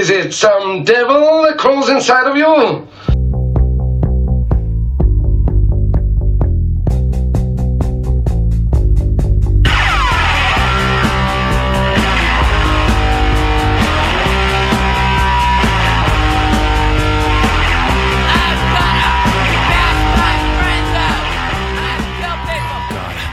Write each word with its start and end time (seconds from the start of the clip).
Is 0.00 0.08
it 0.08 0.32
some 0.32 0.82
devil 0.82 1.42
that 1.42 1.58
crawls 1.58 1.90
inside 1.90 2.26
of 2.26 2.34
you? 2.34 2.88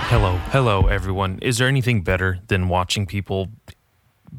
Hello, 0.09 0.35
hello, 0.51 0.87
everyone. 0.87 1.39
Is 1.41 1.59
there 1.59 1.69
anything 1.69 2.01
better 2.01 2.39
than 2.47 2.67
watching 2.67 3.05
people 3.05 3.51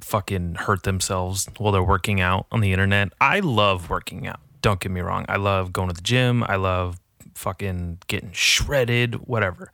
fucking 0.00 0.56
hurt 0.56 0.82
themselves 0.82 1.48
while 1.58 1.72
they're 1.72 1.82
working 1.82 2.20
out 2.20 2.46
on 2.50 2.60
the 2.60 2.72
internet? 2.72 3.12
I 3.20 3.40
love 3.40 3.90
working 3.90 4.26
out. 4.26 4.40
Don't 4.62 4.80
get 4.80 4.92
me 4.92 5.00
wrong. 5.00 5.24
I 5.28 5.36
love 5.36 5.72
going 5.72 5.88
to 5.88 5.94
the 5.94 6.02
gym. 6.02 6.44
I 6.44 6.56
love 6.56 6.98
fucking 7.34 7.98
getting 8.08 8.32
shredded, 8.32 9.26
whatever. 9.26 9.72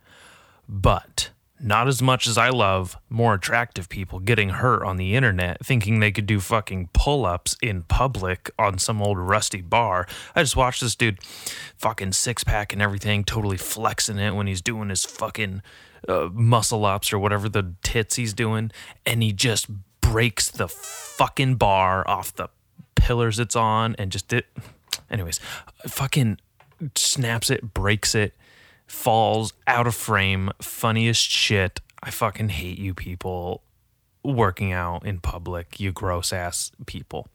But 0.69 1.31
not 1.61 1.89
as 1.89 2.03
much 2.03 2.27
as 2.27 2.37
I 2.37 2.51
love 2.51 2.97
more 3.09 3.35
attractive 3.35 3.89
people 3.89 4.19
getting 4.19 4.51
hurt 4.51 4.83
on 4.83 4.97
the 4.97 5.15
internet 5.15 5.65
thinking 5.65 5.99
they 5.99 6.13
could 6.13 6.27
do 6.27 6.41
fucking 6.41 6.91
pull 6.93 7.25
ups 7.25 7.57
in 7.63 7.83
public 7.85 8.51
on 8.59 8.79
some 8.79 9.01
old 9.01 9.19
rusty 9.19 9.63
bar. 9.63 10.07
I 10.35 10.43
just 10.43 10.57
watched 10.57 10.83
this 10.83 10.95
dude 10.95 11.21
fucking 11.79 12.13
six 12.13 12.45
pack 12.45 12.73
and 12.73 12.83
everything, 12.83 13.25
totally 13.25 13.57
flexing 13.57 14.19
it 14.19 14.35
when 14.35 14.47
he's 14.47 14.61
doing 14.61 14.91
his 14.91 15.05
fucking 15.05 15.63
uh, 16.07 16.29
muscle 16.33 16.85
ups 16.85 17.13
or 17.13 17.19
whatever 17.19 17.49
the 17.49 17.75
tits 17.83 18.17
he's 18.17 18.35
doing. 18.35 18.71
And 19.07 19.23
he 19.23 19.33
just 19.33 19.69
breaks 20.15 20.49
the 20.49 20.69
fucking 20.69 21.57
bar 21.57 22.09
off 22.09 22.33
the 22.37 22.49
pillars 22.95 23.41
it's 23.41 23.57
on 23.57 23.97
and 23.99 24.13
just 24.13 24.33
it. 24.33 24.47
Anyways, 25.11 25.41
fucking 25.89 26.39
snaps 26.95 27.51
it, 27.51 27.75
breaks 27.75 28.15
it 28.15 28.33
falls 28.87 29.55
out 29.67 29.89
of 29.89 29.95
frame, 29.97 30.51
funniest 30.63 31.29
shit. 31.29 31.81
I 32.01 32.13
fucking 32.13 32.51
hate 32.51 32.79
you 32.79 32.95
people 32.95 33.65
working 34.23 34.71
out 34.71 35.05
in 35.05 35.19
public, 35.19 35.81
you 35.81 35.91
gross 35.91 36.33
ass 36.33 36.71
people. 36.87 37.27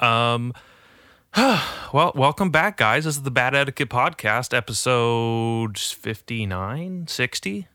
Um 0.00 0.54
well, 1.36 2.10
welcome 2.16 2.50
back 2.50 2.78
guys. 2.78 3.04
This 3.04 3.14
is 3.14 3.22
the 3.22 3.30
Bad 3.30 3.54
Etiquette 3.54 3.90
podcast, 3.90 4.52
episode 4.52 5.78
59, 5.78 7.06
60. 7.06 7.68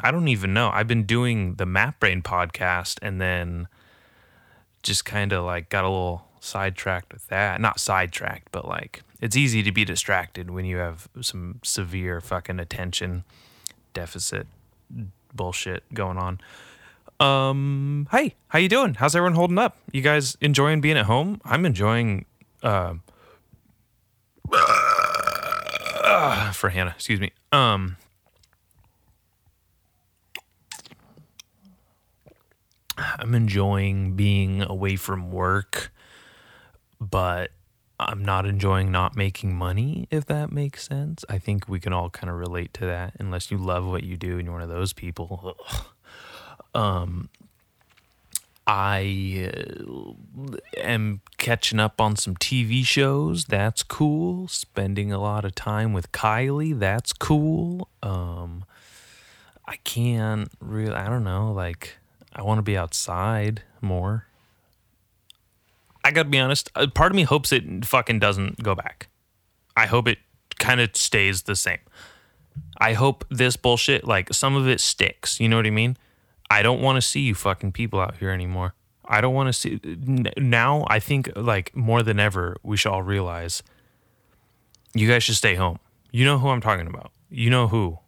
I 0.00 0.10
don't 0.10 0.28
even 0.28 0.54
know. 0.54 0.70
I've 0.72 0.88
been 0.88 1.04
doing 1.04 1.54
the 1.54 1.66
Map 1.66 2.00
Brain 2.00 2.22
podcast 2.22 2.98
and 3.02 3.20
then 3.20 3.68
just 4.82 5.04
kind 5.04 5.32
of 5.32 5.44
like 5.44 5.68
got 5.68 5.84
a 5.84 5.88
little 5.88 6.26
sidetracked 6.40 7.12
with 7.12 7.26
that. 7.28 7.60
Not 7.60 7.80
sidetracked, 7.80 8.50
but 8.52 8.66
like 8.66 9.02
it's 9.20 9.36
easy 9.36 9.62
to 9.62 9.72
be 9.72 9.84
distracted 9.84 10.50
when 10.50 10.64
you 10.64 10.76
have 10.78 11.08
some 11.20 11.60
severe 11.62 12.20
fucking 12.20 12.60
attention 12.60 13.24
deficit 13.92 14.46
bullshit 15.34 15.82
going 15.94 16.18
on. 16.18 16.40
Um, 17.20 18.08
hey, 18.10 18.34
how 18.48 18.58
you 18.58 18.68
doing? 18.68 18.94
How's 18.94 19.14
everyone 19.14 19.34
holding 19.34 19.58
up? 19.58 19.78
You 19.92 20.02
guys 20.02 20.36
enjoying 20.40 20.80
being 20.80 20.98
at 20.98 21.06
home? 21.06 21.40
I'm 21.44 21.64
enjoying 21.64 22.26
uh, 22.62 22.94
uh 24.52 26.50
for 26.52 26.70
Hannah, 26.70 26.92
excuse 26.96 27.20
me. 27.20 27.32
Um 27.52 27.96
I'm 32.96 33.34
enjoying 33.34 34.14
being 34.14 34.62
away 34.62 34.96
from 34.96 35.30
work, 35.30 35.92
but 37.00 37.50
I'm 37.98 38.24
not 38.24 38.46
enjoying 38.46 38.90
not 38.90 39.16
making 39.16 39.54
money, 39.54 40.08
if 40.10 40.26
that 40.26 40.52
makes 40.52 40.86
sense. 40.86 41.24
I 41.28 41.38
think 41.38 41.68
we 41.68 41.80
can 41.80 41.92
all 41.92 42.10
kind 42.10 42.30
of 42.30 42.36
relate 42.36 42.74
to 42.74 42.86
that, 42.86 43.14
unless 43.18 43.50
you 43.50 43.58
love 43.58 43.86
what 43.86 44.04
you 44.04 44.16
do 44.16 44.38
and 44.38 44.44
you're 44.44 44.52
one 44.52 44.62
of 44.62 44.68
those 44.68 44.92
people. 44.92 45.56
Um, 46.74 47.28
I 48.66 49.52
uh, 49.54 50.56
am 50.78 51.20
catching 51.38 51.78
up 51.78 52.00
on 52.00 52.16
some 52.16 52.34
TV 52.34 52.84
shows. 52.84 53.44
That's 53.44 53.82
cool. 53.82 54.48
Spending 54.48 55.12
a 55.12 55.18
lot 55.18 55.44
of 55.44 55.54
time 55.54 55.92
with 55.92 56.12
Kylie. 56.12 56.78
That's 56.78 57.12
cool. 57.12 57.88
Um, 58.02 58.64
I 59.66 59.76
can't 59.84 60.50
really, 60.60 60.94
I 60.94 61.08
don't 61.08 61.24
know, 61.24 61.52
like, 61.52 61.96
I 62.34 62.42
want 62.42 62.58
to 62.58 62.62
be 62.62 62.76
outside 62.76 63.62
more. 63.80 64.26
I 66.04 66.10
gotta 66.10 66.28
be 66.28 66.38
honest. 66.38 66.70
uh, 66.74 66.86
Part 66.86 67.12
of 67.12 67.16
me 67.16 67.22
hopes 67.22 67.52
it 67.52 67.84
fucking 67.84 68.18
doesn't 68.18 68.62
go 68.62 68.74
back. 68.74 69.08
I 69.76 69.86
hope 69.86 70.06
it 70.06 70.18
kind 70.58 70.80
of 70.80 70.94
stays 70.96 71.42
the 71.42 71.56
same. 71.56 71.78
I 72.78 72.92
hope 72.92 73.24
this 73.30 73.56
bullshit, 73.56 74.06
like 74.06 74.32
some 74.32 74.54
of 74.54 74.68
it 74.68 74.80
sticks. 74.80 75.40
You 75.40 75.48
know 75.48 75.56
what 75.56 75.66
I 75.66 75.70
mean? 75.70 75.96
I 76.50 76.62
don't 76.62 76.80
want 76.82 76.96
to 76.96 77.02
see 77.02 77.20
you 77.20 77.34
fucking 77.34 77.72
people 77.72 78.00
out 78.00 78.16
here 78.18 78.30
anymore. 78.30 78.74
I 79.04 79.20
don't 79.20 79.34
want 79.34 79.48
to 79.48 79.52
see. 79.52 79.80
Now, 80.36 80.84
I 80.88 81.00
think 81.00 81.30
like 81.36 81.74
more 81.74 82.02
than 82.02 82.20
ever, 82.20 82.56
we 82.62 82.76
should 82.76 82.92
all 82.92 83.02
realize 83.02 83.62
you 84.94 85.08
guys 85.08 85.22
should 85.22 85.36
stay 85.36 85.54
home. 85.54 85.78
You 86.12 86.24
know 86.24 86.38
who 86.38 86.48
I'm 86.48 86.60
talking 86.60 86.86
about. 86.86 87.10
You 87.30 87.50
know 87.50 87.68
who. 87.68 87.98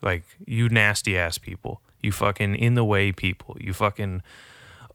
Like, 0.00 0.22
you 0.46 0.68
nasty 0.68 1.18
ass 1.18 1.38
people. 1.38 1.80
You 2.02 2.12
fucking 2.12 2.54
in 2.56 2.74
the 2.74 2.84
way 2.84 3.12
people. 3.12 3.56
You 3.60 3.72
fucking 3.72 4.22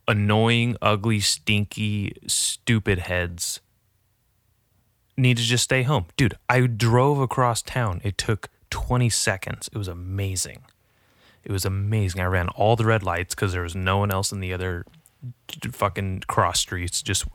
annoying, 0.08 0.78
ugly, 0.82 1.20
stinky, 1.20 2.16
stupid 2.28 3.00
heads 3.00 3.60
need 5.18 5.38
to 5.38 5.44
just 5.44 5.64
stay 5.64 5.84
home. 5.84 6.06
Dude, 6.18 6.38
I 6.50 6.62
drove 6.62 7.20
across 7.20 7.62
town. 7.62 8.02
It 8.04 8.18
took 8.18 8.50
20 8.70 9.10
seconds. 9.10 9.70
It 9.72 9.78
was 9.78 9.88
amazing. 9.88 10.64
It 11.44 11.52
was 11.52 11.66
amazing. 11.66 12.22
I 12.22 12.26
ran 12.26 12.50
all 12.50 12.76
the 12.76 12.86
red 12.86 13.04
lights 13.04 13.36
because 13.36 13.54
there 13.54 13.62
was 13.62 13.76
no 13.76 13.98
one 13.98 14.12
else 14.12 14.32
in 14.32 14.40
the 14.40 14.54
other 14.54 14.86
fucking 15.72 16.24
cross 16.28 16.60
streets. 16.60 17.02
Just 17.02 17.26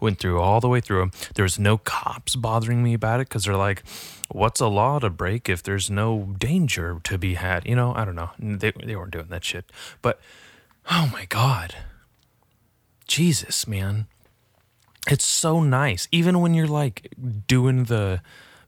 went 0.00 0.18
through 0.18 0.40
all 0.40 0.60
the 0.60 0.68
way 0.68 0.80
through 0.80 1.00
them. 1.00 1.12
There 1.34 1.42
was 1.42 1.58
no 1.58 1.76
cops 1.76 2.36
bothering 2.36 2.82
me 2.82 2.94
about 2.94 3.20
it 3.20 3.28
because 3.28 3.44
they're 3.44 3.56
like, 3.56 3.82
"What's 4.28 4.60
a 4.60 4.68
law 4.68 4.98
to 4.98 5.10
break 5.10 5.48
if 5.48 5.62
there's 5.62 5.90
no 5.90 6.34
danger 6.38 7.00
to 7.04 7.18
be 7.18 7.34
had?" 7.34 7.66
You 7.66 7.76
know, 7.76 7.94
I 7.94 8.04
don't 8.04 8.14
know. 8.14 8.30
They 8.38 8.72
they 8.72 8.96
weren't 8.96 9.12
doing 9.12 9.28
that 9.28 9.44
shit. 9.44 9.70
But 10.02 10.20
oh 10.90 11.10
my 11.12 11.24
god, 11.26 11.74
Jesus, 13.06 13.66
man, 13.66 14.06
it's 15.06 15.26
so 15.26 15.60
nice. 15.62 16.08
Even 16.12 16.40
when 16.40 16.54
you're 16.54 16.66
like 16.66 17.12
doing 17.46 17.84
the 17.84 18.20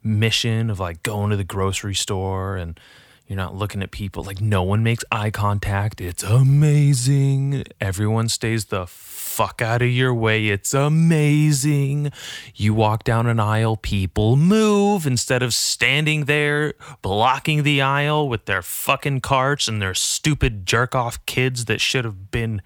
mission 0.03 0.71
of 0.71 0.81
like 0.81 1.03
going 1.03 1.31
to 1.31 1.37
the 1.37 1.45
grocery 1.45 1.95
store 1.95 2.57
and 2.57 2.81
you're 3.31 3.37
not 3.37 3.55
looking 3.55 3.81
at 3.81 3.93
people 3.93 4.25
like 4.25 4.41
no 4.41 4.65
one 4.65 4.83
makes 4.83 5.05
eye 5.13 5.31
contact. 5.31 6.01
It's 6.01 6.25
amazing. 6.25 7.63
Everyone 7.81 8.29
stays 8.29 8.65
the 8.65 8.89
fuck 8.89 9.63
out 9.63 9.83
of 9.83 9.89
your 9.89 10.13
way. 10.13 10.49
It's 10.49 10.75
amazing. 10.75 12.11
You 12.57 12.75
walk 12.75 13.05
down 13.05 13.29
an 13.29 13.39
aisle, 13.39 13.77
people 13.77 14.35
move 14.35 15.07
instead 15.07 15.45
of 15.45 15.55
standing 15.55 16.25
there 16.25 16.75
blocking 17.03 17.63
the 17.63 17.81
aisle 17.81 18.29
with 18.29 18.47
their 18.47 18.63
fucking 18.63 19.21
carts 19.21 19.69
and 19.69 19.81
their 19.81 19.95
stupid 19.95 20.67
jerk 20.67 20.97
off 20.97 21.25
kids 21.25 21.67
that 21.67 21.81
should 21.81 22.05
have 22.05 22.33
been 22.33 22.61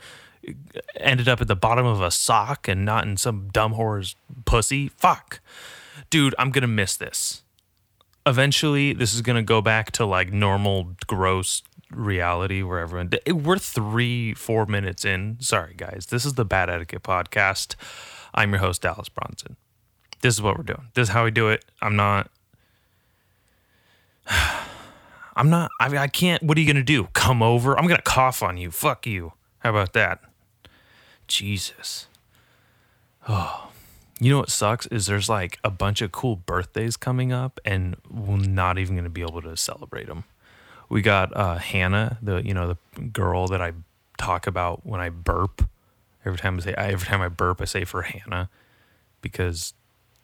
uh, 0.49 0.53
ended 0.97 1.29
up 1.29 1.43
at 1.43 1.47
the 1.47 1.55
bottom 1.55 1.85
of 1.85 2.01
a 2.01 2.11
sock 2.11 2.69
and 2.69 2.87
not 2.87 3.05
in 3.05 3.19
some 3.19 3.51
dumb 3.53 3.75
whore's 3.75 4.17
pussy. 4.47 4.89
Fuck. 4.89 5.41
Dude, 6.09 6.35
I'm 6.39 6.51
gonna 6.51 6.67
miss 6.69 6.97
this. 6.97 7.44
Eventually, 8.27 8.95
this 8.95 9.15
is 9.15 9.21
gonna 9.21 9.43
go 9.43 9.61
back 9.61 9.91
to 9.93 10.07
like 10.07 10.33
normal, 10.33 10.95
gross 11.07 11.63
reality 11.91 12.63
where 12.63 12.79
everyone. 12.79 13.11
We're 13.31 13.59
three, 13.59 14.35
four 14.35 14.67
minutes 14.67 15.05
in. 15.05 15.37
Sorry, 15.41 15.75
guys. 15.77 16.07
This 16.11 16.25
is 16.25 16.35
the 16.35 16.45
Bad 16.45 16.71
Etiquette 16.71 17.03
Podcast. 17.03 17.75
I'm 18.35 18.51
your 18.51 18.61
host, 18.61 18.83
Dallas 18.83 19.09
Bronson. 19.09 19.57
This 20.23 20.35
is 20.35 20.43
what 20.43 20.57
we're 20.57 20.65
doing. 20.65 20.89
This 20.95 21.09
is 21.09 21.13
how 21.13 21.25
we 21.25 21.31
do 21.31 21.49
it. 21.49 21.65
I'm 21.83 21.97
not. 21.97 22.31
I'm 25.37 25.51
not. 25.51 25.71
I 25.79 25.97
I 25.97 26.09
can't. 26.09 26.43
What 26.43 26.57
are 26.57 26.61
you 26.61 26.67
gonna 26.67 26.83
do? 26.83 27.09
Come 27.13 27.43
over? 27.43 27.79
I'm 27.79 27.87
gonna 27.87 28.01
cough 28.03 28.43
on 28.43 28.57
you. 28.57 28.71
Fuck 28.71 29.07
you. 29.07 29.35
How 29.59 29.71
about 29.71 29.93
that? 29.93 30.21
Jesus. 31.29 32.07
Oh. 33.27 33.74
You 34.21 34.31
know 34.31 34.39
what 34.39 34.51
sucks 34.51 34.87
is 34.87 35.07
there's 35.07 35.29
like 35.29 35.59
a 35.65 35.71
bunch 35.71 36.01
of 36.01 36.13
cool 36.13 36.37
birthdays 36.37 36.97
coming 36.97 37.33
up 37.33 37.59
and 37.65 37.97
we're 38.09 38.37
not 38.37 38.79
even 38.79 38.95
going 38.95 39.05
to 39.05 39.11
be 39.11 39.23
able 39.23 39.43
to 39.43 39.57
celebrate 39.57 40.07
them. 40.07 40.25
We 40.89 41.03
got 41.03 41.37
uh, 41.37 41.57
Hannah, 41.57 42.19
the 42.23 42.37
you 42.37 42.55
know 42.55 42.77
the 42.97 43.03
girl 43.03 43.49
that 43.49 43.61
I 43.61 43.73
talk 44.19 44.47
about 44.47 44.87
when 44.87 45.01
I 45.01 45.09
burp. 45.09 45.69
Every 46.25 46.39
time 46.39 46.57
I 46.57 46.61
say 46.61 46.75
every 46.77 47.07
time 47.07 47.21
I 47.21 47.29
burp, 47.29 47.61
I 47.61 47.65
say 47.65 47.85
for 47.85 48.03
Hannah 48.03 48.49
because 49.21 49.75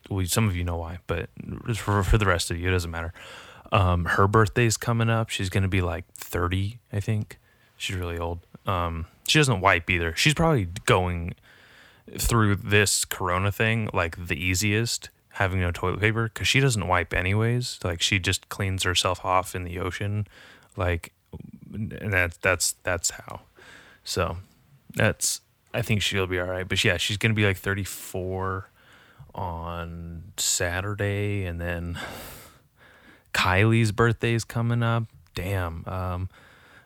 well, 0.08 0.24
some 0.26 0.48
of 0.48 0.56
you 0.56 0.64
know 0.64 0.76
why, 0.76 0.98
but 1.06 1.28
for, 1.74 2.02
for 2.02 2.18
the 2.18 2.26
rest 2.26 2.50
of 2.50 2.58
you, 2.58 2.68
it 2.68 2.72
doesn't 2.72 2.90
matter. 2.90 3.12
Um, 3.72 4.04
her 4.06 4.26
birthday's 4.26 4.76
coming 4.76 5.10
up. 5.10 5.28
She's 5.28 5.48
going 5.48 5.62
to 5.62 5.68
be 5.68 5.80
like 5.80 6.04
30, 6.14 6.78
I 6.92 7.00
think. 7.00 7.38
She's 7.76 7.96
really 7.96 8.18
old. 8.18 8.40
Um, 8.66 9.06
she 9.26 9.38
doesn't 9.38 9.60
wipe 9.60 9.88
either. 9.88 10.14
She's 10.16 10.34
probably 10.34 10.66
going 10.86 11.34
through 12.18 12.56
this 12.56 13.04
corona 13.04 13.52
thing 13.52 13.88
like 13.92 14.26
the 14.26 14.42
easiest 14.42 15.10
having 15.34 15.60
no 15.60 15.70
toilet 15.70 16.00
paper 16.00 16.24
because 16.24 16.48
she 16.48 16.60
doesn't 16.60 16.88
wipe 16.88 17.14
anyways. 17.14 17.78
Like 17.84 18.02
she 18.02 18.18
just 18.18 18.48
cleans 18.48 18.82
herself 18.82 19.24
off 19.24 19.54
in 19.54 19.64
the 19.64 19.78
ocean. 19.78 20.26
Like 20.76 21.12
and 21.72 22.12
that's 22.12 22.36
that's 22.38 22.72
that's 22.82 23.10
how. 23.10 23.40
So 24.04 24.38
that's 24.94 25.40
i 25.72 25.82
think 25.82 26.02
she'll 26.02 26.26
be 26.26 26.38
all 26.38 26.46
right 26.46 26.68
but 26.68 26.82
yeah 26.84 26.96
she's 26.96 27.16
gonna 27.16 27.34
be 27.34 27.44
like 27.44 27.56
34 27.56 28.68
on 29.34 30.24
saturday 30.36 31.44
and 31.44 31.60
then 31.60 31.98
kylie's 33.32 33.92
birthday 33.92 34.34
is 34.34 34.44
coming 34.44 34.82
up. 34.82 35.04
Damn 35.34 35.84
um 35.86 36.28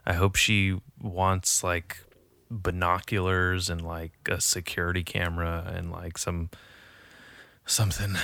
i 0.05 0.13
hope 0.13 0.37
she 0.37 0.79
wants 1.01 1.65
like 1.65 2.04
binoculars 2.63 3.69
and 3.69 3.83
like 3.83 4.13
a 4.31 4.41
security 4.41 5.03
camera 5.03 5.73
and 5.75 5.91
like 5.91 6.19
some 6.19 6.51
something 7.67 8.15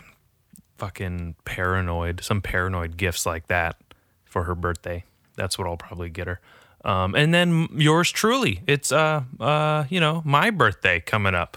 fucking 0.78 1.34
paranoid, 1.44 2.22
some 2.22 2.40
paranoid 2.40 2.96
gifts 2.96 3.26
like 3.26 3.48
that 3.48 3.76
for 4.24 4.44
her 4.44 4.54
birthday. 4.54 5.04
That's 5.36 5.58
what 5.58 5.66
I'll 5.66 5.76
probably 5.76 6.10
get 6.10 6.26
her. 6.26 6.40
Um, 6.84 7.14
and 7.14 7.34
then 7.34 7.68
yours 7.72 8.10
truly, 8.10 8.62
it's 8.66 8.92
uh 8.92 9.22
uh 9.40 9.84
you 9.88 9.98
know 9.98 10.22
my 10.24 10.50
birthday 10.50 11.00
coming 11.00 11.34
up, 11.34 11.56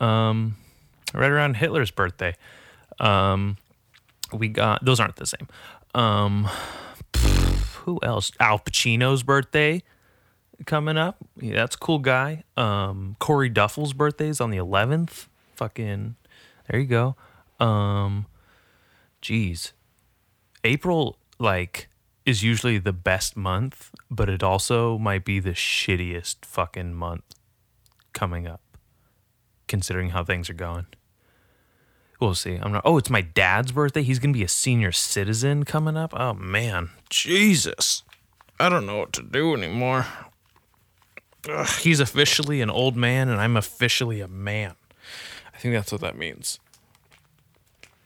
um, 0.00 0.56
right 1.12 1.30
around 1.30 1.56
Hitler's 1.56 1.90
birthday. 1.90 2.36
Um, 3.00 3.56
we 4.32 4.48
got 4.48 4.84
those 4.84 5.00
aren't 5.00 5.16
the 5.16 5.26
same. 5.26 5.48
Um, 5.94 6.48
who 7.84 7.98
else? 8.02 8.30
Al 8.38 8.60
Pacino's 8.60 9.24
birthday 9.24 9.82
coming 10.66 10.96
up. 10.96 11.16
Yeah, 11.40 11.56
that's 11.56 11.76
a 11.76 11.78
cool 11.78 11.98
guy. 11.98 12.44
Um, 12.56 13.16
Corey 13.18 13.48
Duffel's 13.48 13.92
birthday 13.92 14.28
is 14.28 14.40
on 14.40 14.50
the 14.50 14.58
11th. 14.58 15.26
Fucking, 15.54 16.16
there 16.68 16.80
you 16.80 16.86
go. 16.86 17.16
Um, 17.58 18.26
geez, 19.20 19.72
April 20.64 21.18
like 21.38 21.88
is 22.26 22.42
usually 22.42 22.78
the 22.78 22.92
best 22.92 23.36
month, 23.36 23.90
but 24.10 24.28
it 24.28 24.42
also 24.42 24.98
might 24.98 25.24
be 25.24 25.40
the 25.40 25.50
shittiest 25.50 26.44
fucking 26.44 26.94
month 26.94 27.24
coming 28.12 28.46
up, 28.46 28.60
considering 29.68 30.10
how 30.10 30.24
things 30.24 30.48
are 30.48 30.54
going. 30.54 30.86
We'll 32.20 32.34
see. 32.34 32.56
I'm 32.56 32.72
not. 32.72 32.82
Oh, 32.84 32.98
it's 32.98 33.08
my 33.08 33.22
dad's 33.22 33.72
birthday. 33.72 34.02
He's 34.02 34.18
gonna 34.18 34.34
be 34.34 34.44
a 34.44 34.48
senior 34.48 34.92
citizen 34.92 35.64
coming 35.64 35.96
up. 35.96 36.12
Oh 36.14 36.34
man, 36.34 36.90
Jesus, 37.08 38.02
I 38.58 38.68
don't 38.68 38.84
know 38.84 38.98
what 38.98 39.14
to 39.14 39.22
do 39.22 39.54
anymore. 39.54 40.06
Ugh, 41.48 41.66
he's 41.80 42.00
officially 42.00 42.60
an 42.60 42.70
old 42.70 42.96
man, 42.96 43.28
and 43.28 43.40
I'm 43.40 43.56
officially 43.56 44.20
a 44.20 44.28
man. 44.28 44.74
I 45.54 45.58
think 45.58 45.74
that's 45.74 45.92
what 45.92 46.00
that 46.02 46.16
means. 46.16 46.58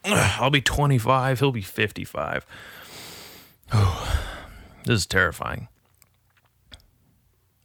Ugh, 0.05 0.37
I'll 0.41 0.51
be 0.51 0.61
25. 0.61 1.41
He'll 1.41 1.53
be 1.53 1.63
55. 1.63 2.47
Oh, 3.73 4.27
this 4.85 5.01
is 5.01 5.07
terrifying. 5.07 5.69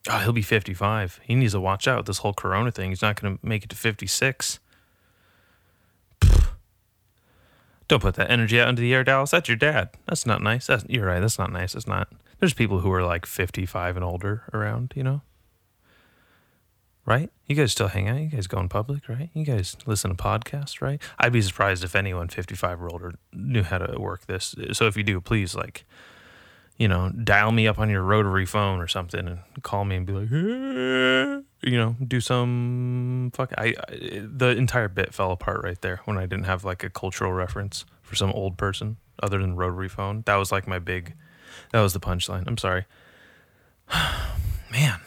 Oh, 0.10 0.19
he'll 0.19 0.33
be 0.33 0.42
55. 0.42 1.19
He 1.24 1.36
needs 1.36 1.54
to 1.54 1.60
watch 1.60 1.88
out 1.88 1.98
with 1.98 2.06
this 2.07 2.19
whole 2.19 2.33
corona 2.33 2.72
thing. 2.72 2.89
He's 2.89 3.01
not 3.01 3.22
going 3.22 3.38
to 3.38 3.45
make 3.45 3.63
it 3.63 3.69
to 3.69 3.75
56. 3.75 4.60
Don't 7.88 8.01
put 8.01 8.15
that 8.15 8.31
energy 8.31 8.60
out 8.60 8.69
into 8.69 8.81
the 8.81 8.94
air, 8.94 9.04
Dallas. 9.04 9.31
That's 9.31 9.50
your 9.50 9.57
dad. 9.57 9.89
That's 10.07 10.25
not 10.25 10.42
nice. 10.42 10.68
That's, 10.68 10.86
you're 10.88 11.07
right. 11.07 11.19
That's 11.19 11.39
not 11.39 11.51
nice. 11.51 11.75
It's 11.75 11.88
not. 11.88 12.07
There's 12.39 12.54
people 12.54 12.80
who 12.80 12.92
are 12.92 13.04
like 13.04 13.25
55 13.25 13.98
and 13.98 14.06
older 14.06 14.44
around, 14.54 14.94
you 14.95 15.04
know? 15.04 15.22
Right? 17.09 17.31
You 17.47 17.56
guys 17.56 17.71
still 17.71 17.88
hang 17.88 18.07
out. 18.07 18.19
You 18.19 18.27
guys 18.27 18.45
go 18.45 18.59
in 18.59 18.69
public, 18.69 19.09
right? 19.09 19.31
You 19.33 19.44
guys 19.44 19.75
listen 19.88 20.15
to 20.15 20.15
podcasts, 20.15 20.79
right? 20.79 21.01
I'd 21.17 21.33
be 21.33 21.41
surprised 21.41 21.83
if 21.83 21.95
anyone 21.95 22.27
55 22.27 22.83
or 22.83 22.91
older 22.91 23.15
knew 23.33 23.63
how 23.63 23.79
to 23.79 24.00
work 24.00 24.27
this. 24.27 24.53
So 24.73 24.85
if 24.85 24.95
you 24.95 25.01
do, 25.01 25.19
please, 25.19 25.56
like, 25.56 25.85
you 26.77 26.88
know, 26.88 27.09
dial 27.09 27.51
me 27.51 27.67
up 27.67 27.79
on 27.79 27.89
your 27.89 28.03
rotary 28.03 28.45
phone 28.45 28.79
or 28.79 28.88
something 28.88 29.27
and 29.27 29.39
call 29.63 29.85
me 29.85 29.95
and 29.95 30.06
be 30.06 30.13
like, 30.13 30.29
you 30.29 31.77
know, 31.77 31.95
do 32.07 32.21
some 32.21 33.31
fuck. 33.33 33.53
I, 33.57 33.73
I 33.89 34.21
the 34.23 34.50
entire 34.55 34.88
bit 34.88 35.12
fell 35.12 35.31
apart 35.31 35.63
right 35.63 35.81
there 35.81 36.01
when 36.05 36.19
I 36.19 36.27
didn't 36.27 36.45
have 36.45 36.63
like 36.63 36.83
a 36.83 36.91
cultural 36.91 37.33
reference 37.33 37.85
for 38.03 38.13
some 38.13 38.31
old 38.33 38.55
person 38.55 38.97
other 39.23 39.39
than 39.39 39.55
rotary 39.55 39.89
phone. 39.89 40.21
That 40.27 40.35
was 40.35 40.51
like 40.51 40.67
my 40.67 40.77
big, 40.77 41.15
that 41.71 41.81
was 41.81 41.94
the 41.94 42.00
punchline. 42.00 42.45
I'm 42.45 42.57
sorry. 42.59 42.85
Man, 44.71 45.00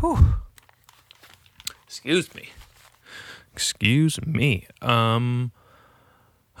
whew. 0.00 0.34
Excuse 1.90 2.32
me. 2.36 2.50
Excuse 3.52 4.24
me. 4.24 4.68
Um 4.80 5.50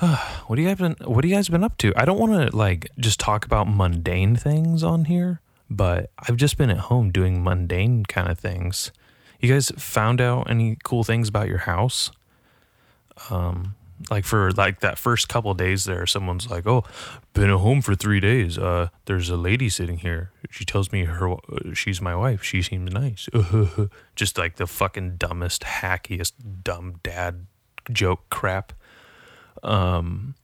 what 0.00 0.56
do 0.56 0.62
you 0.62 0.66
guys 0.66 0.78
been 0.78 0.96
what 1.04 1.22
do 1.22 1.28
you 1.28 1.34
guys 1.36 1.48
been 1.48 1.62
up 1.62 1.78
to? 1.78 1.92
I 1.94 2.04
don't 2.04 2.18
want 2.18 2.32
to 2.32 2.56
like 2.56 2.88
just 2.98 3.20
talk 3.20 3.44
about 3.44 3.68
mundane 3.68 4.34
things 4.34 4.82
on 4.82 5.04
here, 5.04 5.40
but 5.70 6.10
I've 6.18 6.34
just 6.34 6.58
been 6.58 6.68
at 6.68 6.78
home 6.78 7.12
doing 7.12 7.44
mundane 7.44 8.06
kind 8.06 8.28
of 8.28 8.40
things. 8.40 8.90
You 9.38 9.48
guys 9.48 9.70
found 9.78 10.20
out 10.20 10.50
any 10.50 10.76
cool 10.82 11.04
things 11.04 11.28
about 11.28 11.46
your 11.46 11.58
house? 11.58 12.10
Um 13.30 13.76
like 14.08 14.24
for 14.24 14.50
like 14.52 14.80
that 14.80 14.98
first 14.98 15.28
couple 15.28 15.52
days 15.52 15.84
there 15.84 16.06
someone's 16.06 16.48
like 16.48 16.66
oh 16.66 16.84
been 17.34 17.50
at 17.50 17.58
home 17.58 17.82
for 17.82 17.94
three 17.94 18.20
days. 18.20 18.56
Uh 18.56 18.88
there's 19.04 19.28
a 19.28 19.36
lady 19.36 19.68
sitting 19.68 19.98
here. 19.98 20.30
She 20.50 20.64
tells 20.64 20.90
me 20.90 21.04
her 21.04 21.36
she's 21.74 22.00
my 22.00 22.16
wife. 22.16 22.42
She 22.42 22.62
seems 22.62 22.92
nice. 22.92 23.28
Just 24.16 24.38
like 24.38 24.56
the 24.56 24.66
fucking 24.66 25.16
dumbest 25.16 25.62
hackiest 25.62 26.32
dumb 26.62 27.00
dad 27.02 27.46
joke 27.92 28.30
crap. 28.30 28.72
Um 29.62 30.34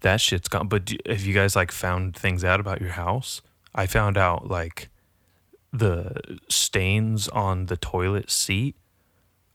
that 0.00 0.20
shit's 0.20 0.48
gone. 0.48 0.68
But 0.68 0.92
have 1.06 1.24
you 1.24 1.34
guys 1.34 1.56
like 1.56 1.72
found 1.72 2.16
things 2.16 2.44
out 2.44 2.60
about 2.60 2.80
your 2.80 2.92
house? 2.92 3.42
I 3.74 3.86
found 3.86 4.16
out 4.16 4.48
like 4.48 4.88
the 5.72 6.38
stains 6.48 7.28
on 7.28 7.66
the 7.66 7.76
toilet 7.76 8.30
seat 8.30 8.76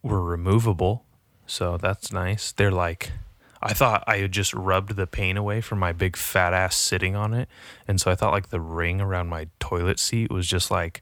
were 0.03 0.21
removable. 0.21 1.05
So 1.47 1.77
that's 1.77 2.11
nice. 2.11 2.51
They're 2.51 2.71
like 2.71 3.11
I 3.61 3.73
thought 3.73 4.03
I 4.07 4.17
had 4.17 4.31
just 4.31 4.53
rubbed 4.53 4.95
the 4.95 5.07
paint 5.07 5.37
away 5.37 5.61
from 5.61 5.79
my 5.79 5.91
big 5.91 6.17
fat 6.17 6.53
ass 6.53 6.75
sitting 6.75 7.15
on 7.15 7.33
it. 7.33 7.47
And 7.87 8.01
so 8.01 8.11
I 8.11 8.15
thought 8.15 8.31
like 8.31 8.49
the 8.49 8.59
ring 8.59 9.01
around 9.01 9.27
my 9.27 9.47
toilet 9.59 9.99
seat 9.99 10.31
was 10.31 10.47
just 10.47 10.71
like 10.71 11.01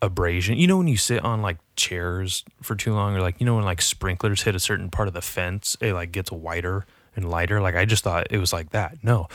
abrasion. 0.00 0.56
You 0.56 0.66
know 0.66 0.76
when 0.78 0.88
you 0.88 0.96
sit 0.96 1.24
on 1.24 1.42
like 1.42 1.58
chairs 1.76 2.44
for 2.62 2.76
too 2.76 2.94
long 2.94 3.16
or 3.16 3.20
like 3.20 3.40
you 3.40 3.46
know 3.46 3.56
when 3.56 3.64
like 3.64 3.82
sprinklers 3.82 4.42
hit 4.42 4.54
a 4.54 4.60
certain 4.60 4.90
part 4.90 5.08
of 5.08 5.14
the 5.14 5.22
fence, 5.22 5.76
it 5.80 5.94
like 5.94 6.12
gets 6.12 6.30
whiter 6.30 6.86
and 7.16 7.28
lighter. 7.28 7.60
Like 7.60 7.74
I 7.74 7.84
just 7.84 8.04
thought 8.04 8.28
it 8.30 8.38
was 8.38 8.52
like 8.52 8.70
that. 8.70 8.98
No. 9.02 9.28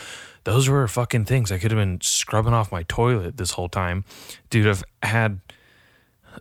Those 0.45 0.69
were 0.69 0.87
fucking 0.87 1.25
things. 1.25 1.51
I 1.51 1.57
could 1.57 1.71
have 1.71 1.79
been 1.79 1.99
scrubbing 2.01 2.53
off 2.53 2.71
my 2.71 2.83
toilet 2.83 3.37
this 3.37 3.51
whole 3.51 3.69
time. 3.69 4.05
Dude, 4.49 4.67
I've 4.67 4.83
had 5.03 5.41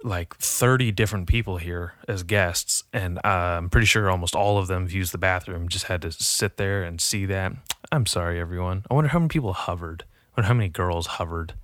like 0.04 0.36
30 0.36 0.92
different 0.92 1.28
people 1.28 1.56
here 1.56 1.94
as 2.06 2.22
guests 2.22 2.84
and 2.92 3.18
uh, 3.18 3.56
i'm 3.58 3.68
pretty 3.68 3.86
sure 3.86 4.10
almost 4.10 4.34
all 4.34 4.58
of 4.58 4.66
them 4.68 4.86
used 4.88 5.12
the 5.12 5.18
bathroom 5.18 5.68
just 5.68 5.86
had 5.86 6.02
to 6.02 6.12
sit 6.12 6.56
there 6.56 6.82
and 6.82 7.00
see 7.00 7.26
that. 7.26 7.52
I'm 7.90 8.06
sorry 8.06 8.40
everyone. 8.40 8.84
I 8.90 8.94
wonder 8.94 9.08
how 9.08 9.18
many 9.18 9.28
people 9.28 9.52
hovered. 9.52 10.04
I 10.08 10.40
wonder 10.40 10.48
how 10.48 10.54
many 10.54 10.68
girls 10.68 11.06
hovered. 11.06 11.54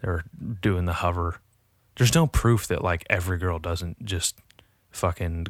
They 0.00 0.08
were 0.08 0.24
doing 0.60 0.86
the 0.86 0.94
hover. 0.94 1.40
There's 1.96 2.14
no 2.14 2.26
proof 2.26 2.66
that 2.68 2.82
like 2.82 3.04
every 3.10 3.38
girl 3.38 3.58
doesn't 3.58 4.04
just 4.04 4.38
fucking 4.90 5.48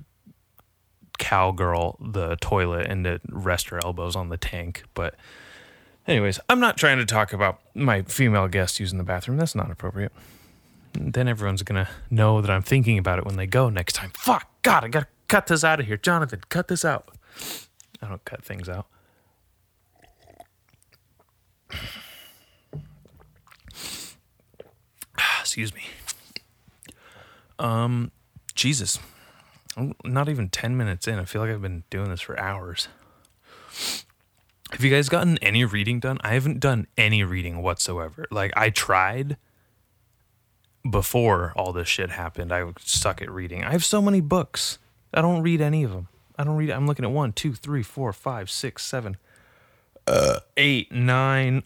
cowgirl 1.19 1.99
the 2.01 2.37
toilet 2.41 2.87
and 2.89 3.05
to 3.05 3.21
rest 3.29 3.69
her 3.69 3.79
elbows 3.85 4.17
on 4.17 4.29
the 4.29 4.37
tank 4.37 4.83
but 4.95 5.15
anyways 6.09 6.41
i'm 6.49 6.59
not 6.59 6.77
trying 6.77 6.99
to 6.99 7.05
talk 7.05 7.33
about 7.33 7.61
my 7.75 8.03
female 8.03 8.49
guests 8.49 8.81
using 8.81 8.99
the 8.99 9.05
bathroom. 9.05 9.37
That's 9.37 9.55
not 9.55 9.71
appropriate 9.71 10.11
then 10.95 11.29
everyone's 11.29 11.63
gonna 11.63 11.89
know 12.11 12.41
that 12.41 12.51
I'm 12.51 12.63
thinking 12.63 12.99
about 12.99 13.19
it 13.19 13.25
when 13.25 13.37
they 13.37 13.47
go 13.47 13.69
next 13.69 13.95
time. 13.95 14.11
Fuck, 14.15 14.49
God, 14.63 14.85
I 14.85 14.89
gotta 14.89 15.09
cut 15.29 15.47
this 15.47 15.65
out 15.65 15.81
of 15.81 15.87
here. 15.87 15.97
Jonathan, 15.97 16.41
cut 16.49 16.69
this 16.69 16.85
out. 16.85 17.11
I 18.01 18.09
don't 18.09 18.25
cut 18.25 18.45
things 18.45 18.69
out. 18.69 18.87
Excuse 25.41 25.75
me. 25.75 25.83
Um, 27.59 28.11
Jesus. 28.55 28.99
I'm 29.77 29.95
not 30.05 30.29
even 30.29 30.49
10 30.51 30.77
minutes 30.77 31.09
in. 31.09 31.19
I 31.19 31.25
feel 31.25 31.41
like 31.41 31.51
I've 31.51 31.63
been 31.63 31.85
doing 31.89 32.11
this 32.11 32.21
for 32.21 32.39
hours. 32.39 32.89
Have 34.71 34.83
you 34.83 34.91
guys 34.91 35.09
gotten 35.09 35.39
any 35.39 35.65
reading 35.65 36.01
done? 36.01 36.19
I 36.23 36.35
haven't 36.35 36.61
done 36.61 36.87
any 36.99 37.25
reading 37.25 37.63
whatsoever. 37.63 38.27
Like, 38.31 38.53
I 38.57 38.71
tried 38.71 39.37
before 40.89 41.53
all 41.57 41.73
this 41.73 41.89
shit 41.89 42.11
happened, 42.11 42.53
I 42.53 42.65
suck 42.81 43.23
at 43.23 43.31
reading. 43.31 43.65
I 43.65 43.73
have 43.73 43.85
so 43.85 44.03
many 44.03 44.21
books. 44.21 44.79
I 45.15 45.23
don't 45.23 45.43
read 45.43 45.61
any 45.61 45.85
of 45.85 45.93
them. 45.93 46.09
I 46.39 46.45
don't 46.45 46.57
read. 46.57 46.71
I'm 46.71 46.87
looking 46.87 47.05
at 47.05 47.11
one, 47.11 47.33
two, 47.33 47.55
three, 47.55 47.83
four, 47.83 48.13
five, 48.13 48.51
six, 48.51 48.85
seven, 48.85 49.17
uh, 50.07 50.41
eight, 50.57 50.91
nine, 50.91 51.63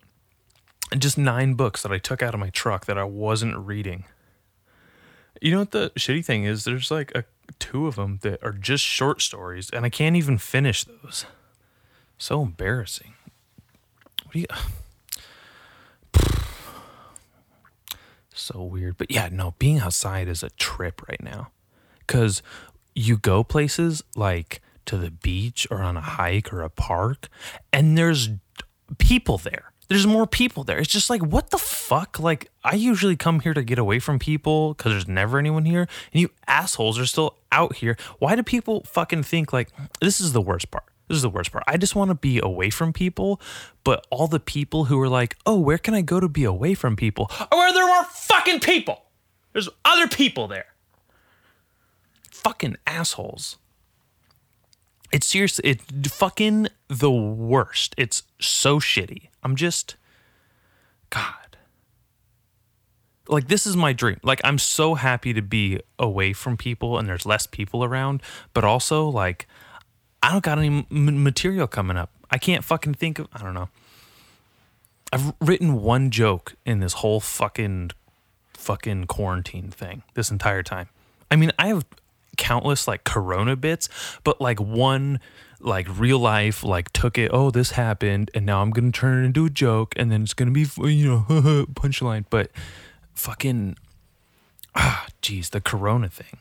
just 0.99 1.17
nine 1.17 1.55
books 1.55 1.83
that 1.83 1.93
I 1.93 1.99
took 1.99 2.23
out 2.23 2.35
of 2.35 2.41
my 2.41 2.51
truck 2.51 2.87
that 2.87 2.99
I 2.99 3.05
wasn't 3.05 3.57
reading. 3.57 4.05
You 5.41 5.53
know 5.53 5.61
what 5.61 5.71
the 5.71 5.93
shitty 5.97 6.25
thing 6.25 6.45
is? 6.45 6.65
There's 6.65 6.91
like 6.91 7.13
a 7.15 7.25
two 7.59 7.87
of 7.87 7.97
them 7.97 8.19
that 8.23 8.43
are 8.43 8.53
just 8.53 8.85
short 8.85 9.23
stories, 9.23 9.71
and 9.71 9.85
I 9.85 9.89
can't 9.89 10.17
even 10.17 10.39
finish 10.39 10.85
those. 10.85 11.27
So 12.19 12.43
embarrassing. 12.43 13.15
What 14.25 14.33
do 14.33 14.41
you? 14.41 14.47
So 18.37 18.63
weird. 18.63 18.99
But 18.99 19.11
yeah, 19.11 19.29
no, 19.33 19.55
being 19.59 19.81
outside 19.81 20.29
is 20.29 20.43
a 20.43 20.51
trip 20.51 21.03
right 21.09 21.23
now. 21.23 21.49
Cause 22.07 22.43
you 22.95 23.17
go 23.17 23.43
places 23.43 24.03
like 24.15 24.61
to 24.87 24.97
the 24.97 25.11
beach 25.11 25.67
or 25.71 25.83
on 25.83 25.97
a 25.97 26.01
hike 26.01 26.53
or 26.53 26.63
a 26.63 26.71
park, 26.71 27.29
and 27.73 27.99
there's 27.99 28.31
people 28.99 29.39
there. 29.39 29.73
There's 29.89 30.07
more 30.07 30.27
people 30.27 30.65
there. 30.65 30.79
It's 30.79 30.91
just 30.91 31.11
like, 31.11 31.23
what 31.23 31.51
the 31.51 31.59
fuck? 31.59 32.19
Like, 32.19 32.51
I 32.65 32.75
usually 32.75 33.15
come 33.15 33.39
here 33.41 33.55
to 33.55 33.63
get 33.63 33.79
away 33.79 34.01
from 34.01 34.19
people 34.19 34.75
because 34.75 34.93
there's 34.93 35.07
never 35.07 35.39
anyone 35.39 35.65
here, 35.65 35.87
and 36.13 36.21
you 36.21 36.31
assholes 36.49 36.99
are 36.99 37.07
still 37.07 37.37
out 37.53 37.77
here. 37.77 37.97
Why 38.19 38.35
do 38.35 38.43
people 38.43 38.83
fucking 38.85 39.23
think 39.23 39.53
like 39.53 39.71
this 40.01 40.21
is 40.21 40.33
the 40.33 40.41
worst 40.41 40.71
part? 40.71 40.86
This 41.09 41.17
is 41.17 41.23
the 41.23 41.31
worst 41.31 41.53
part. 41.53 41.65
I 41.67 41.77
just 41.77 41.95
want 41.95 42.11
to 42.11 42.15
be 42.15 42.41
away 42.43 42.71
from 42.71 42.93
people, 42.93 43.41
but 43.85 44.07
all 44.11 44.27
the 44.27 44.41
people 44.41 44.87
who 44.87 45.01
are 45.01 45.09
like, 45.09 45.37
oh, 45.47 45.59
where 45.59 45.79
can 45.79 45.95
I 45.95 46.03
go 46.03 46.19
to 46.19 46.29
be 46.29 46.45
away 46.45 46.75
from 46.75 46.97
people? 46.97 47.31
Oh, 47.31 47.47
or 47.53 47.59
where 47.59 47.73
there 47.73 47.89
are 47.89 48.05
fucking 48.05 48.61
people. 48.61 49.03
There's 49.53 49.69
other 49.85 50.09
people 50.09 50.49
there. 50.49 50.67
Fucking 52.31 52.77
assholes. 52.87 53.57
It's 55.13 55.27
seriously, 55.27 55.71
it's 55.71 56.13
fucking 56.13 56.69
the 56.89 57.11
worst. 57.11 57.95
It's 57.97 58.25
so 58.41 58.81
shitty. 58.81 59.29
I'm 59.43 59.55
just, 59.55 59.97
God. 61.11 61.57
Like, 63.29 63.49
this 63.49 63.67
is 63.67 63.77
my 63.77 63.93
dream. 63.93 64.19
Like, 64.23 64.41
I'm 64.45 64.59
so 64.59 64.95
happy 64.95 65.33
to 65.33 65.43
be 65.43 65.81
away 65.99 66.33
from 66.33 66.57
people 66.57 66.99
and 66.99 67.09
there's 67.09 67.27
less 67.27 67.47
people 67.47 67.83
around, 67.85 68.23
but 68.53 68.65
also, 68.65 69.09
like, 69.09 69.47
I 70.27 70.33
don't 70.33 70.43
got 70.43 70.59
any 70.59 70.85
m- 70.91 71.23
material 71.23 71.69
coming 71.69 71.97
up. 71.97 72.11
I 72.33 72.39
can't 72.39 72.65
fucking 72.65 72.95
think 72.95 73.21
of, 73.21 73.29
I 73.33 73.39
don't 73.39 73.55
know. 73.55 73.69
I've 75.13 75.33
written 75.41 75.81
one 75.81 76.11
joke 76.11 76.57
in 76.67 76.81
this 76.81 76.95
whole 76.95 77.21
fucking, 77.21 77.93
fucking 78.55 79.05
quarantine 79.05 79.71
thing 79.71 80.03
this 80.15 80.33
entire 80.33 80.65
time. 80.65 80.89
I 81.31 81.37
mean, 81.37 81.53
I 81.61 81.69
have 81.69 81.85
countless 82.37 82.89
like 82.89 83.05
corona 83.05 83.55
bits, 83.55 83.89
but 84.25 84.41
like 84.41 84.61
one 84.61 85.21
like 85.61 85.87
real 85.97 86.19
life 86.19 86.65
like 86.65 86.93
took 86.93 87.17
it 87.17 87.31
oh 87.33 87.51
this 87.51 87.71
happened 87.71 88.31
and 88.35 88.45
now 88.45 88.61
i'm 88.61 88.71
gonna 88.71 88.93
turn 88.93 89.23
it 89.23 89.27
into 89.27 89.47
a 89.47 89.51
joke 89.51 89.95
and 89.97 90.13
then 90.13 90.23
it's 90.23 90.35
gonna 90.35 90.51
be 90.51 90.67
you 90.81 91.09
know 91.09 91.25
punchline 91.73 92.27
but 92.29 92.51
fucking 93.15 93.75
ah 94.75 95.07
jeez 95.23 95.49
the 95.51 95.61
corona 95.61 96.11
thing 96.11 96.37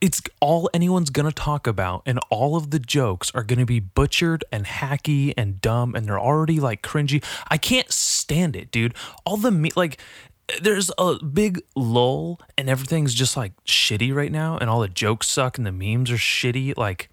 it's 0.00 0.20
all 0.40 0.68
anyone's 0.74 1.10
gonna 1.10 1.32
talk 1.32 1.66
about 1.66 2.02
and 2.06 2.18
all 2.30 2.56
of 2.56 2.70
the 2.70 2.78
jokes 2.78 3.30
are 3.34 3.42
gonna 3.42 3.66
be 3.66 3.80
butchered 3.80 4.44
and 4.52 4.66
hacky 4.66 5.32
and 5.36 5.60
dumb 5.60 5.94
and 5.94 6.06
they're 6.06 6.20
already 6.20 6.60
like 6.60 6.82
cringy. 6.82 7.24
I 7.48 7.58
can't 7.58 7.90
stand 7.90 8.56
it 8.56 8.70
dude. 8.70 8.94
All 9.24 9.36
the 9.36 9.50
me 9.50 9.70
like 9.76 9.98
there's 10.60 10.90
a 10.98 11.24
big 11.24 11.62
lull 11.74 12.38
and 12.58 12.68
everything's 12.68 13.14
just 13.14 13.36
like 13.36 13.52
shitty 13.64 14.14
right 14.14 14.32
now 14.32 14.58
and 14.58 14.68
all 14.68 14.80
the 14.80 14.88
jokes 14.88 15.28
suck 15.28 15.56
and 15.56 15.66
the 15.66 15.72
memes 15.72 16.10
are 16.10 16.16
shitty. 16.16 16.76
Like 16.76 17.10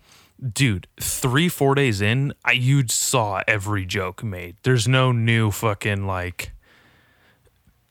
dude 0.54 0.88
three 1.00 1.48
four 1.48 1.76
days 1.76 2.02
in 2.02 2.34
i 2.44 2.52
you 2.52 2.84
saw 2.88 3.42
every 3.48 3.86
joke 3.86 4.24
made. 4.24 4.56
There's 4.64 4.88
no 4.88 5.12
new 5.12 5.52
fucking 5.52 6.08
like 6.08 6.52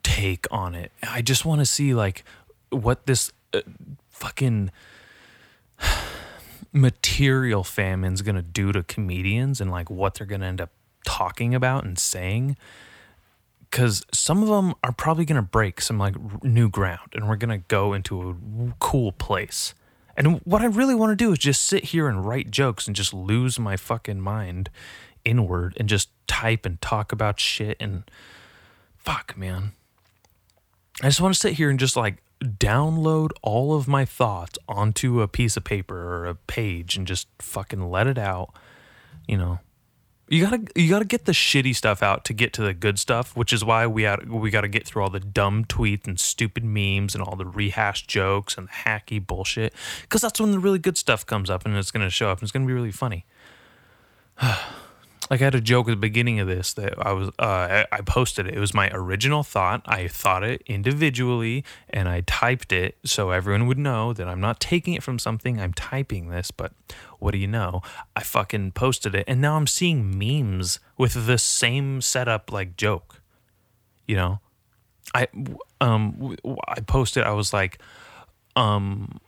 take 0.02 0.46
on 0.50 0.74
it. 0.74 0.92
I 1.02 1.22
just 1.22 1.44
want 1.44 1.60
to 1.60 1.66
see 1.66 1.94
like 1.94 2.24
what 2.70 3.06
this 3.06 3.32
uh, 3.52 3.60
fucking 4.20 4.70
material 6.72 7.64
famine's 7.64 8.22
gonna 8.22 8.42
do 8.42 8.70
to 8.70 8.84
comedians 8.84 9.60
and 9.60 9.70
like 9.70 9.90
what 9.90 10.14
they're 10.14 10.26
gonna 10.26 10.46
end 10.46 10.60
up 10.60 10.70
talking 11.04 11.54
about 11.54 11.84
and 11.84 11.98
saying 11.98 12.56
because 13.70 14.04
some 14.12 14.42
of 14.42 14.48
them 14.48 14.74
are 14.82 14.92
probably 14.92 15.24
going 15.24 15.36
to 15.36 15.42
break 15.42 15.80
some 15.80 15.98
like 15.98 16.16
r- 16.16 16.40
new 16.42 16.68
ground 16.68 17.10
and 17.14 17.28
we're 17.28 17.36
going 17.36 17.50
to 17.50 17.64
go 17.68 17.92
into 17.92 18.30
a 18.30 18.74
cool 18.80 19.12
place. 19.12 19.74
And 20.16 20.40
what 20.40 20.60
I 20.60 20.66
really 20.66 20.94
want 20.94 21.12
to 21.12 21.16
do 21.16 21.32
is 21.32 21.38
just 21.38 21.62
sit 21.62 21.84
here 21.84 22.08
and 22.08 22.26
write 22.26 22.50
jokes 22.50 22.86
and 22.86 22.96
just 22.96 23.14
lose 23.14 23.58
my 23.58 23.76
fucking 23.76 24.20
mind 24.20 24.70
inward 25.24 25.74
and 25.76 25.88
just 25.88 26.10
type 26.26 26.66
and 26.66 26.80
talk 26.80 27.12
about 27.12 27.38
shit 27.38 27.76
and 27.78 28.02
fuck, 28.96 29.36
man. 29.36 29.72
I 31.02 31.06
just 31.06 31.20
want 31.20 31.34
to 31.34 31.40
sit 31.40 31.54
here 31.54 31.70
and 31.70 31.78
just 31.78 31.96
like 31.96 32.16
download 32.42 33.30
all 33.42 33.74
of 33.74 33.86
my 33.86 34.04
thoughts 34.04 34.58
onto 34.68 35.20
a 35.20 35.28
piece 35.28 35.56
of 35.56 35.64
paper 35.64 35.96
or 35.96 36.26
a 36.26 36.34
page 36.34 36.96
and 36.96 37.06
just 37.06 37.28
fucking 37.38 37.90
let 37.90 38.06
it 38.06 38.18
out, 38.18 38.54
you 39.26 39.36
know, 39.36 39.60
you 40.30 40.44
gotta 40.44 40.62
you 40.76 40.88
gotta 40.88 41.04
get 41.04 41.24
the 41.24 41.32
shitty 41.32 41.74
stuff 41.74 42.04
out 42.04 42.24
to 42.26 42.32
get 42.32 42.52
to 42.52 42.62
the 42.62 42.72
good 42.72 43.00
stuff, 43.00 43.36
which 43.36 43.52
is 43.52 43.64
why 43.64 43.86
we 43.86 44.04
had 44.04 44.30
we 44.30 44.48
gotta 44.50 44.68
get 44.68 44.86
through 44.86 45.02
all 45.02 45.10
the 45.10 45.18
dumb 45.18 45.64
tweets 45.64 46.06
and 46.06 46.20
stupid 46.20 46.64
memes 46.64 47.16
and 47.16 47.24
all 47.24 47.34
the 47.34 47.44
rehashed 47.44 48.08
jokes 48.08 48.56
and 48.56 48.68
the 48.68 48.72
hacky 48.72 49.24
bullshit. 49.24 49.74
Because 50.02 50.20
that's 50.20 50.40
when 50.40 50.52
the 50.52 50.60
really 50.60 50.78
good 50.78 50.96
stuff 50.96 51.26
comes 51.26 51.50
up 51.50 51.66
and 51.66 51.76
it's 51.76 51.90
gonna 51.90 52.10
show 52.10 52.30
up 52.30 52.38
and 52.38 52.44
it's 52.44 52.52
gonna 52.52 52.66
be 52.66 52.72
really 52.72 52.92
funny. 52.92 53.26
like 55.30 55.40
I 55.40 55.44
had 55.44 55.54
a 55.54 55.60
joke 55.60 55.86
at 55.86 55.92
the 55.92 55.96
beginning 55.96 56.40
of 56.40 56.48
this 56.48 56.72
that 56.74 56.94
I 56.98 57.12
was 57.12 57.28
uh, 57.38 57.84
I 57.90 58.00
posted 58.00 58.48
it. 58.48 58.54
It 58.54 58.58
was 58.58 58.74
my 58.74 58.90
original 58.92 59.44
thought. 59.44 59.82
I 59.86 60.08
thought 60.08 60.42
it 60.42 60.62
individually 60.66 61.64
and 61.88 62.08
I 62.08 62.22
typed 62.22 62.72
it 62.72 62.98
so 63.04 63.30
everyone 63.30 63.68
would 63.68 63.78
know 63.78 64.12
that 64.12 64.26
I'm 64.26 64.40
not 64.40 64.58
taking 64.58 64.94
it 64.94 65.04
from 65.04 65.20
something. 65.20 65.60
I'm 65.60 65.72
typing 65.72 66.30
this, 66.30 66.50
but 66.50 66.72
what 67.20 67.30
do 67.30 67.38
you 67.38 67.46
know? 67.46 67.80
I 68.16 68.24
fucking 68.24 68.72
posted 68.72 69.14
it 69.14 69.24
and 69.28 69.40
now 69.40 69.56
I'm 69.56 69.68
seeing 69.68 70.18
memes 70.18 70.80
with 70.98 71.26
the 71.26 71.38
same 71.38 72.00
setup 72.00 72.50
like 72.50 72.76
joke. 72.76 73.22
You 74.08 74.16
know? 74.16 74.40
I 75.14 75.28
um 75.80 76.36
I 76.66 76.80
posted 76.80 77.22
I 77.22 77.32
was 77.32 77.52
like 77.52 77.78
um 78.56 79.20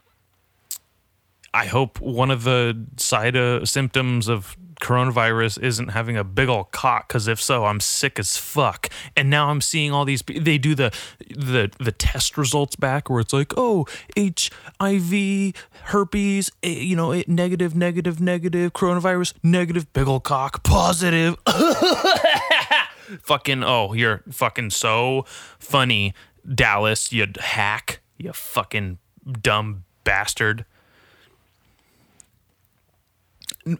I 1.53 1.65
hope 1.65 1.99
one 2.01 2.31
of 2.31 2.43
the 2.43 2.85
side 2.97 3.37
uh, 3.37 3.65
symptoms 3.65 4.27
of 4.27 4.57
coronavirus 4.81 5.61
isn't 5.63 5.89
having 5.89 6.17
a 6.17 6.23
big 6.25 6.49
old 6.49 6.71
cock 6.71 7.07
because 7.07 7.29
if 7.29 7.41
so 7.41 7.63
i'm 7.63 7.79
sick 7.79 8.19
as 8.19 8.35
fuck. 8.35 8.89
And 9.15 9.29
now 9.29 9.49
i'm 9.49 9.61
seeing 9.61 9.93
all 9.93 10.03
these 10.03 10.21
they 10.21 10.57
do 10.57 10.75
the 10.75 10.93
the 11.29 11.71
the 11.79 11.91
test 11.93 12.37
results 12.37 12.75
back 12.75 13.09
where 13.09 13.21
it's 13.21 13.31
like 13.31 13.53
oh 13.55 13.85
hiv 14.17 15.53
herpes 15.85 16.51
eh, 16.63 16.67
you 16.67 16.97
know 16.97 17.13
it, 17.13 17.29
negative 17.29 17.75
negative 17.75 18.19
negative 18.19 18.73
coronavirus 18.73 19.33
negative 19.41 19.91
big 19.93 20.07
old 20.07 20.23
cock 20.23 20.63
positive. 20.63 21.37
Fucking 23.21 23.63
oh 23.63 23.93
you're 23.93 24.23
fucking 24.31 24.71
so 24.71 25.25
funny 25.59 26.13
dallas 26.53 27.13
you 27.13 27.27
hack 27.39 28.01
you 28.17 28.33
fucking 28.33 28.97
dumb 29.41 29.85
bastard 30.03 30.65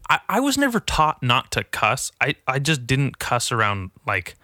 I, 0.10 0.20
I 0.30 0.40
was 0.40 0.58
never 0.58 0.80
taught 0.80 1.22
not 1.22 1.52
to 1.52 1.64
cuss. 1.64 2.12
I, 2.22 2.36
I 2.48 2.60
just 2.60 2.88
didn't 2.88 3.20
cuss 3.20 3.52
around 3.52 3.92
like 4.08 4.36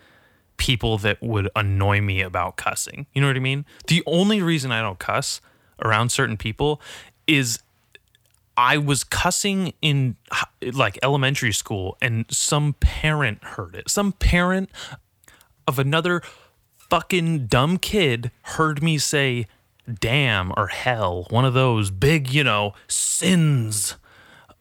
people 0.58 0.98
that 1.00 1.22
would 1.22 1.50
annoy 1.56 2.02
me 2.02 2.22
about 2.22 2.58
cussing. 2.58 3.08
You 3.14 3.22
know 3.22 3.28
what 3.28 3.38
I 3.38 3.40
mean? 3.40 3.66
The 3.88 4.04
only 4.06 4.42
reason 4.42 4.72
I 4.72 4.82
don't 4.82 5.00
cuss 5.00 5.42
around 5.84 6.12
certain 6.12 6.38
people 6.38 6.82
is 7.28 7.60
I 8.58 8.78
was 8.78 9.06
cussing 9.06 9.74
in 9.82 10.18
like 10.74 11.00
elementary 11.02 11.54
school 11.54 11.98
and 12.02 12.26
some 12.30 12.74
parent 12.82 13.44
heard 13.44 13.76
it. 13.76 13.90
Some 13.90 14.12
parent 14.12 14.70
of 15.66 15.80
another 15.80 16.22
fucking 16.78 17.46
dumb 17.48 17.78
kid 17.78 18.32
heard 18.42 18.84
me 18.84 18.98
say 18.98 19.48
damn 20.00 20.52
or 20.58 20.68
hell, 20.68 21.26
one 21.30 21.46
of 21.46 21.54
those 21.54 21.90
big, 21.90 22.30
you 22.32 22.44
know, 22.44 22.74
sins 22.88 23.96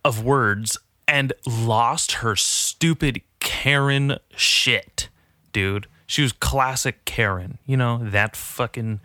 of 0.05 0.25
words 0.25 0.78
and 1.07 1.33
lost 1.47 2.12
her 2.12 2.37
stupid 2.37 3.23
Karen 3.40 4.19
shit, 4.37 5.09
dude. 5.52 5.87
She 6.07 6.23
was 6.23 6.33
classic 6.33 7.05
Karen, 7.05 7.59
you 7.67 7.76
know, 7.76 7.99
that 8.02 8.37
fucking 8.37 9.00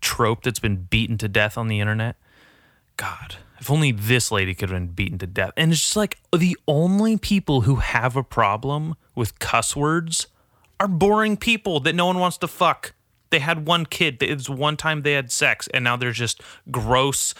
trope 0.00 0.42
that's 0.42 0.60
been 0.60 0.86
beaten 0.90 1.18
to 1.18 1.28
death 1.28 1.58
on 1.58 1.68
the 1.68 1.80
internet. 1.80 2.16
God, 2.96 3.36
if 3.58 3.70
only 3.70 3.92
this 3.92 4.30
lady 4.30 4.54
could 4.54 4.68
have 4.68 4.78
been 4.78 4.92
beaten 4.92 5.18
to 5.18 5.26
death. 5.26 5.52
And 5.56 5.72
it's 5.72 5.82
just 5.82 5.96
like 5.96 6.18
the 6.36 6.56
only 6.68 7.16
people 7.16 7.62
who 7.62 7.76
have 7.76 8.16
a 8.16 8.22
problem 8.22 8.96
with 9.14 9.38
cuss 9.38 9.74
words 9.74 10.26
are 10.78 10.88
boring 10.88 11.36
people 11.36 11.80
that 11.80 11.94
no 11.94 12.06
one 12.06 12.18
wants 12.18 12.38
to 12.38 12.48
fuck. 12.48 12.92
They 13.30 13.38
had 13.38 13.66
one 13.66 13.86
kid. 13.86 14.22
It 14.22 14.34
was 14.34 14.50
one 14.50 14.76
time 14.76 15.02
they 15.02 15.14
had 15.14 15.32
sex, 15.32 15.66
and 15.72 15.84
now 15.84 15.96
they're 15.96 16.12
just 16.12 16.42
gross 16.70 17.34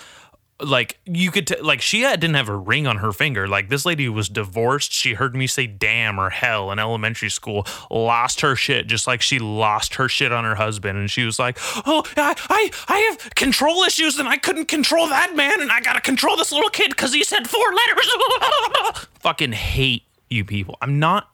like 0.63 0.99
you 1.05 1.31
could 1.31 1.47
t- 1.47 1.61
like 1.61 1.81
she 1.81 2.03
had, 2.03 2.21
didn't 2.21 2.37
have 2.37 2.49
a 2.49 2.57
ring 2.57 2.87
on 2.87 2.99
her 2.99 3.13
finger. 3.13 3.49
Like 3.49 3.69
this 3.69 3.85
lady 3.85 4.09
was 4.09 4.29
divorced. 4.29 4.93
She 4.93 5.15
heard 5.15 5.35
me 5.35 5.47
say 5.47 5.67
damn 5.67 6.19
or 6.19 6.31
hell 6.31 6.71
in 6.71 6.79
elementary 6.79 7.31
school 7.31 7.67
lost 7.91 8.41
her 8.41 8.57
shit 8.57 8.87
just 8.87 9.07
like 9.07 9.23
she 9.23 9.39
lost 9.39 9.95
her 9.97 10.09
shit 10.09 10.33
on 10.33 10.45
her 10.45 10.55
husband. 10.55 10.99
And 10.99 11.11
she 11.11 11.25
was 11.25 11.39
like 11.39 11.59
oh 11.87 12.05
i 12.17 12.35
i, 12.49 12.71
I 12.89 12.99
have 13.11 13.35
control 13.35 13.83
issues 13.83 14.19
and 14.19 14.29
i 14.29 14.37
couldn't 14.37 14.67
control 14.67 15.09
that 15.09 15.35
man 15.35 15.61
and 15.61 15.71
i 15.73 15.81
gotta 15.81 16.01
control 16.01 16.37
this 16.37 16.53
little 16.53 16.71
kid 16.71 16.91
because 16.91 17.13
he 17.13 17.25
said 17.25 17.49
four 17.49 17.65
letters. 17.75 19.07
Fucking 19.21 19.53
hate 19.53 20.05
you 20.31 20.45
people. 20.45 20.77
I'm 20.81 20.99
not 20.99 21.31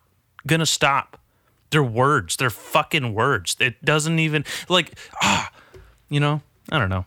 gonna 0.47 0.66
stop. 0.66 1.20
They're 1.70 1.82
words. 1.82 2.37
They're 2.37 2.49
fucking 2.49 3.12
words. 3.12 3.54
It 3.61 3.85
doesn't 3.85 4.18
even 4.18 4.44
like 4.68 4.99
ah 5.23 5.50
you 6.08 6.20
know? 6.20 6.40
I 6.70 6.78
don't 6.78 6.88
know 6.88 7.04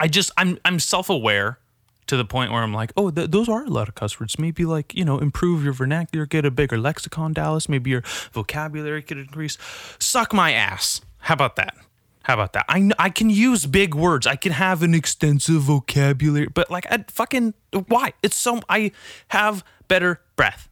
I 0.00 0.08
just 0.08 0.30
I'm 0.36 0.58
I'm 0.64 0.78
self 0.78 1.10
aware 1.10 1.58
to 2.06 2.16
the 2.16 2.24
point 2.24 2.50
where 2.50 2.62
I'm 2.62 2.72
like, 2.72 2.92
oh, 2.96 3.10
th- 3.10 3.30
those 3.30 3.48
are 3.48 3.64
a 3.64 3.68
lot 3.68 3.88
of 3.88 3.94
cuss 3.94 4.18
words. 4.18 4.38
Maybe 4.38 4.64
like 4.64 4.94
you 4.94 5.04
know, 5.04 5.18
improve 5.18 5.62
your 5.64 5.72
vernacular, 5.72 6.26
get 6.26 6.44
a 6.44 6.50
bigger 6.50 6.78
lexicon, 6.78 7.32
Dallas. 7.32 7.68
Maybe 7.68 7.90
your 7.90 8.02
vocabulary 8.32 9.02
could 9.02 9.18
increase. 9.18 9.58
Suck 9.98 10.32
my 10.32 10.52
ass. 10.52 11.00
How 11.18 11.34
about 11.34 11.56
that? 11.56 11.76
How 12.22 12.34
about 12.34 12.52
that? 12.54 12.66
I 12.68 12.90
I 12.98 13.10
can 13.10 13.30
use 13.30 13.66
big 13.66 13.94
words. 13.94 14.26
I 14.26 14.36
can 14.36 14.52
have 14.52 14.82
an 14.82 14.94
extensive 14.94 15.62
vocabulary, 15.62 16.48
but 16.48 16.70
like 16.70 16.86
I 16.90 17.04
fucking 17.08 17.54
why? 17.88 18.12
It's 18.22 18.36
so 18.36 18.60
I 18.68 18.92
have 19.28 19.64
better 19.88 20.20
breath. 20.36 20.68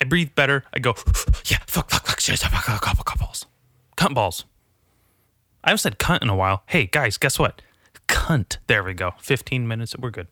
I 0.00 0.04
breathe 0.04 0.34
better. 0.34 0.64
I 0.72 0.78
go 0.78 0.94
yeah, 1.46 1.58
fuck, 1.66 1.90
fuck, 1.90 2.06
fuck, 2.06 2.20
shit, 2.20 2.38
fuck, 2.38 2.52
fuck, 2.52 2.84
fuck, 2.84 2.96
fuck, 2.96 3.18
balls, 3.18 3.46
cunt 3.96 4.14
balls. 4.14 4.44
I 5.64 5.70
haven't 5.70 5.78
said 5.78 5.98
cunt 5.98 6.22
in 6.22 6.28
a 6.28 6.36
while. 6.36 6.62
Hey 6.66 6.86
guys, 6.86 7.16
guess 7.16 7.38
what? 7.38 7.62
Cunt. 8.08 8.58
There 8.66 8.82
we 8.82 8.94
go. 8.94 9.14
15 9.20 9.68
minutes. 9.68 9.94
We're 9.96 10.10
good. 10.10 10.28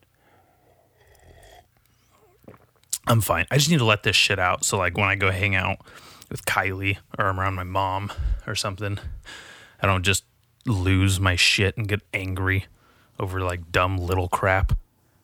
I'm 3.07 3.21
fine. 3.21 3.47
I 3.51 3.59
just 3.59 3.71
need 3.71 3.79
to 3.79 3.85
let 3.85 4.03
this 4.03 4.17
shit 4.17 4.39
out. 4.39 4.65
So, 4.65 4.77
like, 4.77 4.97
when 4.97 5.09
I 5.09 5.15
go 5.15 5.31
hang 5.31 5.55
out 5.55 5.79
with 6.31 6.45
Kylie 6.45 6.99
or 7.19 7.27
I'm 7.27 7.39
around 7.39 7.55
my 7.55 7.65
mom 7.65 8.13
or 8.47 8.55
something, 8.55 8.99
I 9.81 9.87
don't 9.87 10.03
just 10.03 10.25
lose 10.65 11.21
my 11.21 11.37
shit 11.37 11.77
and 11.77 11.87
get 11.87 12.01
angry 12.13 12.67
over 13.19 13.41
like 13.41 13.71
dumb 13.71 13.99
little 13.99 14.29
crap. 14.29 14.77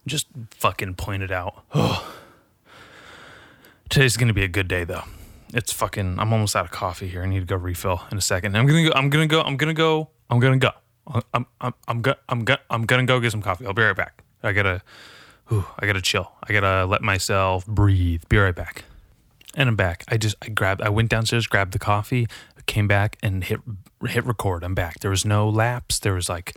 Just 0.07 0.29
fucking 0.51 0.95
point 0.95 1.23
it 1.23 1.31
out. 1.31 1.65
Oh. 1.75 2.15
Today's 3.89 4.17
gonna 4.17 4.33
be 4.33 4.45
a 4.45 4.49
good 4.49 4.69
day 4.69 4.85
though. 4.85 5.05
It's 5.53 5.73
fucking. 5.73 6.19
I'm 6.19 6.33
almost 6.33 6.57
out 6.57 6.65
of 6.65 6.71
coffee 6.71 7.09
here. 7.09 7.23
I 7.23 7.27
need 7.27 7.41
to 7.41 7.47
go 7.47 7.57
refill 7.57 8.03
in 8.11 8.17
a 8.17 8.23
second. 8.23 8.57
I'm 8.57 8.67
gonna 8.67 8.85
go. 8.85 8.93
I'm 8.95 9.11
gonna 9.11 9.27
go. 9.27 9.43
I'm 9.43 9.57
gonna 9.57 9.75
go. 9.75 10.09
I'm 10.31 10.41
gonna 10.41 10.57
go. 10.57 10.71
I'm 11.07 11.47
I'm 11.61 11.75
I'm 11.89 12.03
go, 12.03 12.15
I'm 12.29 12.45
go, 12.45 12.57
I'm 12.71 12.85
gonna 12.87 13.05
go 13.05 13.21
get 13.21 13.33
some 13.33 13.43
coffee. 13.43 13.67
I'll 13.67 13.73
be 13.73 13.83
right 13.83 13.97
back. 13.97 14.23
I 14.43 14.53
gotta, 14.53 14.83
whew, 15.49 15.65
I 15.79 15.87
gotta 15.87 16.03
chill. 16.03 16.33
I 16.43 16.53
gotta 16.53 16.85
let 16.87 17.03
myself 17.03 17.67
breathe. 17.67 18.23
Be 18.29 18.39
right 18.39 18.55
back. 18.55 18.85
And 19.55 19.69
I'm 19.69 19.77
back. 19.77 20.05
I 20.09 20.17
just 20.17 20.37
I 20.43 20.49
grabbed. 20.49 20.81
I 20.81 20.89
went 20.89 21.11
downstairs, 21.11 21.47
grabbed 21.47 21.73
the 21.73 21.79
coffee, 21.79 22.27
came 22.67 22.89
back, 22.89 23.19
and 23.23 23.45
hit 23.45 23.61
hit 24.07 24.25
record. 24.25 24.65
I'm 24.65 24.75
back. 24.75 25.01
There 25.01 25.11
was 25.11 25.25
no 25.25 25.49
lapse. 25.49 25.99
There 25.99 26.15
was 26.15 26.29
like, 26.29 26.55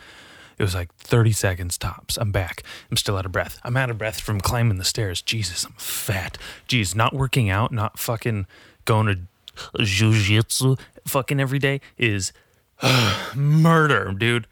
it 0.58 0.64
was 0.64 0.74
like 0.74 0.94
30 0.96 1.32
seconds 1.32 1.78
tops. 1.78 2.18
I'm 2.18 2.32
back. 2.32 2.64
I'm 2.90 2.98
still 2.98 3.18
out 3.18 3.25
of 3.25 3.32
breath. 3.32 3.60
I'm 3.64 3.75
out 3.78 3.90
of 3.90 3.98
breath 3.98 4.20
from 4.20 4.40
climbing 4.40 4.78
the 4.78 4.86
stairs. 4.86 5.22
Jesus, 5.22 5.66
I'm 5.66 5.74
fat. 5.74 6.38
Jeez, 6.68 6.96
not 6.96 7.14
working 7.14 7.50
out, 7.50 7.72
not 7.72 8.00
fucking 8.00 8.48
going 8.86 9.08
to 9.08 9.20
jujitsu 9.84 10.80
fucking 11.06 11.40
every 11.40 11.60
day 11.60 11.82
is 11.98 12.34
Murder, 13.36 14.13
dude. 14.13 14.48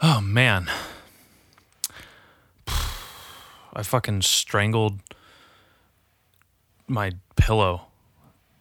Oh 0.00 0.20
man. 0.20 0.70
I 2.66 3.82
fucking 3.82 4.22
strangled 4.22 5.00
my 6.86 7.12
pillow 7.36 7.82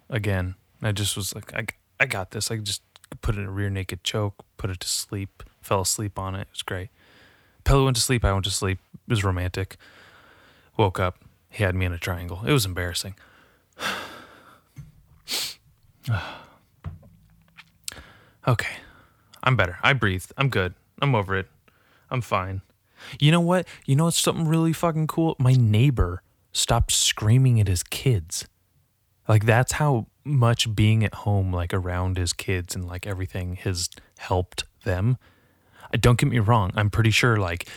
again. 0.09 0.55
I 0.81 0.91
just 0.91 1.15
was 1.15 1.35
like, 1.35 1.53
I, 1.53 1.65
I 1.99 2.05
got 2.05 2.31
this. 2.31 2.49
I 2.51 2.57
just 2.57 2.81
put 3.21 3.35
it 3.35 3.39
in 3.39 3.47
a 3.47 3.51
rear 3.51 3.69
naked 3.69 4.03
choke, 4.03 4.45
put 4.57 4.69
it 4.69 4.79
to 4.79 4.87
sleep, 4.87 5.43
fell 5.61 5.81
asleep 5.81 6.17
on 6.17 6.35
it. 6.35 6.41
It 6.41 6.47
was 6.51 6.61
great. 6.63 6.89
Pillow 7.63 7.85
went 7.85 7.95
to 7.97 8.01
sleep. 8.01 8.25
I 8.25 8.33
went 8.33 8.45
to 8.45 8.51
sleep. 8.51 8.79
It 8.93 9.11
was 9.11 9.23
romantic. 9.23 9.77
Woke 10.77 10.99
up. 10.99 11.19
He 11.49 11.63
had 11.63 11.75
me 11.75 11.85
in 11.85 11.93
a 11.93 11.97
triangle. 11.97 12.41
It 12.45 12.53
was 12.53 12.65
embarrassing. 12.65 13.15
Okay. 18.47 18.75
I'm 19.43 19.55
better. 19.55 19.77
I 19.81 19.93
breathed. 19.93 20.33
I'm 20.37 20.49
good. 20.49 20.73
I'm 21.01 21.15
over 21.15 21.35
it. 21.35 21.47
I'm 22.09 22.21
fine. 22.21 22.61
You 23.19 23.31
know 23.31 23.41
what? 23.41 23.67
You 23.85 23.95
know 23.95 24.05
what's 24.05 24.21
something 24.21 24.47
really 24.47 24.73
fucking 24.73 25.07
cool? 25.07 25.35
My 25.39 25.53
neighbor 25.53 26.21
stopped 26.51 26.91
screaming 26.91 27.59
at 27.59 27.67
his 27.67 27.83
kids. 27.83 28.47
Like 29.27 29.45
that's 29.45 29.73
how 29.73 30.07
much 30.23 30.75
being 30.75 31.03
at 31.03 31.13
home 31.15 31.51
like 31.53 31.73
around 31.73 32.17
his 32.17 32.33
kids 32.33 32.75
and 32.75 32.87
like 32.87 33.07
everything 33.07 33.55
has 33.57 33.89
helped 34.17 34.65
them. 34.83 35.17
Uh, 35.93 35.97
don't 35.99 36.19
get 36.19 36.29
me 36.29 36.39
wrong. 36.39 36.71
I'm 36.75 36.89
pretty 36.89 37.11
sure 37.11 37.37
like 37.37 37.67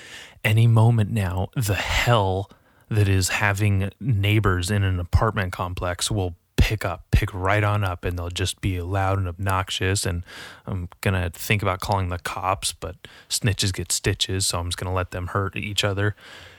any 0.43 0.67
moment 0.67 1.11
now 1.11 1.49
the 1.57 1.75
hell 1.75 2.51
that 2.91 3.09
is 3.09 3.29
having 3.31 3.91
neighbors 3.99 4.71
in 4.71 4.83
an 4.83 5.01
apartment 5.01 5.53
complex 5.53 6.11
will 6.11 6.37
pick 6.65 6.83
up, 6.83 7.05
pick 7.11 7.29
right 7.35 7.63
on 7.63 7.85
up, 7.85 8.07
and 8.07 8.19
they'll 8.19 8.31
just 8.31 8.63
be 8.63 8.81
loud 8.81 9.19
and 9.19 9.29
obnoxious. 9.29 10.07
And 10.07 10.25
I'm 10.65 10.89
gonna 11.03 11.29
think 11.29 11.61
about 11.61 11.81
calling 11.81 12.09
the 12.09 12.19
cops, 12.19 12.73
but 12.73 12.97
snitches 13.29 13.71
get 13.71 13.93
stitches, 13.93 14.47
so 14.47 14.61
I'm 14.61 14.69
just 14.69 14.79
gonna 14.79 14.95
let 14.95 15.11
them 15.11 15.27
hurt 15.27 15.57
each 15.57 15.85
other. 15.85 16.17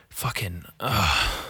Fucking, 0.09 0.65
uh, 0.79 1.47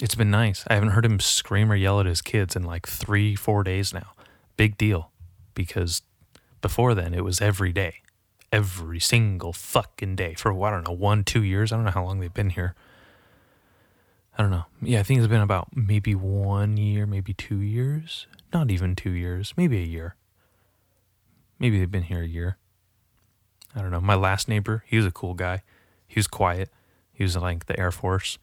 it's 0.00 0.14
been 0.14 0.30
nice. 0.30 0.64
I 0.68 0.74
haven't 0.74 0.90
heard 0.90 1.04
him 1.04 1.18
scream 1.18 1.72
or 1.72 1.74
yell 1.74 1.98
at 1.98 2.06
his 2.06 2.22
kids 2.22 2.54
in 2.54 2.62
like 2.62 2.86
three, 2.86 3.34
four 3.34 3.64
days 3.64 3.92
now. 3.92 4.12
Big 4.56 4.78
deal, 4.78 5.10
because 5.54 6.02
before 6.62 6.94
then 6.94 7.12
it 7.12 7.24
was 7.24 7.40
every 7.40 7.72
day, 7.72 8.02
every 8.52 9.00
single 9.00 9.52
fucking 9.52 10.14
day 10.14 10.34
for 10.34 10.52
I 10.64 10.70
don't 10.70 10.86
know 10.86 10.94
one, 10.94 11.24
two 11.24 11.42
years. 11.42 11.72
I 11.72 11.76
don't 11.76 11.86
know 11.86 11.90
how 11.90 12.04
long 12.04 12.20
they've 12.20 12.32
been 12.32 12.50
here. 12.50 12.76
I 14.40 14.42
don't 14.42 14.52
know. 14.52 14.64
Yeah, 14.80 15.00
I 15.00 15.02
think 15.02 15.18
it's 15.18 15.28
been 15.28 15.42
about 15.42 15.68
maybe 15.76 16.14
one 16.14 16.78
year, 16.78 17.04
maybe 17.04 17.34
two 17.34 17.60
years. 17.60 18.26
Not 18.54 18.70
even 18.70 18.96
two 18.96 19.10
years, 19.10 19.52
maybe 19.54 19.76
a 19.82 19.84
year. 19.84 20.14
Maybe 21.58 21.78
they've 21.78 21.90
been 21.90 22.04
here 22.04 22.22
a 22.22 22.26
year. 22.26 22.56
I 23.76 23.82
don't 23.82 23.90
know. 23.90 24.00
My 24.00 24.14
last 24.14 24.48
neighbor, 24.48 24.82
he 24.86 24.96
was 24.96 25.04
a 25.04 25.10
cool 25.10 25.34
guy. 25.34 25.60
He 26.08 26.18
was 26.18 26.26
quiet. 26.26 26.70
He 27.12 27.22
was 27.22 27.36
like 27.36 27.66
the 27.66 27.78
Air 27.78 27.92
Force. 27.92 28.38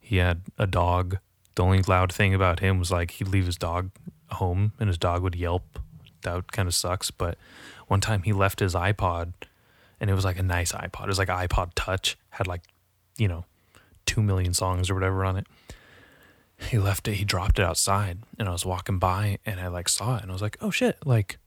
He 0.00 0.16
had 0.16 0.40
a 0.56 0.66
dog. 0.66 1.18
The 1.56 1.62
only 1.62 1.82
loud 1.82 2.10
thing 2.10 2.32
about 2.32 2.60
him 2.60 2.78
was 2.78 2.90
like 2.90 3.10
he'd 3.10 3.28
leave 3.28 3.44
his 3.44 3.58
dog 3.58 3.90
home 4.30 4.72
and 4.80 4.88
his 4.88 4.96
dog 4.96 5.22
would 5.22 5.34
yelp. 5.34 5.78
That 6.22 6.52
kind 6.52 6.68
of 6.68 6.74
sucks. 6.74 7.10
But 7.10 7.36
one 7.86 8.00
time 8.00 8.22
he 8.22 8.32
left 8.32 8.60
his 8.60 8.72
iPod 8.74 9.34
and 10.00 10.08
it 10.08 10.14
was 10.14 10.24
like 10.24 10.38
a 10.38 10.42
nice 10.42 10.72
iPod. 10.72 11.02
It 11.02 11.08
was 11.08 11.18
like 11.18 11.28
iPod 11.28 11.72
Touch, 11.74 12.16
had 12.30 12.46
like, 12.46 12.62
you 13.18 13.28
know, 13.28 13.44
two 14.06 14.22
million 14.22 14.54
songs 14.54 14.90
or 14.90 14.94
whatever 14.94 15.24
on 15.24 15.36
it. 15.36 15.46
He 16.58 16.78
left 16.78 17.08
it, 17.08 17.14
he 17.14 17.24
dropped 17.24 17.58
it 17.58 17.64
outside, 17.64 18.18
and 18.38 18.48
I 18.48 18.52
was 18.52 18.64
walking 18.64 18.98
by 18.98 19.38
and 19.44 19.60
I 19.60 19.68
like 19.68 19.88
saw 19.88 20.16
it 20.16 20.22
and 20.22 20.30
I 20.30 20.34
was 20.34 20.42
like, 20.42 20.56
oh 20.60 20.70
shit, 20.70 21.04
like 21.04 21.38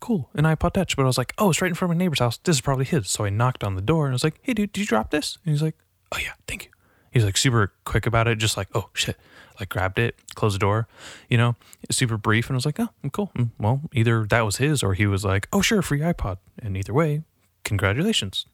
cool, 0.00 0.28
an 0.34 0.44
iPod 0.44 0.74
Touch. 0.74 0.96
But 0.96 1.04
I 1.04 1.06
was 1.06 1.18
like, 1.18 1.32
oh, 1.38 1.50
it's 1.50 1.62
right 1.62 1.68
in 1.68 1.74
front 1.74 1.90
of 1.90 1.96
my 1.96 2.04
neighbor's 2.04 2.18
house. 2.18 2.38
This 2.38 2.56
is 2.56 2.60
probably 2.60 2.84
his. 2.84 3.08
So 3.08 3.24
I 3.24 3.30
knocked 3.30 3.64
on 3.64 3.74
the 3.74 3.82
door 3.82 4.04
and 4.04 4.12
I 4.12 4.16
was 4.16 4.24
like, 4.24 4.38
hey 4.42 4.52
dude, 4.52 4.72
did 4.72 4.80
you 4.80 4.86
drop 4.86 5.10
this? 5.10 5.38
And 5.44 5.52
he's 5.52 5.62
like, 5.62 5.76
oh 6.12 6.18
yeah, 6.18 6.32
thank 6.46 6.64
you. 6.64 6.70
He's 7.10 7.24
like 7.24 7.36
super 7.36 7.72
quick 7.84 8.06
about 8.06 8.28
it, 8.28 8.36
just 8.36 8.56
like, 8.56 8.68
oh 8.74 8.90
shit. 8.92 9.16
Like 9.58 9.68
grabbed 9.68 10.00
it, 10.00 10.16
closed 10.34 10.56
the 10.56 10.58
door, 10.58 10.88
you 11.28 11.38
know, 11.38 11.54
super 11.90 12.16
brief. 12.16 12.48
And 12.48 12.54
I 12.54 12.58
was 12.58 12.66
like, 12.66 12.80
oh, 12.80 12.88
I'm 13.04 13.10
cool. 13.10 13.30
Mm, 13.36 13.50
well, 13.58 13.82
either 13.92 14.26
that 14.26 14.40
was 14.40 14.56
his 14.56 14.82
or 14.82 14.94
he 14.94 15.06
was 15.06 15.24
like, 15.24 15.48
oh, 15.52 15.60
sure, 15.60 15.80
free 15.80 16.00
iPod. 16.00 16.38
And 16.58 16.76
either 16.76 16.92
way, 16.92 17.22
congratulations. 17.62 18.46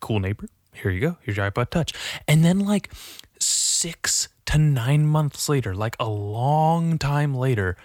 Cool 0.00 0.20
neighbor 0.20 0.48
here 0.72 0.90
you 0.90 1.00
go. 1.00 1.16
Here's 1.22 1.36
your 1.36 1.50
iPod 1.50 1.70
Touch. 1.70 1.92
And 2.26 2.44
then 2.44 2.60
like 2.60 2.92
six 3.38 4.28
to 4.46 4.58
nine 4.58 5.06
months 5.06 5.48
later, 5.48 5.74
like 5.74 5.96
a 6.00 6.08
long 6.08 6.98
time 6.98 7.34
later, 7.34 7.76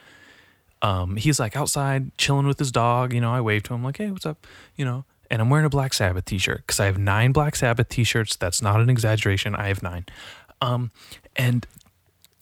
um, 0.82 1.15
he's 1.15 1.39
like 1.39 1.56
outside 1.56 2.15
chilling 2.17 2.48
with 2.48 2.60
his 2.60 2.72
dog. 2.72 3.13
You 3.13 3.22
know, 3.22 3.32
I 3.32 3.41
wave 3.41 3.63
to 3.63 3.74
him 3.74 3.84
like, 3.84 3.98
hey, 3.98 4.12
what's 4.12 4.26
up? 4.26 4.46
You 4.76 4.86
know, 4.86 5.06
and 5.30 5.41
I'm 5.41 5.50
wearing 5.50 5.65
a 5.65 5.69
Black 5.69 5.93
Sabbath 5.93 6.26
t-shirt 6.26 6.58
because 6.67 6.80
I 6.80 6.86
have 6.86 6.98
nine 6.98 7.32
Black 7.32 7.56
Sabbath 7.56 7.89
t-shirts. 7.89 8.36
That's 8.36 8.62
not 8.62 8.82
an 8.82 8.89
exaggeration. 8.89 9.56
I 9.56 9.67
have 9.67 9.82
nine. 9.82 10.06
Um, 10.62 10.91
and 11.36 11.65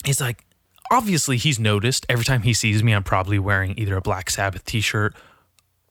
he's 0.03 0.19
like, 0.19 0.45
obviously 0.91 1.37
he's 1.37 1.57
noticed 1.59 2.05
every 2.09 2.25
time 2.25 2.41
he 2.41 2.53
sees 2.53 2.83
me, 2.83 2.93
I'm 2.93 3.03
probably 3.03 3.39
wearing 3.39 3.77
either 3.77 3.95
a 3.95 4.01
Black 4.01 4.29
Sabbath 4.29 4.65
t-shirt 4.65 5.15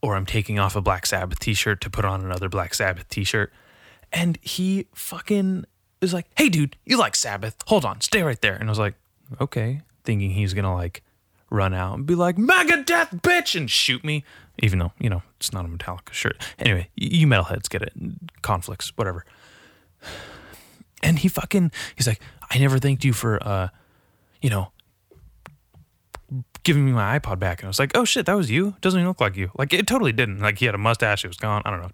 or 0.03 0.15
I'm 0.15 0.27
taking 0.27 0.59
off 0.59 0.77
a 0.77 0.81
Black 0.81 1.07
Sabbath 1.07 1.39
t-shirt 1.39 1.81
to 1.83 1.91
put 1.91 2.05
on 2.05 2.25
another 2.25 2.49
Black 2.49 2.75
Sabbath 2.75 3.09
t-shirt. 3.09 3.53
And 4.13 4.39
he 4.43 4.87
fucking 4.95 5.65
was 6.01 6.15
like, 6.15 6.27
hey, 6.37 6.49
dude, 6.49 6.77
you 6.85 6.97
like 6.97 7.15
Sabbath. 7.15 7.57
Hold 7.67 7.85
on, 7.85 8.01
stay 8.01 8.23
right 8.23 8.41
there. 8.41 8.55
And 8.55 8.69
I 8.69 8.71
was 8.71 8.79
like, 8.79 8.95
okay, 9.41 9.83
thinking 10.05 10.31
he's 10.31 10.55
going 10.55 10.65
to 10.65 10.73
like 10.73 11.03
run 11.51 11.75
out 11.75 11.97
and 11.97 12.07
be 12.07 12.15
like, 12.15 12.37
Megadeth, 12.37 13.21
bitch, 13.21 13.57
and 13.57 13.71
shoot 13.71 14.05
me. 14.05 14.25
Even 14.63 14.79
though, 14.79 14.93
you 14.99 15.09
know, 15.09 15.23
it's 15.39 15.53
not 15.53 15.65
a 15.65 15.69
Metallica 15.69 16.13
shirt. 16.13 16.41
Anyway, 16.59 16.89
you 16.95 17.27
metalheads 17.27 17.69
get 17.69 17.83
it. 17.83 17.93
Conflicts, 18.43 18.97
whatever. 18.97 19.25
And 21.03 21.19
he 21.19 21.29
fucking, 21.29 21.73
he's 21.97 22.07
like, 22.07 22.21
I 22.51 22.59
never 22.59 22.79
thanked 22.79 23.05
you 23.05 23.13
for, 23.13 23.43
uh, 23.43 23.69
you 24.43 24.51
know, 24.51 24.73
giving 26.63 26.85
me 26.85 26.93
my 26.93 27.19
iPod 27.19 27.39
back. 27.39 27.61
And 27.61 27.67
I 27.67 27.69
was 27.69 27.79
like, 27.79 27.97
oh 27.97 28.05
shit, 28.05 28.27
that 28.27 28.35
was 28.35 28.51
you? 28.51 28.77
Doesn't 28.81 29.01
even 29.01 29.09
look 29.09 29.21
like 29.21 29.37
you. 29.37 29.51
Like 29.57 29.73
it 29.73 29.87
totally 29.87 30.13
didn't. 30.13 30.41
Like 30.41 30.59
he 30.59 30.67
had 30.67 30.75
a 30.75 30.79
mustache, 30.79 31.25
it 31.25 31.29
was 31.29 31.39
gone. 31.39 31.63
I 31.65 31.71
don't 31.71 31.81
know. 31.81 31.91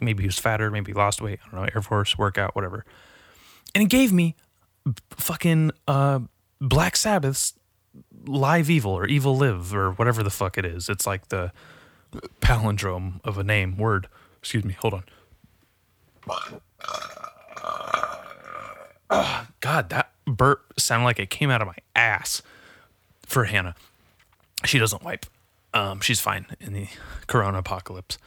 Maybe 0.00 0.22
he 0.22 0.26
was 0.28 0.38
fatter, 0.38 0.70
maybe 0.70 0.92
he 0.92 0.96
lost 0.96 1.20
weight. 1.20 1.40
I 1.46 1.50
don't 1.50 1.60
know. 1.60 1.68
Air 1.74 1.82
Force 1.82 2.18
workout, 2.18 2.54
whatever. 2.54 2.84
And 3.74 3.82
he 3.82 3.88
gave 3.88 4.12
me 4.12 4.34
fucking 5.10 5.72
uh, 5.86 6.20
Black 6.60 6.96
Sabbath's 6.96 7.54
Live 8.26 8.70
Evil 8.70 8.92
or 8.92 9.06
Evil 9.06 9.36
Live 9.36 9.74
or 9.74 9.92
whatever 9.92 10.22
the 10.22 10.30
fuck 10.30 10.58
it 10.58 10.64
is. 10.64 10.88
It's 10.88 11.06
like 11.06 11.28
the 11.28 11.52
palindrome 12.40 13.20
of 13.24 13.38
a 13.38 13.44
name 13.44 13.76
word. 13.76 14.08
Excuse 14.38 14.64
me. 14.64 14.74
Hold 14.80 14.94
on. 14.94 15.04
Oh, 19.10 19.46
God, 19.60 19.90
that 19.90 20.12
burp 20.26 20.74
sounded 20.78 21.04
like 21.04 21.18
it 21.18 21.30
came 21.30 21.50
out 21.50 21.62
of 21.62 21.66
my 21.66 21.76
ass 21.94 22.42
for 23.26 23.44
Hannah. 23.44 23.74
She 24.64 24.78
doesn't 24.78 25.02
wipe. 25.02 25.26
Um, 25.74 26.00
she's 26.00 26.20
fine 26.20 26.46
in 26.60 26.72
the 26.72 26.88
corona 27.26 27.58
apocalypse. 27.58 28.18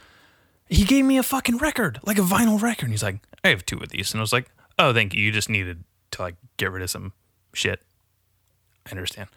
He 0.72 0.84
gave 0.84 1.04
me 1.04 1.18
a 1.18 1.22
fucking 1.22 1.58
record, 1.58 2.00
like 2.02 2.16
a 2.18 2.22
vinyl 2.22 2.60
record. 2.60 2.86
And 2.86 2.92
he's 2.92 3.02
like, 3.02 3.18
I 3.44 3.48
have 3.48 3.66
two 3.66 3.78
of 3.78 3.90
these. 3.90 4.12
And 4.12 4.20
I 4.20 4.22
was 4.22 4.32
like, 4.32 4.50
oh, 4.78 4.94
thank 4.94 5.12
you. 5.12 5.22
You 5.22 5.30
just 5.30 5.50
needed 5.50 5.84
to 6.12 6.22
like 6.22 6.36
get 6.56 6.70
rid 6.72 6.82
of 6.82 6.88
some 6.88 7.12
shit. 7.52 7.82
I 8.86 8.90
understand. 8.92 9.28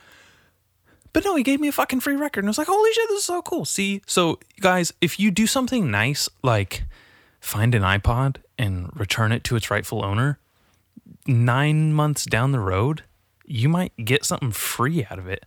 But 1.11 1.25
no, 1.25 1.35
he 1.35 1.43
gave 1.43 1.59
me 1.59 1.67
a 1.67 1.73
fucking 1.73 1.99
free 1.99 2.15
record. 2.15 2.45
And 2.45 2.47
I 2.47 2.51
was 2.51 2.57
like, 2.57 2.67
holy 2.67 2.91
shit, 2.93 3.09
this 3.09 3.19
is 3.19 3.25
so 3.25 3.41
cool. 3.41 3.65
See, 3.65 4.01
so 4.07 4.39
guys, 4.61 4.93
if 5.01 5.19
you 5.19 5.29
do 5.29 5.45
something 5.45 5.91
nice, 5.91 6.29
like 6.41 6.83
find 7.41 7.75
an 7.75 7.83
iPod 7.83 8.37
and 8.57 8.89
return 8.95 9.33
it 9.33 9.43
to 9.45 9.57
its 9.57 9.69
rightful 9.69 10.05
owner, 10.05 10.39
nine 11.27 11.91
months 11.91 12.25
down 12.25 12.53
the 12.53 12.59
road, 12.61 13.03
you 13.45 13.67
might 13.67 13.91
get 13.97 14.23
something 14.23 14.51
free 14.51 15.05
out 15.11 15.19
of 15.19 15.27
it 15.27 15.45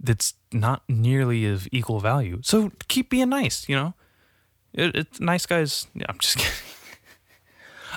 that's 0.00 0.34
not 0.52 0.82
nearly 0.88 1.44
of 1.46 1.66
equal 1.72 1.98
value. 1.98 2.38
So 2.42 2.70
keep 2.86 3.10
being 3.10 3.30
nice, 3.30 3.68
you 3.68 3.74
know? 3.74 3.94
It, 4.74 4.94
it's 4.96 5.20
nice 5.20 5.46
guys. 5.46 5.86
Yeah, 5.94 6.06
I'm 6.08 6.18
just 6.18 6.36
kidding. 6.38 6.52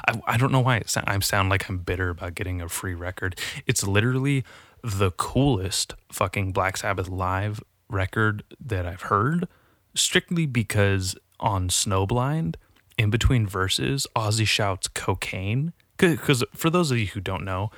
I, 0.07 0.21
I 0.27 0.37
don't 0.37 0.51
know 0.51 0.59
why 0.59 0.77
it, 0.77 0.93
I 1.05 1.19
sound 1.19 1.49
like 1.49 1.69
I'm 1.69 1.79
bitter 1.79 2.09
about 2.09 2.35
getting 2.35 2.61
a 2.61 2.69
free 2.69 2.93
record. 2.93 3.39
It's 3.65 3.85
literally 3.85 4.43
the 4.83 5.11
coolest 5.11 5.95
fucking 6.11 6.51
Black 6.51 6.77
Sabbath 6.77 7.07
live 7.07 7.63
record 7.89 8.43
that 8.59 8.85
I've 8.85 9.03
heard, 9.03 9.47
strictly 9.93 10.45
because 10.45 11.15
on 11.39 11.69
Snowblind, 11.69 12.55
in 12.97 13.09
between 13.09 13.47
verses, 13.47 14.07
Ozzy 14.15 14.47
shouts 14.47 14.87
cocaine. 14.87 15.73
Because 15.97 16.43
for 16.53 16.69
those 16.69 16.91
of 16.91 16.97
you 16.97 17.07
who 17.07 17.21
don't 17.21 17.43
know, 17.43 17.71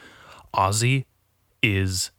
Ozzy 0.53 1.05
is. 1.61 2.11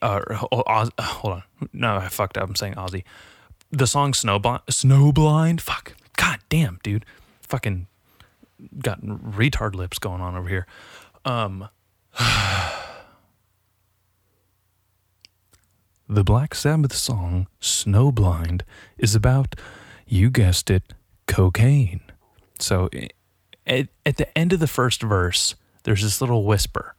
Uh, 0.00 0.20
Oz, 0.52 0.90
hold 0.98 1.34
on. 1.34 1.42
No, 1.72 1.96
I 1.96 2.08
fucked 2.08 2.38
up. 2.38 2.48
I'm 2.48 2.54
saying 2.54 2.74
Ozzy. 2.74 3.04
The 3.76 3.86
song 3.88 4.12
Snowblind. 4.12 4.66
Snowblind? 4.66 5.60
Fuck. 5.60 5.94
God 6.16 6.38
damn, 6.48 6.78
dude. 6.84 7.04
Fucking 7.42 7.88
got 8.78 9.00
retard 9.02 9.74
lips 9.74 9.98
going 9.98 10.20
on 10.20 10.36
over 10.36 10.48
here. 10.48 10.64
Um, 11.24 11.68
the 16.08 16.22
Black 16.22 16.54
Sabbath 16.54 16.94
song 16.94 17.48
Snowblind 17.60 18.62
is 18.96 19.16
about, 19.16 19.56
you 20.06 20.30
guessed 20.30 20.70
it, 20.70 20.94
cocaine. 21.26 22.02
So 22.60 22.88
at, 23.66 23.88
at 24.06 24.18
the 24.18 24.38
end 24.38 24.52
of 24.52 24.60
the 24.60 24.68
first 24.68 25.02
verse, 25.02 25.56
there's 25.82 26.02
this 26.02 26.20
little 26.20 26.44
whisper. 26.44 26.94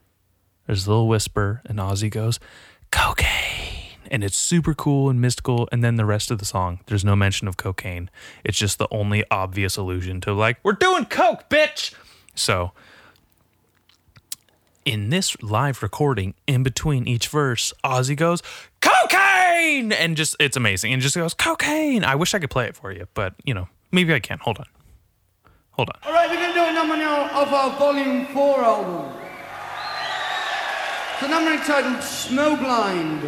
There's 0.68 0.88
a 0.88 0.90
little 0.90 1.08
whisper, 1.08 1.62
and 1.64 1.80
Ozzy 1.80 2.10
goes, 2.10 2.38
cocaine. 2.92 3.65
And 4.12 4.24
it's 4.24 4.38
super 4.38 4.74
cool 4.74 5.10
and 5.10 5.20
mystical. 5.20 5.68
And 5.72 5.84
then 5.84 5.96
the 5.96 6.06
rest 6.06 6.32
of 6.32 6.40
the 6.40 6.46
song, 6.46 6.80
there's 6.86 7.06
no 7.06 7.16
mention 7.16 7.48
of 7.48 7.58
cocaine. 7.58 8.10
It's 8.44 8.58
just 8.58 8.78
the 8.78 8.88
only 8.92 9.24
obvious 9.32 9.78
allusion 9.78 10.22
to, 10.22 10.34
like, 10.34 10.58
we're 10.64 10.74
doing 10.74 11.06
coke, 11.06 11.50
bitch. 11.50 11.94
So 12.36 12.72
in 14.86 15.10
this 15.10 15.42
live 15.42 15.82
recording, 15.82 16.36
in 16.46 16.64
between 16.64 17.08
each 17.08 17.28
verse, 17.28 17.74
Ozzy 17.84 18.16
goes, 18.16 18.42
cocaine! 18.82 19.92
And 19.92 20.16
just, 20.16 20.36
it's 20.40 20.56
amazing. 20.56 20.94
And 20.94 21.02
just 21.02 21.16
goes, 21.16 21.34
cocaine. 21.34 22.04
I 22.04 22.16
wish 22.16 22.34
I 22.34 22.40
could 22.40 22.52
play 22.52 22.68
it 22.68 22.76
for 22.76 22.92
you, 22.92 23.08
but, 23.16 23.34
you 23.44 23.54
know, 23.54 23.68
maybe 23.92 24.14
I 24.14 24.20
can. 24.20 24.38
Hold 24.40 24.60
on. 24.60 24.66
Hold 25.72 25.90
on. 25.90 26.00
All 26.06 26.14
right, 26.14 26.30
we're 26.30 26.48
to 26.48 26.54
do 26.54 26.64
a 26.64 26.72
number 26.72 26.96
now 26.96 27.30
of 27.42 27.52
our 27.52 27.78
Volume 27.78 28.28
4 28.28 28.64
album. 28.64 29.12
A 31.22 31.28
number 31.28 31.52
entitled 31.54 31.98
Snowblind. 31.98 33.22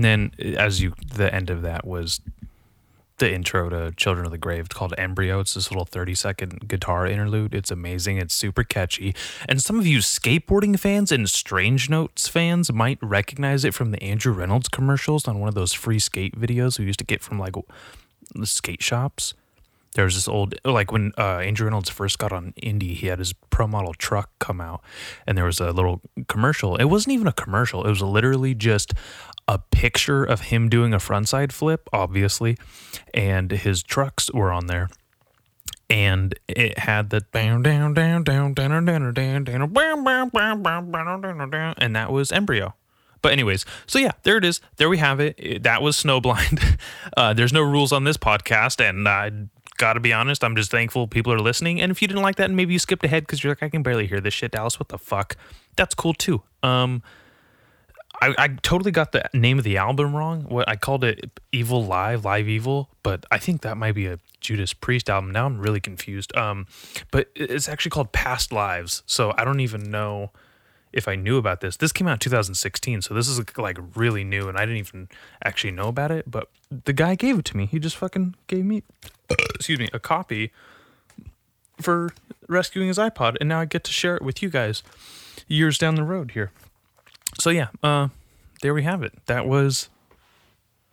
And 0.00 0.32
then 0.38 0.56
as 0.56 0.80
you 0.80 0.94
the 1.14 1.32
end 1.34 1.50
of 1.50 1.60
that 1.60 1.86
was 1.86 2.22
the 3.18 3.30
intro 3.30 3.68
to 3.68 3.92
Children 3.92 4.24
of 4.24 4.32
the 4.32 4.38
Grave. 4.38 4.64
It's 4.64 4.74
called 4.74 4.94
Embryo. 4.96 5.40
It's 5.40 5.52
this 5.52 5.70
little 5.70 5.84
30 5.84 6.14
second 6.14 6.68
guitar 6.68 7.06
interlude. 7.06 7.54
It's 7.54 7.70
amazing. 7.70 8.16
It's 8.16 8.32
super 8.32 8.64
catchy. 8.64 9.14
And 9.46 9.62
some 9.62 9.78
of 9.78 9.86
you 9.86 9.98
skateboarding 9.98 10.78
fans 10.78 11.12
and 11.12 11.28
Strange 11.28 11.90
Notes 11.90 12.28
fans 12.28 12.72
might 12.72 12.98
recognize 13.02 13.62
it 13.62 13.74
from 13.74 13.90
the 13.90 14.02
Andrew 14.02 14.32
Reynolds 14.32 14.70
commercials 14.70 15.28
on 15.28 15.38
one 15.38 15.50
of 15.50 15.54
those 15.54 15.74
free 15.74 15.98
skate 15.98 16.34
videos 16.34 16.78
we 16.78 16.86
used 16.86 17.00
to 17.00 17.04
get 17.04 17.20
from 17.20 17.38
like 17.38 17.56
the 18.34 18.46
skate 18.46 18.82
shops. 18.82 19.34
There 19.94 20.04
was 20.04 20.14
this 20.14 20.28
old, 20.28 20.54
like 20.64 20.92
when 20.92 21.12
uh, 21.18 21.38
Andrew 21.38 21.66
Reynolds 21.66 21.90
first 21.90 22.18
got 22.18 22.32
on 22.32 22.54
indie, 22.62 22.94
he 22.94 23.08
had 23.08 23.18
his 23.18 23.32
pro 23.32 23.66
model 23.66 23.92
truck 23.92 24.30
come 24.38 24.60
out, 24.60 24.82
and 25.26 25.36
there 25.36 25.44
was 25.44 25.58
a 25.58 25.72
little 25.72 26.00
commercial. 26.28 26.76
It 26.76 26.84
wasn't 26.84 27.14
even 27.14 27.26
a 27.26 27.32
commercial, 27.32 27.84
it 27.84 27.90
was 27.90 28.00
literally 28.00 28.54
just 28.54 28.94
a 29.50 29.58
picture 29.58 30.22
of 30.22 30.42
him 30.42 30.68
doing 30.68 30.94
a 30.94 30.98
frontside 30.98 31.50
flip, 31.50 31.88
obviously, 31.92 32.56
and 33.12 33.50
his 33.50 33.82
trucks 33.82 34.32
were 34.32 34.52
on 34.52 34.68
there. 34.68 34.88
And 35.88 36.38
it 36.46 36.78
had 36.78 37.10
the 37.10 37.22
down, 37.32 37.64
down, 37.64 37.92
down, 37.92 38.22
down, 38.22 38.54
down, 38.54 38.84
down, 38.84 38.84
down, 38.84 39.16
down, 41.50 41.74
and 41.78 41.96
that 41.96 42.12
was 42.12 42.30
Embryo. 42.30 42.74
But 43.22 43.32
anyways, 43.32 43.66
so 43.88 43.98
yeah, 43.98 44.12
there 44.22 44.36
it 44.36 44.44
is. 44.44 44.60
There 44.76 44.88
we 44.88 44.98
have 44.98 45.18
it. 45.18 45.64
That 45.64 45.82
was 45.82 46.00
Snowblind. 46.00 46.78
Uh, 47.16 47.34
there's 47.34 47.52
no 47.52 47.60
rules 47.60 47.90
on 47.92 48.04
this 48.04 48.16
podcast, 48.16 48.80
and 48.88 49.08
I 49.08 49.32
gotta 49.78 49.98
be 49.98 50.12
honest, 50.12 50.44
I'm 50.44 50.54
just 50.54 50.70
thankful 50.70 51.08
people 51.08 51.32
are 51.32 51.40
listening. 51.40 51.80
And 51.80 51.90
if 51.90 52.00
you 52.00 52.06
didn't 52.06 52.22
like 52.22 52.36
that, 52.36 52.44
and 52.44 52.56
maybe 52.56 52.72
you 52.72 52.78
skipped 52.78 53.04
ahead 53.04 53.24
because 53.24 53.42
you're 53.42 53.50
like, 53.50 53.64
I 53.64 53.68
can 53.68 53.82
barely 53.82 54.06
hear 54.06 54.20
this 54.20 54.32
shit, 54.32 54.52
Dallas. 54.52 54.78
What 54.78 54.90
the 54.90 54.98
fuck? 54.98 55.36
That's 55.74 55.94
cool 55.94 56.14
too. 56.14 56.42
Um, 56.62 57.02
I, 58.20 58.34
I 58.36 58.48
totally 58.48 58.90
got 58.90 59.12
the 59.12 59.28
name 59.32 59.58
of 59.58 59.64
the 59.64 59.76
album 59.78 60.14
wrong. 60.14 60.42
What 60.42 60.68
I 60.68 60.76
called 60.76 61.04
it 61.04 61.30
Evil 61.52 61.84
Live, 61.84 62.24
Live 62.24 62.48
Evil, 62.48 62.90
but 63.02 63.24
I 63.30 63.38
think 63.38 63.62
that 63.62 63.76
might 63.76 63.94
be 63.94 64.06
a 64.06 64.18
Judas 64.40 64.72
Priest 64.72 65.08
album. 65.08 65.30
Now 65.30 65.46
I'm 65.46 65.58
really 65.58 65.80
confused. 65.80 66.36
Um, 66.36 66.66
but 67.10 67.30
it's 67.34 67.68
actually 67.68 67.90
called 67.90 68.12
Past 68.12 68.52
Lives. 68.52 69.02
So 69.06 69.32
I 69.38 69.44
don't 69.44 69.60
even 69.60 69.90
know 69.90 70.30
if 70.92 71.08
I 71.08 71.14
knew 71.14 71.38
about 71.38 71.60
this. 71.60 71.76
This 71.76 71.92
came 71.92 72.08
out 72.08 72.14
in 72.14 72.18
2016, 72.18 73.02
so 73.02 73.14
this 73.14 73.28
is 73.28 73.40
like 73.56 73.78
really 73.94 74.24
new, 74.24 74.48
and 74.48 74.58
I 74.58 74.62
didn't 74.62 74.78
even 74.78 75.08
actually 75.42 75.70
know 75.70 75.88
about 75.88 76.10
it. 76.10 76.30
But 76.30 76.48
the 76.70 76.92
guy 76.92 77.14
gave 77.14 77.38
it 77.38 77.44
to 77.46 77.56
me. 77.56 77.66
He 77.66 77.78
just 77.78 77.96
fucking 77.96 78.34
gave 78.48 78.64
me, 78.64 78.82
excuse 79.54 79.78
me, 79.78 79.88
a 79.92 80.00
copy 80.00 80.52
for 81.80 82.12
rescuing 82.48 82.88
his 82.88 82.98
iPod, 82.98 83.36
and 83.40 83.48
now 83.48 83.60
I 83.60 83.64
get 83.64 83.84
to 83.84 83.92
share 83.92 84.16
it 84.16 84.22
with 84.22 84.42
you 84.42 84.50
guys 84.50 84.82
years 85.48 85.78
down 85.78 85.94
the 85.94 86.04
road 86.04 86.32
here 86.32 86.52
so 87.40 87.50
yeah, 87.50 87.68
uh, 87.82 88.08
there 88.62 88.74
we 88.74 88.82
have 88.82 89.02
it. 89.02 89.14
That 89.26 89.46
was. 89.46 89.88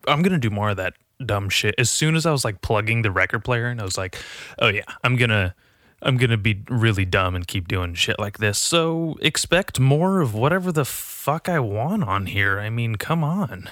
I'm 0.08 0.22
gonna 0.22 0.40
do 0.40 0.50
more 0.50 0.70
of 0.70 0.78
that 0.78 0.94
dumb 1.24 1.50
shit. 1.50 1.76
As 1.78 1.90
soon 1.90 2.16
as 2.16 2.26
I 2.26 2.32
was 2.32 2.46
like 2.46 2.62
plugging 2.62 3.02
the 3.02 3.12
record 3.12 3.44
player, 3.44 3.68
and 3.68 3.82
I 3.82 3.84
was 3.84 3.98
like, 3.98 4.18
oh 4.60 4.70
yeah, 4.70 4.84
I'm 5.04 5.16
gonna. 5.16 5.56
I'm 6.02 6.18
gonna 6.18 6.38
be 6.38 6.64
really 6.70 7.06
dumb 7.06 7.36
and 7.36 7.48
keep 7.48 7.68
doing 7.68 7.96
shit 7.96 8.20
like 8.20 8.38
this. 8.38 8.60
So 8.60 9.18
expect 9.20 9.80
more 9.80 10.22
of 10.22 10.36
whatever 10.36 10.72
the 10.72 10.86
fuck 10.86 11.50
I 11.50 11.60
want 11.60 12.04
on 12.04 12.28
here. 12.28 12.60
I 12.60 12.70
mean, 12.70 12.98
come 12.98 13.24
on. 13.24 13.68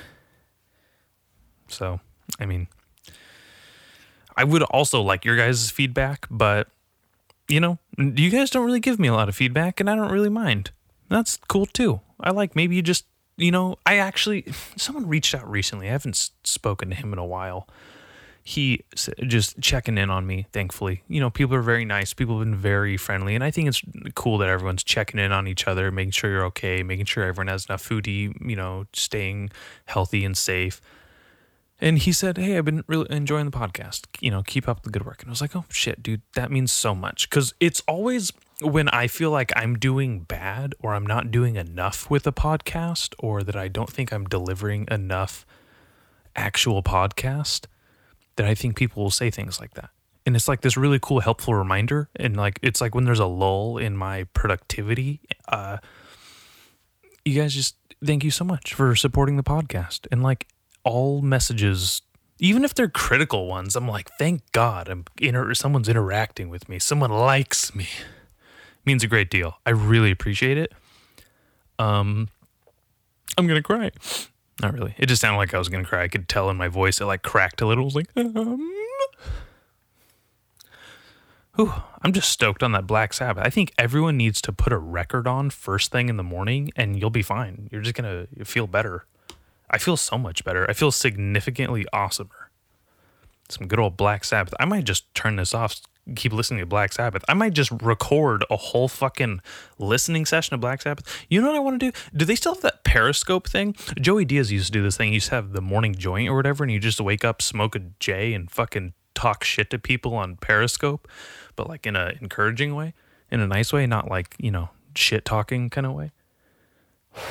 So, 1.67 1.99
I 2.39 2.47
mean, 2.47 2.67
I 4.35 4.43
would 4.43 4.63
also 4.63 5.01
like 5.01 5.23
your 5.23 5.37
guys' 5.37 5.69
feedback, 5.69 6.25
but 6.31 6.67
you 7.47 7.59
know, 7.59 7.77
you 7.97 8.31
guys 8.31 8.49
don't 8.49 8.65
really 8.65 8.79
give 8.79 8.99
me 8.99 9.07
a 9.07 9.13
lot 9.13 9.29
of 9.29 9.35
feedback, 9.35 9.79
and 9.79 9.87
I 9.87 9.95
don't 9.95 10.11
really 10.11 10.29
mind. 10.29 10.71
That's 11.09 11.37
cool 11.47 11.67
too. 11.67 12.01
I 12.19 12.31
like 12.31 12.55
maybe 12.55 12.75
you 12.75 12.81
just, 12.81 13.05
you 13.37 13.51
know, 13.51 13.77
I 13.85 13.97
actually, 13.97 14.45
someone 14.75 15.07
reached 15.07 15.35
out 15.35 15.49
recently. 15.49 15.87
I 15.87 15.91
haven't 15.91 16.31
spoken 16.43 16.89
to 16.89 16.95
him 16.95 17.13
in 17.13 17.19
a 17.19 17.25
while. 17.25 17.67
He 18.47 18.83
just 19.25 19.59
checking 19.59 19.97
in 19.97 20.11
on 20.11 20.27
me, 20.27 20.45
thankfully. 20.53 21.01
You 21.07 21.19
know, 21.19 21.31
people 21.31 21.55
are 21.55 21.63
very 21.63 21.83
nice. 21.83 22.13
People 22.13 22.37
have 22.37 22.45
been 22.45 22.55
very 22.55 22.95
friendly. 22.95 23.33
And 23.33 23.43
I 23.43 23.49
think 23.49 23.67
it's 23.67 23.81
cool 24.13 24.37
that 24.37 24.49
everyone's 24.49 24.83
checking 24.83 25.19
in 25.19 25.31
on 25.31 25.47
each 25.47 25.67
other, 25.67 25.91
making 25.91 26.11
sure 26.11 26.29
you're 26.29 26.45
okay, 26.45 26.83
making 26.83 27.05
sure 27.05 27.23
everyone 27.23 27.47
has 27.47 27.65
enough 27.65 27.81
food 27.81 28.03
to 28.03 28.11
eat, 28.11 28.37
you 28.39 28.55
know, 28.55 28.85
staying 28.93 29.49
healthy 29.85 30.23
and 30.23 30.37
safe. 30.37 30.79
And 31.81 31.97
he 31.97 32.11
said, 32.11 32.37
Hey, 32.37 32.55
I've 32.55 32.65
been 32.65 32.83
really 32.87 33.07
enjoying 33.09 33.45
the 33.45 33.57
podcast. 33.57 34.05
You 34.19 34.29
know, 34.29 34.43
keep 34.43 34.67
up 34.67 34.83
the 34.83 34.91
good 34.91 35.05
work. 35.05 35.21
And 35.21 35.29
I 35.29 35.31
was 35.31 35.41
like, 35.41 35.55
Oh, 35.55 35.65
shit, 35.69 36.03
dude, 36.03 36.21
that 36.35 36.51
means 36.51 36.71
so 36.71 36.93
much. 36.93 37.29
Cause 37.31 37.53
it's 37.59 37.81
always 37.87 38.31
when 38.61 38.87
I 38.89 39.07
feel 39.07 39.31
like 39.31 39.51
I'm 39.55 39.77
doing 39.77 40.21
bad 40.21 40.75
or 40.79 40.93
I'm 40.93 41.05
not 41.05 41.31
doing 41.31 41.55
enough 41.55 42.09
with 42.09 42.25
a 42.25 42.31
podcast 42.31 43.13
or 43.19 43.43
that 43.43 43.55
I 43.55 43.67
don't 43.67 43.89
think 43.89 44.13
I'm 44.13 44.25
delivering 44.25 44.87
enough 44.89 45.45
actual 46.35 46.81
podcast, 46.81 47.65
that 48.37 48.45
I 48.45 48.55
think 48.55 48.75
people 48.75 49.03
will 49.03 49.11
say 49.11 49.29
things 49.29 49.59
like 49.59 49.73
that. 49.73 49.89
And 50.25 50.35
it's 50.35 50.47
like 50.47 50.61
this 50.61 50.75
really 50.75 50.99
cool, 50.99 51.19
helpful 51.19 51.53
reminder. 51.53 52.09
And 52.15 52.35
like, 52.35 52.59
it's 52.61 52.81
like 52.81 52.95
when 52.95 53.03
there's 53.03 53.19
a 53.19 53.25
lull 53.25 53.77
in 53.77 53.95
my 53.95 54.23
productivity, 54.33 55.19
uh, 55.47 55.77
you 57.23 57.39
guys 57.39 57.53
just 57.53 57.75
thank 58.03 58.23
you 58.23 58.31
so 58.31 58.43
much 58.43 58.73
for 58.73 58.95
supporting 58.95 59.37
the 59.37 59.43
podcast. 59.43 60.07
And 60.11 60.23
like 60.23 60.47
all 60.83 61.21
messages, 61.21 62.01
even 62.39 62.63
if 62.63 62.73
they're 62.73 62.89
critical 62.89 63.47
ones, 63.47 63.75
I'm 63.75 63.87
like, 63.87 64.09
thank 64.17 64.49
God 64.51 64.89
I'm 64.89 65.05
inter- 65.19 65.53
someone's 65.53 65.89
interacting 65.89 66.49
with 66.49 66.69
me. 66.69 66.79
Someone 66.79 67.11
likes 67.11 67.75
me 67.75 67.87
means 68.85 69.03
a 69.03 69.07
great 69.07 69.29
deal. 69.29 69.57
I 69.65 69.71
really 69.71 70.11
appreciate 70.11 70.57
it. 70.57 70.73
Um, 71.79 72.29
I'm 73.37 73.47
gonna 73.47 73.61
cry. 73.61 73.91
Not 74.61 74.73
really. 74.73 74.95
It 74.97 75.07
just 75.07 75.21
sounded 75.21 75.37
like 75.37 75.53
I 75.53 75.57
was 75.57 75.69
gonna 75.69 75.85
cry. 75.85 76.03
I 76.03 76.07
could 76.07 76.29
tell 76.29 76.49
in 76.49 76.57
my 76.57 76.67
voice. 76.67 77.01
It 77.01 77.05
like 77.05 77.23
cracked 77.23 77.61
a 77.61 77.65
little. 77.67 77.83
It 77.83 77.85
was 77.85 77.95
like, 77.95 78.09
um. 78.17 78.71
Whew, 81.55 81.73
I'm 82.01 82.11
just 82.11 82.29
stoked 82.29 82.63
on 82.63 82.73
that 82.73 82.85
Black 82.85 83.13
Sabbath. 83.13 83.45
I 83.45 83.49
think 83.49 83.73
everyone 83.77 84.17
needs 84.17 84.41
to 84.41 84.51
put 84.51 84.73
a 84.73 84.77
record 84.77 85.25
on 85.25 85.49
first 85.49 85.89
thing 85.89 86.09
in 86.09 86.17
the 86.17 86.23
morning, 86.23 86.69
and 86.75 86.99
you'll 86.99 87.09
be 87.09 87.21
fine. 87.21 87.69
You're 87.71 87.81
just 87.81 87.95
gonna 87.95 88.27
feel 88.43 88.67
better. 88.67 89.05
I 89.69 89.77
feel 89.77 89.97
so 89.97 90.17
much 90.17 90.43
better. 90.43 90.69
I 90.69 90.73
feel 90.73 90.91
significantly 90.91 91.85
awesomer. 91.93 92.49
Some 93.49 93.67
good 93.67 93.79
old 93.79 93.95
Black 93.95 94.23
Sabbath. 94.23 94.53
I 94.59 94.65
might 94.65 94.83
just 94.83 95.13
turn 95.13 95.37
this 95.37 95.53
off 95.53 95.81
keep 96.15 96.33
listening 96.33 96.59
to 96.59 96.65
Black 96.65 96.93
Sabbath. 96.93 97.23
I 97.27 97.33
might 97.33 97.53
just 97.53 97.71
record 97.81 98.45
a 98.49 98.55
whole 98.55 98.87
fucking 98.87 99.41
listening 99.79 100.25
session 100.25 100.53
of 100.53 100.61
Black 100.61 100.81
Sabbath. 100.81 101.25
You 101.29 101.41
know 101.41 101.47
what 101.47 101.55
I 101.55 101.59
want 101.59 101.79
to 101.79 101.91
do? 101.91 101.97
Do 102.15 102.25
they 102.25 102.35
still 102.35 102.53
have 102.53 102.61
that 102.63 102.83
Periscope 102.83 103.47
thing? 103.47 103.75
Joey 103.99 104.25
Diaz 104.25 104.51
used 104.51 104.67
to 104.67 104.71
do 104.71 104.83
this 104.83 104.97
thing. 104.97 105.09
He 105.09 105.15
used 105.15 105.29
to 105.29 105.35
have 105.35 105.53
the 105.53 105.61
morning 105.61 105.95
joint 105.95 106.29
or 106.29 106.35
whatever, 106.35 106.63
and 106.63 106.71
you 106.71 106.79
just 106.79 107.01
wake 107.01 107.25
up, 107.25 107.41
smoke 107.41 107.75
a 107.75 107.81
J, 107.99 108.33
and 108.33 108.51
fucking 108.51 108.93
talk 109.15 109.43
shit 109.43 109.69
to 109.71 109.79
people 109.79 110.13
on 110.13 110.35
Periscope, 110.35 111.07
but 111.55 111.67
like 111.67 111.87
in 111.87 111.95
a 111.95 112.13
encouraging 112.21 112.75
way, 112.75 112.93
in 113.31 113.39
a 113.39 113.47
nice 113.47 113.73
way, 113.73 113.87
not 113.87 114.09
like 114.09 114.35
you 114.37 114.51
know 114.51 114.69
shit 114.93 115.25
talking 115.25 115.69
kind 115.69 115.85
of 115.87 115.93
way 115.93 116.11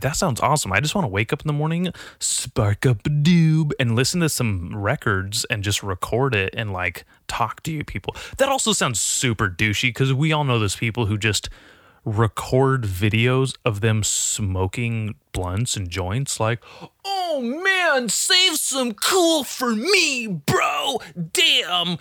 that 0.00 0.16
sounds 0.16 0.40
awesome. 0.40 0.72
I 0.72 0.80
just 0.80 0.94
want 0.94 1.04
to 1.04 1.10
wake 1.10 1.32
up 1.32 1.42
in 1.42 1.46
the 1.46 1.52
morning, 1.52 1.92
spark 2.18 2.86
up 2.86 3.06
a 3.06 3.10
doob, 3.10 3.72
and 3.78 3.94
listen 3.94 4.20
to 4.20 4.28
some 4.28 4.74
records 4.74 5.44
and 5.46 5.62
just 5.62 5.82
record 5.82 6.34
it 6.34 6.54
and 6.56 6.72
like 6.72 7.04
talk 7.28 7.62
to 7.64 7.72
you 7.72 7.84
people. 7.84 8.14
That 8.38 8.48
also 8.48 8.72
sounds 8.72 9.00
super 9.00 9.48
douchey 9.48 9.88
because 9.88 10.12
we 10.12 10.32
all 10.32 10.44
know 10.44 10.58
those 10.58 10.76
people 10.76 11.06
who 11.06 11.18
just 11.18 11.48
record 12.06 12.84
videos 12.84 13.56
of 13.64 13.80
them 13.80 14.04
smoking 14.04 15.16
blunts 15.32 15.76
and 15.76 15.90
joints 15.90 16.38
like 16.38 16.62
oh 17.04 17.40
man 17.42 18.08
save 18.08 18.56
some 18.56 18.94
cool 18.94 19.42
for 19.42 19.74
me 19.74 20.28
bro 20.28 21.00
damn 21.32 21.98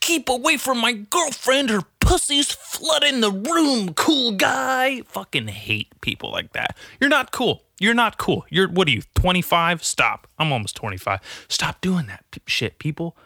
keep 0.00 0.28
away 0.28 0.56
from 0.56 0.78
my 0.78 0.92
girlfriend 0.92 1.70
her 1.70 1.82
pussy's 2.06 2.52
flooding 2.52 3.20
the 3.20 3.30
room 3.30 3.92
cool 3.94 4.32
guy 4.32 5.00
fucking 5.02 5.48
hate 5.48 5.88
people 6.00 6.30
like 6.30 6.52
that 6.52 6.76
you're 7.00 7.10
not 7.10 7.32
cool 7.32 7.64
you're 7.80 7.94
not 7.94 8.16
cool 8.16 8.46
you're 8.48 8.68
what 8.68 8.86
are 8.86 8.92
you 8.92 9.02
25 9.16 9.82
stop 9.82 10.28
i'm 10.38 10.52
almost 10.52 10.76
25 10.76 11.20
stop 11.48 11.80
doing 11.80 12.06
that 12.06 12.24
shit 12.46 12.78
people 12.78 13.16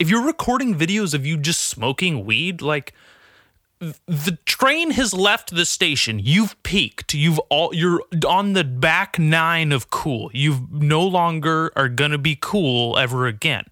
if 0.00 0.10
you're 0.10 0.24
recording 0.24 0.74
videos 0.74 1.14
of 1.14 1.24
you 1.24 1.36
just 1.36 1.62
smoking 1.62 2.24
weed 2.24 2.60
like 2.60 2.92
the 4.06 4.38
train 4.46 4.92
has 4.92 5.12
left 5.12 5.54
the 5.54 5.64
station. 5.64 6.20
You've 6.22 6.60
peaked. 6.62 7.14
You've 7.14 7.40
all 7.50 7.74
you're 7.74 8.00
on 8.26 8.52
the 8.52 8.62
back 8.62 9.18
nine 9.18 9.72
of 9.72 9.90
cool. 9.90 10.30
You 10.32 10.68
no 10.70 11.04
longer 11.04 11.72
are 11.74 11.88
gonna 11.88 12.18
be 12.18 12.38
cool 12.40 12.96
ever 12.96 13.26
again. 13.26 13.64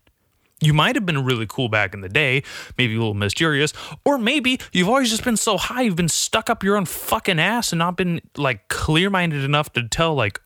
You 0.61 0.75
might 0.75 0.94
have 0.94 1.07
been 1.07 1.25
really 1.25 1.46
cool 1.46 1.68
back 1.68 1.94
in 1.94 2.01
the 2.01 2.09
day, 2.09 2.42
maybe 2.77 2.94
a 2.94 2.99
little 2.99 3.14
mysterious, 3.14 3.73
or 4.05 4.18
maybe 4.18 4.61
you've 4.73 4.88
always 4.88 5.11
just 5.11 5.25
been 5.25 5.37
so 5.37 5.57
high 5.57 5.83
you've 5.83 5.96
been 5.96 6.09
stuck 6.09 6.51
up 6.51 6.62
your 6.62 6.77
own 6.77 6.85
fucking 6.85 7.38
ass 7.38 7.73
and 7.73 7.79
not 7.79 7.96
been 7.96 8.20
like 8.37 8.68
clear-minded 8.68 9.42
enough 9.42 9.73
to 9.73 9.88
tell 9.88 10.14
like 10.14 10.40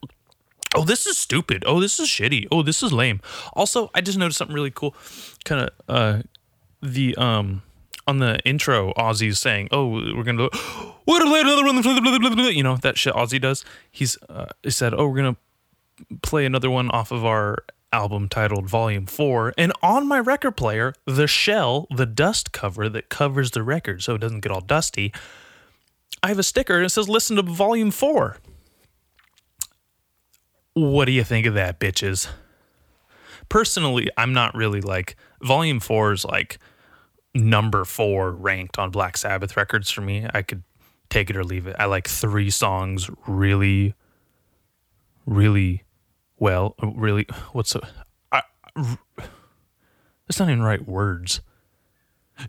oh 0.76 0.84
this 0.84 1.06
is 1.06 1.18
stupid. 1.18 1.64
Oh 1.66 1.80
this 1.80 1.98
is 1.98 2.08
shitty. 2.08 2.46
Oh 2.52 2.62
this 2.62 2.82
is 2.82 2.92
lame. 2.92 3.20
Also 3.54 3.90
i 3.94 4.00
just 4.00 4.18
noticed 4.18 4.38
something 4.38 4.54
really 4.54 4.70
cool 4.70 4.94
kind 5.44 5.62
of 5.62 5.70
uh 5.88 6.22
the 6.82 7.16
um 7.16 7.62
on 8.06 8.18
the 8.18 8.38
intro, 8.44 8.92
Ozzy's 8.94 9.38
saying, 9.38 9.68
"Oh, 9.70 9.88
we're 9.88 10.24
gonna 10.24 10.48
gonna 11.08 11.24
play 11.26 11.40
another 11.40 11.64
one," 11.64 12.54
you 12.54 12.62
know 12.62 12.76
that 12.76 12.98
shit 12.98 13.14
Ozzy 13.14 13.40
does. 13.40 13.64
He's 13.90 14.18
uh, 14.28 14.46
he 14.62 14.70
said, 14.70 14.94
"Oh, 14.94 15.08
we're 15.08 15.16
gonna 15.16 15.36
play 16.22 16.44
another 16.44 16.70
one 16.70 16.90
off 16.90 17.12
of 17.12 17.24
our 17.24 17.64
album 17.94 18.28
titled 18.28 18.68
Volume 18.68 19.06
4. 19.06 19.54
And 19.56 19.72
on 19.80 20.08
my 20.08 20.18
record 20.18 20.56
player, 20.56 20.94
the 21.06 21.28
shell, 21.28 21.86
the 21.94 22.06
dust 22.06 22.50
cover 22.50 22.88
that 22.88 23.08
covers 23.08 23.52
the 23.52 23.62
record 23.62 24.02
so 24.02 24.16
it 24.16 24.20
doesn't 24.20 24.40
get 24.40 24.50
all 24.50 24.60
dusty, 24.60 25.12
I 26.22 26.28
have 26.28 26.38
a 26.38 26.42
sticker 26.42 26.76
and 26.76 26.84
it 26.84 26.90
says 26.90 27.08
listen 27.08 27.36
to 27.36 27.42
Volume 27.42 27.92
4. 27.92 28.36
What 30.74 31.04
do 31.04 31.12
you 31.12 31.22
think 31.22 31.46
of 31.46 31.54
that, 31.54 31.78
bitches? 31.78 32.28
Personally, 33.48 34.08
I'm 34.16 34.32
not 34.32 34.56
really 34.56 34.80
like 34.80 35.16
Volume 35.40 35.78
4 35.78 36.12
is 36.12 36.24
like 36.24 36.58
number 37.32 37.84
4 37.84 38.32
ranked 38.32 38.76
on 38.76 38.90
Black 38.90 39.16
Sabbath 39.16 39.56
records 39.56 39.90
for 39.90 40.00
me. 40.00 40.26
I 40.34 40.42
could 40.42 40.64
take 41.10 41.30
it 41.30 41.36
or 41.36 41.44
leave 41.44 41.68
it. 41.68 41.76
I 41.78 41.84
like 41.84 42.08
3 42.08 42.50
songs 42.50 43.08
really 43.28 43.94
really 45.26 45.84
well, 46.38 46.74
really 46.82 47.26
what's 47.52 47.74
a 47.74 47.80
I, 48.32 48.42
that's 50.26 50.38
not 50.38 50.48
even 50.48 50.62
right 50.62 50.86
words. 50.86 51.40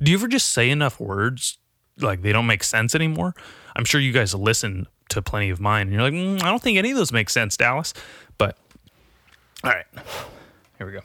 Do 0.02 0.12
you 0.12 0.18
ever 0.18 0.28
just 0.28 0.52
say 0.52 0.70
enough 0.70 1.00
words 1.00 1.58
like 2.00 2.22
they 2.22 2.32
don't 2.32 2.48
make 2.48 2.64
sense 2.64 2.96
anymore? 2.96 3.36
I'm 3.76 3.86
sure 3.86 4.02
you 4.02 4.12
guys 4.12 4.34
listen 4.34 4.88
to 5.10 5.22
plenty 5.22 5.50
of 5.50 5.60
mine 5.60 5.84
and 5.84 5.94
you're 5.94 6.02
like, 6.02 6.14
mm, 6.14 6.42
I 6.42 6.50
don't 6.50 6.62
think 6.62 6.78
any 6.78 6.92
of 6.92 6.98
those 6.98 7.12
make 7.12 7.30
sense, 7.30 7.56
Dallas. 7.56 7.94
But 8.38 8.58
all 9.64 9.72
right, 9.72 9.86
here 10.78 10.88
we 10.88 10.94
go. 10.94 11.02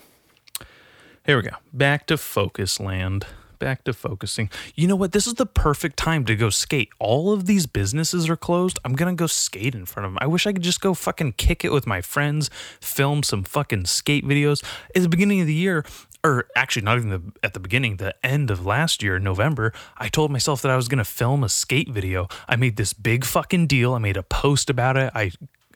Here 1.26 1.36
we 1.36 1.42
go. 1.42 1.56
Back 1.72 2.06
to 2.06 2.16
focus 2.16 2.80
land. 2.80 3.26
Back 3.60 3.84
to 3.84 3.92
focusing. 3.92 4.48
You 4.74 4.88
know 4.88 4.96
what? 4.96 5.12
This 5.12 5.26
is 5.26 5.34
the 5.34 5.44
perfect 5.44 5.98
time 5.98 6.24
to 6.24 6.34
go 6.34 6.48
skate. 6.48 6.88
All 6.98 7.30
of 7.30 7.44
these 7.44 7.66
businesses 7.66 8.26
are 8.30 8.36
closed. 8.36 8.78
I'm 8.86 8.94
going 8.94 9.14
to 9.14 9.20
go 9.20 9.26
skate 9.26 9.74
in 9.74 9.84
front 9.84 10.06
of 10.06 10.12
them. 10.12 10.18
I 10.22 10.26
wish 10.26 10.46
I 10.46 10.54
could 10.54 10.62
just 10.62 10.80
go 10.80 10.94
fucking 10.94 11.34
kick 11.34 11.62
it 11.62 11.70
with 11.70 11.86
my 11.86 12.00
friends, 12.00 12.48
film 12.80 13.22
some 13.22 13.44
fucking 13.44 13.84
skate 13.84 14.24
videos. 14.24 14.64
At 14.96 15.02
the 15.02 15.10
beginning 15.10 15.42
of 15.42 15.46
the 15.46 15.52
year, 15.52 15.84
or 16.24 16.46
actually 16.56 16.82
not 16.82 16.96
even 16.96 17.10
the, 17.10 17.22
at 17.42 17.52
the 17.52 17.60
beginning, 17.60 17.98
the 17.98 18.14
end 18.24 18.50
of 18.50 18.64
last 18.64 19.02
year, 19.02 19.18
November, 19.18 19.74
I 19.98 20.08
told 20.08 20.30
myself 20.30 20.62
that 20.62 20.70
I 20.70 20.76
was 20.76 20.88
going 20.88 20.96
to 20.96 21.04
film 21.04 21.44
a 21.44 21.50
skate 21.50 21.90
video. 21.90 22.28
I 22.48 22.56
made 22.56 22.76
this 22.76 22.94
big 22.94 23.26
fucking 23.26 23.66
deal. 23.66 23.92
I 23.92 23.98
made 23.98 24.16
a 24.16 24.22
post 24.22 24.70
about 24.70 24.96
it. 24.96 25.12
I 25.14 25.32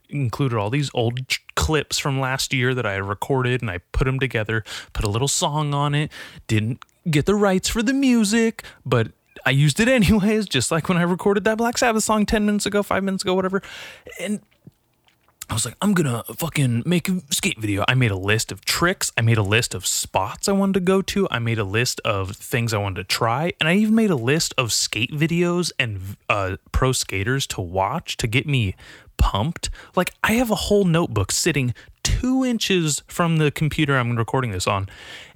included 0.08 0.56
all 0.56 0.70
these 0.70 0.90
old 0.94 1.28
ch- 1.28 1.44
clips 1.54 1.98
from 1.98 2.18
last 2.18 2.54
year 2.54 2.74
that 2.74 2.86
I 2.86 2.92
had 2.92 3.06
recorded 3.06 3.60
and 3.60 3.70
I 3.70 3.78
put 3.92 4.04
them 4.04 4.18
together, 4.18 4.64
put 4.94 5.04
a 5.04 5.08
little 5.10 5.28
song 5.28 5.74
on 5.74 5.94
it, 5.94 6.10
didn't 6.46 6.82
get 7.10 7.26
the 7.26 7.34
rights 7.34 7.68
for 7.68 7.82
the 7.82 7.92
music, 7.92 8.64
but 8.84 9.12
I 9.46 9.50
used 9.50 9.80
it 9.80 9.88
anyways, 10.00 10.46
just 10.46 10.70
like 10.70 10.88
when 10.88 10.98
I 10.98 11.02
recorded 11.02 11.44
that 11.44 11.58
Black 11.58 11.78
Sabbath 11.78 12.04
song 12.04 12.26
10 12.26 12.46
minutes 12.46 12.66
ago, 12.66 12.82
five 12.82 13.04
minutes 13.04 13.22
ago, 13.22 13.34
whatever. 13.34 13.62
And 14.20 14.40
I 15.50 15.52
was 15.52 15.66
like, 15.66 15.76
I'm 15.82 15.92
gonna 15.92 16.24
fucking 16.36 16.84
make 16.86 17.08
a 17.08 17.20
skate 17.30 17.58
video. 17.58 17.84
I 17.86 17.94
made 17.94 18.10
a 18.10 18.16
list 18.16 18.50
of 18.50 18.64
tricks. 18.64 19.12
I 19.18 19.20
made 19.20 19.36
a 19.36 19.42
list 19.42 19.74
of 19.74 19.86
spots 19.86 20.48
I 20.48 20.52
wanted 20.52 20.74
to 20.74 20.80
go 20.80 21.02
to. 21.02 21.28
I 21.30 21.38
made 21.38 21.58
a 21.58 21.64
list 21.64 22.00
of 22.00 22.34
things 22.34 22.72
I 22.72 22.78
wanted 22.78 22.96
to 22.96 23.04
try. 23.04 23.52
And 23.60 23.68
I 23.68 23.74
even 23.74 23.94
made 23.94 24.10
a 24.10 24.16
list 24.16 24.54
of 24.56 24.72
skate 24.72 25.12
videos 25.12 25.70
and 25.78 26.16
uh, 26.30 26.56
pro 26.72 26.92
skaters 26.92 27.46
to 27.48 27.60
watch 27.60 28.16
to 28.18 28.26
get 28.26 28.46
me 28.46 28.74
pumped. 29.18 29.68
Like, 29.94 30.12
I 30.24 30.32
have 30.32 30.50
a 30.50 30.56
whole 30.56 30.84
notebook 30.84 31.30
sitting 31.30 31.74
two 32.02 32.44
inches 32.44 33.02
from 33.06 33.36
the 33.36 33.50
computer 33.50 33.98
I'm 33.98 34.16
recording 34.16 34.50
this 34.50 34.66
on. 34.66 34.88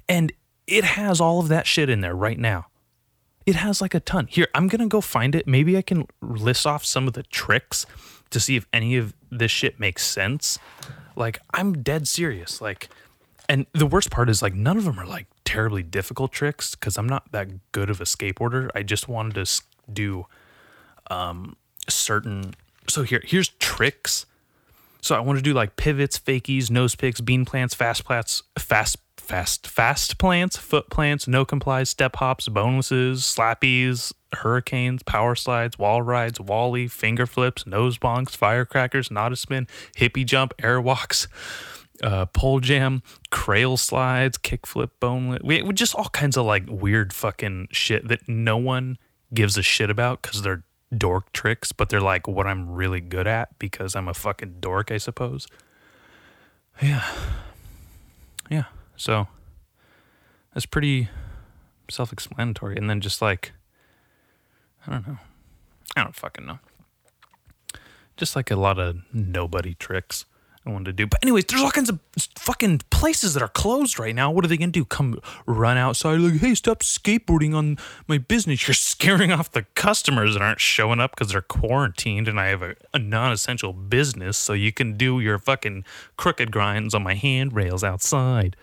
And 0.08 0.32
it 0.68 0.84
has 0.84 1.20
all 1.20 1.40
of 1.40 1.48
that 1.48 1.66
shit 1.66 1.88
in 1.88 2.02
there 2.02 2.14
right 2.14 2.38
now. 2.38 2.66
It 3.46 3.56
has 3.56 3.80
like 3.80 3.94
a 3.94 4.00
ton. 4.00 4.26
Here, 4.26 4.46
I'm 4.54 4.68
going 4.68 4.82
to 4.82 4.86
go 4.86 5.00
find 5.00 5.34
it. 5.34 5.48
Maybe 5.48 5.76
I 5.76 5.82
can 5.82 6.06
list 6.20 6.66
off 6.66 6.84
some 6.84 7.08
of 7.08 7.14
the 7.14 7.22
tricks 7.22 7.86
to 8.30 8.38
see 8.38 8.56
if 8.56 8.66
any 8.74 8.96
of 8.96 9.14
this 9.30 9.50
shit 9.50 9.80
makes 9.80 10.04
sense. 10.04 10.58
Like, 11.16 11.40
I'm 11.54 11.82
dead 11.82 12.06
serious. 12.06 12.60
Like, 12.60 12.90
and 13.48 13.64
the 13.72 13.86
worst 13.86 14.10
part 14.10 14.28
is 14.28 14.42
like 14.42 14.54
none 14.54 14.76
of 14.76 14.84
them 14.84 15.00
are 15.00 15.06
like 15.06 15.26
terribly 15.44 15.82
difficult 15.82 16.32
tricks 16.32 16.74
because 16.74 16.98
I'm 16.98 17.08
not 17.08 17.32
that 17.32 17.48
good 17.72 17.88
of 17.88 18.00
a 18.02 18.04
skateboarder. 18.04 18.68
I 18.74 18.82
just 18.82 19.08
wanted 19.08 19.46
to 19.46 19.62
do 19.90 20.26
um 21.10 21.56
certain 21.88 22.54
so 22.86 23.02
here 23.02 23.22
here's 23.24 23.48
tricks. 23.48 24.26
So 25.00 25.16
I 25.16 25.20
want 25.20 25.38
to 25.38 25.42
do 25.42 25.54
like 25.54 25.76
pivots, 25.76 26.18
fakies, 26.18 26.70
nose 26.70 26.94
picks, 26.94 27.22
bean 27.22 27.46
plants, 27.46 27.74
fast 27.74 28.04
plats, 28.04 28.42
fast 28.58 28.98
fast 29.28 29.66
fast 29.66 30.16
plants, 30.18 30.56
foot 30.56 30.88
plants, 30.88 31.28
no 31.28 31.44
complies, 31.44 31.90
step 31.90 32.16
hops, 32.16 32.48
bonuses, 32.48 33.22
slappies, 33.22 34.12
hurricanes, 34.32 35.02
power 35.02 35.34
slides, 35.34 35.78
wall 35.78 36.00
rides, 36.00 36.40
wally, 36.40 36.88
finger 36.88 37.26
flips, 37.26 37.66
nose 37.66 37.98
bonks, 37.98 38.30
firecrackers, 38.30 39.10
not 39.10 39.30
a 39.30 39.36
spin, 39.36 39.66
hippie 39.96 40.24
jump, 40.24 40.54
air 40.58 40.80
walks, 40.80 41.28
uh, 42.02 42.24
pole 42.26 42.60
jam, 42.60 43.02
crail 43.30 43.76
slides, 43.76 44.38
kickflip, 44.38 44.90
boneless. 44.98 45.42
We, 45.44 45.62
we 45.62 45.74
just 45.74 45.94
all 45.94 46.08
kinds 46.08 46.38
of 46.38 46.46
like 46.46 46.64
weird 46.66 47.12
fucking 47.12 47.68
shit 47.70 48.08
that 48.08 48.26
no 48.28 48.56
one 48.56 48.96
gives 49.34 49.58
a 49.58 49.62
shit 49.62 49.90
about 49.90 50.22
because 50.22 50.40
they're 50.40 50.64
dork 50.96 51.32
tricks, 51.32 51.70
but 51.72 51.90
they're 51.90 52.00
like 52.00 52.26
what 52.26 52.46
I'm 52.46 52.70
really 52.70 53.00
good 53.02 53.26
at 53.26 53.58
because 53.58 53.94
I'm 53.94 54.08
a 54.08 54.14
fucking 54.14 54.56
dork, 54.60 54.90
I 54.90 54.96
suppose. 54.96 55.46
Yeah. 56.80 57.04
Yeah. 58.48 58.64
So 58.98 59.28
that's 60.52 60.66
pretty 60.66 61.08
self 61.90 62.12
explanatory. 62.12 62.76
And 62.76 62.90
then 62.90 63.00
just 63.00 63.22
like, 63.22 63.52
I 64.86 64.92
don't 64.92 65.06
know. 65.06 65.18
I 65.96 66.02
don't 66.02 66.14
fucking 66.14 66.44
know. 66.44 66.58
Just 68.16 68.36
like 68.36 68.50
a 68.50 68.56
lot 68.56 68.78
of 68.78 68.96
nobody 69.12 69.74
tricks 69.74 70.24
I 70.66 70.70
wanted 70.70 70.86
to 70.86 70.92
do. 70.92 71.06
But 71.06 71.20
anyways, 71.22 71.44
there's 71.44 71.62
all 71.62 71.70
kinds 71.70 71.88
of 71.88 72.00
fucking 72.36 72.82
places 72.90 73.34
that 73.34 73.42
are 73.42 73.48
closed 73.48 74.00
right 74.00 74.14
now. 74.14 74.32
What 74.32 74.44
are 74.44 74.48
they 74.48 74.56
gonna 74.56 74.72
do? 74.72 74.84
Come 74.84 75.20
run 75.46 75.76
outside 75.76 76.18
like, 76.18 76.40
hey, 76.40 76.56
stop 76.56 76.80
skateboarding 76.80 77.54
on 77.54 77.78
my 78.08 78.18
business. 78.18 78.66
You're 78.66 78.74
scaring 78.74 79.30
off 79.30 79.52
the 79.52 79.62
customers 79.76 80.34
that 80.34 80.42
aren't 80.42 80.60
showing 80.60 80.98
up 80.98 81.12
because 81.12 81.30
they're 81.32 81.40
quarantined 81.40 82.26
and 82.26 82.40
I 82.40 82.48
have 82.48 82.62
a, 82.62 82.74
a 82.92 82.98
non-essential 82.98 83.72
business, 83.72 84.36
so 84.36 84.52
you 84.52 84.72
can 84.72 84.96
do 84.96 85.20
your 85.20 85.38
fucking 85.38 85.84
crooked 86.16 86.50
grinds 86.50 86.94
on 86.94 87.04
my 87.04 87.14
handrails 87.14 87.84
outside. 87.84 88.56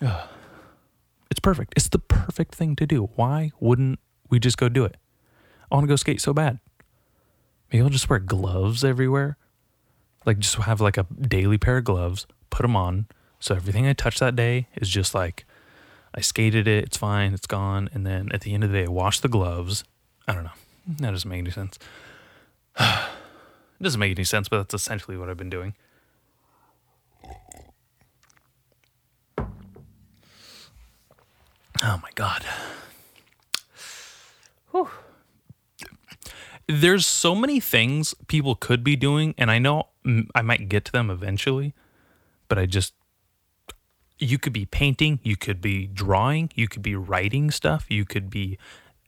It's 0.00 1.40
perfect. 1.40 1.74
It's 1.76 1.88
the 1.88 1.98
perfect 1.98 2.54
thing 2.54 2.76
to 2.76 2.86
do. 2.86 3.10
Why 3.14 3.52
wouldn't 3.60 3.98
we 4.30 4.38
just 4.38 4.56
go 4.56 4.68
do 4.68 4.84
it? 4.84 4.96
I 5.70 5.74
want 5.74 5.84
to 5.84 5.88
go 5.88 5.96
skate 5.96 6.20
so 6.20 6.32
bad. 6.32 6.58
Maybe 7.70 7.82
I'll 7.82 7.90
just 7.90 8.08
wear 8.08 8.18
gloves 8.18 8.82
everywhere. 8.82 9.36
Like 10.24 10.38
just 10.38 10.56
have 10.56 10.80
like 10.80 10.96
a 10.96 11.06
daily 11.20 11.58
pair 11.58 11.78
of 11.78 11.84
gloves, 11.84 12.26
put 12.50 12.62
them 12.62 12.76
on. 12.76 13.06
So 13.40 13.54
everything 13.54 13.86
I 13.86 13.92
touch 13.92 14.18
that 14.18 14.34
day 14.34 14.68
is 14.74 14.88
just 14.88 15.14
like 15.14 15.44
I 16.14 16.20
skated 16.20 16.66
it, 16.66 16.84
it's 16.84 16.96
fine, 16.96 17.34
it's 17.34 17.46
gone. 17.46 17.88
And 17.92 18.06
then 18.06 18.30
at 18.32 18.40
the 18.40 18.54
end 18.54 18.64
of 18.64 18.70
the 18.70 18.78
day, 18.78 18.84
I 18.86 18.88
wash 18.88 19.20
the 19.20 19.28
gloves. 19.28 19.84
I 20.26 20.34
don't 20.34 20.44
know. 20.44 20.50
That 21.00 21.10
doesn't 21.10 21.28
make 21.28 21.38
any 21.38 21.50
sense. 21.50 21.78
it 22.80 23.82
doesn't 23.82 24.00
make 24.00 24.16
any 24.16 24.24
sense, 24.24 24.48
but 24.48 24.58
that's 24.58 24.74
essentially 24.74 25.16
what 25.16 25.28
I've 25.28 25.36
been 25.36 25.50
doing. 25.50 25.74
Oh 31.82 32.00
my 32.02 32.10
God. 32.14 32.44
Whew. 34.70 34.88
There's 36.66 37.06
so 37.06 37.34
many 37.34 37.60
things 37.60 38.14
people 38.26 38.54
could 38.54 38.84
be 38.84 38.96
doing, 38.96 39.34
and 39.38 39.50
I 39.50 39.58
know 39.58 39.88
I 40.34 40.42
might 40.42 40.68
get 40.68 40.84
to 40.86 40.92
them 40.92 41.10
eventually, 41.10 41.74
but 42.48 42.58
I 42.58 42.66
just. 42.66 42.94
You 44.20 44.36
could 44.36 44.52
be 44.52 44.66
painting, 44.66 45.20
you 45.22 45.36
could 45.36 45.60
be 45.60 45.86
drawing, 45.86 46.50
you 46.56 46.66
could 46.66 46.82
be 46.82 46.96
writing 46.96 47.52
stuff, 47.52 47.86
you 47.88 48.04
could 48.04 48.28
be 48.28 48.58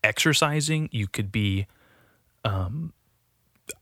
exercising, 0.04 0.88
you 0.92 1.08
could 1.08 1.32
be. 1.32 1.66
Um, 2.44 2.92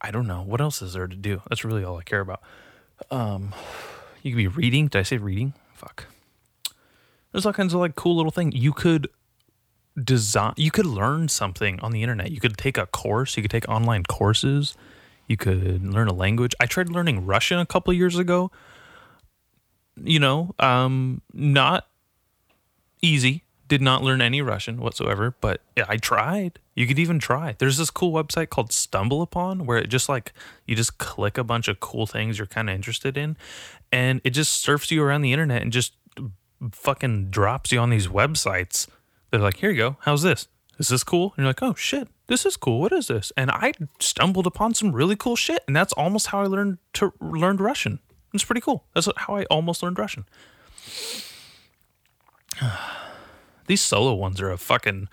I 0.01 0.11
don't 0.11 0.27
know. 0.27 0.43
What 0.43 0.63
else 0.63 0.81
is 0.81 0.95
there 0.95 1.07
to 1.07 1.17
do? 1.17 1.43
That's 1.49 1.65
really 1.65 1.85
all 1.85 1.99
I 1.99 2.03
care 2.03 2.21
about. 2.21 2.41
Um, 3.11 3.55
you 4.23 4.33
could 4.33 4.39
be 4.39 4.49
reading. 4.49 4.89
Did 4.89 4.99
I 4.99 5.03
say 5.03 5.19
reading? 5.19 5.53
Fuck 5.75 6.07
there's 7.39 7.47
all 7.47 7.53
kinds 7.53 7.73
of 7.73 7.79
like 7.79 7.95
cool 7.95 8.17
little 8.17 8.33
things 8.33 8.53
you 8.57 8.73
could 8.73 9.09
design 10.03 10.55
you 10.57 10.73
could 10.73 10.87
learn 10.87 11.29
something 11.29 11.79
on 11.81 11.93
the 11.93 12.03
internet. 12.03 12.33
You 12.33 12.41
could 12.41 12.57
take 12.57 12.77
a 12.77 12.87
course. 12.87 13.37
You 13.37 13.43
could 13.43 13.51
take 13.51 13.69
online 13.69 14.03
courses. 14.03 14.77
You 15.29 15.37
could 15.37 15.85
learn 15.85 16.09
a 16.09 16.13
language. 16.13 16.55
I 16.59 16.67
tried 16.67 16.89
learning 16.89 17.27
russian 17.27 17.61
a 17.61 17.67
couple 17.67 17.93
years 17.93 18.19
ago. 18.19 18.51
You 20.03 20.19
know 20.19 20.55
um 20.59 21.23
not 21.33 21.87
easy. 23.03 23.45
Did 23.69 23.83
not 23.83 24.03
learn 24.03 24.21
any 24.21 24.43
russian 24.43 24.81
whatsoever 24.81 25.37
but 25.41 25.61
i 25.89 25.97
tried. 25.97 26.59
You 26.75 26.89
could 26.89 26.99
even 26.99 27.21
try. 27.21 27.55
There's 27.57 27.77
this 27.77 27.91
cool 27.91 28.13
website 28.13 28.51
called 28.51 28.71
StumbleUpon 28.71 29.63
where 29.65 29.79
it 29.79 29.89
just 29.91 30.09
like 30.09 30.33
you 30.67 30.75
just 30.75 30.99
click 30.99 31.39
a 31.39 31.45
bunch 31.45 31.69
of 31.69 31.79
cool 31.79 32.07
things 32.09 32.39
you're 32.39 32.49
kind 32.49 32.69
of 32.69 32.75
interested 32.75 33.17
in 33.17 33.37
and 33.93 34.21
it 34.25 34.31
just 34.31 34.61
surfs 34.61 34.91
you 34.91 35.05
around 35.05 35.23
the 35.23 35.33
internet 35.33 35.63
and 35.63 35.73
just 35.73 35.93
fucking 36.73 37.31
drops 37.31 37.73
you 37.73 37.79
on 37.79 37.91
these 37.91 38.09
websites. 38.09 38.89
They're 39.31 39.41
like, 39.41 39.59
here 39.59 39.71
you 39.71 39.77
go. 39.77 39.97
How's 40.01 40.23
this? 40.23 40.49
Is 40.79 40.89
this 40.89 41.05
cool? 41.05 41.35
And 41.37 41.45
you're 41.45 41.49
like, 41.49 41.63
oh 41.63 41.75
shit, 41.75 42.09
this 42.29 42.47
is 42.47 42.57
cool. 42.57 42.81
What 42.81 42.93
is 42.93 43.09
this? 43.09 43.33
And 43.37 43.51
I 43.51 43.73
stumbled 43.99 44.47
upon 44.47 44.75
some 44.75 44.93
really 44.93 45.17
cool 45.17 45.37
shit, 45.37 45.63
and 45.67 45.75
that's 45.75 45.93
almost 45.95 46.29
how 46.29 46.41
I 46.41 46.47
learned 46.47 46.79
to 46.95 47.13
learned 47.21 47.61
Russian. 47.61 47.99
It's 48.33 48.45
pretty 48.45 48.61
cool. 48.61 48.85
That's 48.95 49.09
how 49.17 49.37
I 49.37 49.45
almost 49.47 49.83
learned 49.83 49.99
Russian. 49.99 50.27
These 53.67 53.81
solo 53.81 54.15
ones 54.15 54.41
are 54.41 54.51
a 54.51 54.59
fucking 54.59 55.09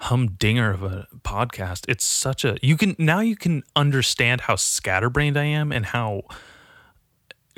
humdinger 0.00 0.70
of 0.70 0.82
a 0.82 1.06
podcast. 1.22 1.84
It's 1.88 2.04
such 2.04 2.44
a 2.44 2.56
you 2.62 2.76
can 2.76 2.96
now 2.98 3.20
you 3.20 3.36
can 3.36 3.62
understand 3.76 4.42
how 4.42 4.56
scatterbrained 4.56 5.36
I 5.36 5.44
am 5.44 5.72
and 5.72 5.86
how 5.86 6.22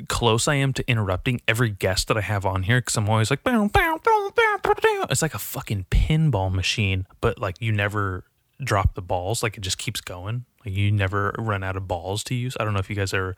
close 0.07 0.47
I 0.47 0.55
am 0.55 0.73
to 0.73 0.87
interrupting 0.89 1.41
every 1.47 1.69
guest 1.69 2.07
that 2.07 2.17
I 2.17 2.21
have 2.21 2.45
on 2.45 2.63
here 2.63 2.79
because 2.79 2.97
I'm 2.97 3.09
always 3.09 3.29
like, 3.29 3.43
bow, 3.43 3.67
bow, 3.67 3.99
bow, 4.03 4.31
bow, 4.35 4.59
bow, 4.63 5.05
it's 5.09 5.21
like 5.21 5.33
a 5.33 5.39
fucking 5.39 5.85
pinball 5.91 6.51
machine, 6.53 7.05
but 7.19 7.39
like 7.39 7.55
you 7.59 7.71
never 7.71 8.23
drop 8.63 8.95
the 8.95 9.01
balls, 9.01 9.43
like 9.43 9.57
it 9.57 9.61
just 9.61 9.77
keeps 9.77 10.01
going. 10.01 10.45
Like 10.65 10.75
you 10.75 10.91
never 10.91 11.33
run 11.37 11.63
out 11.63 11.75
of 11.75 11.87
balls 11.87 12.23
to 12.25 12.35
use. 12.35 12.55
I 12.59 12.63
don't 12.63 12.73
know 12.73 12.79
if 12.79 12.89
you 12.89 12.95
guys 12.95 13.13
ever 13.13 13.35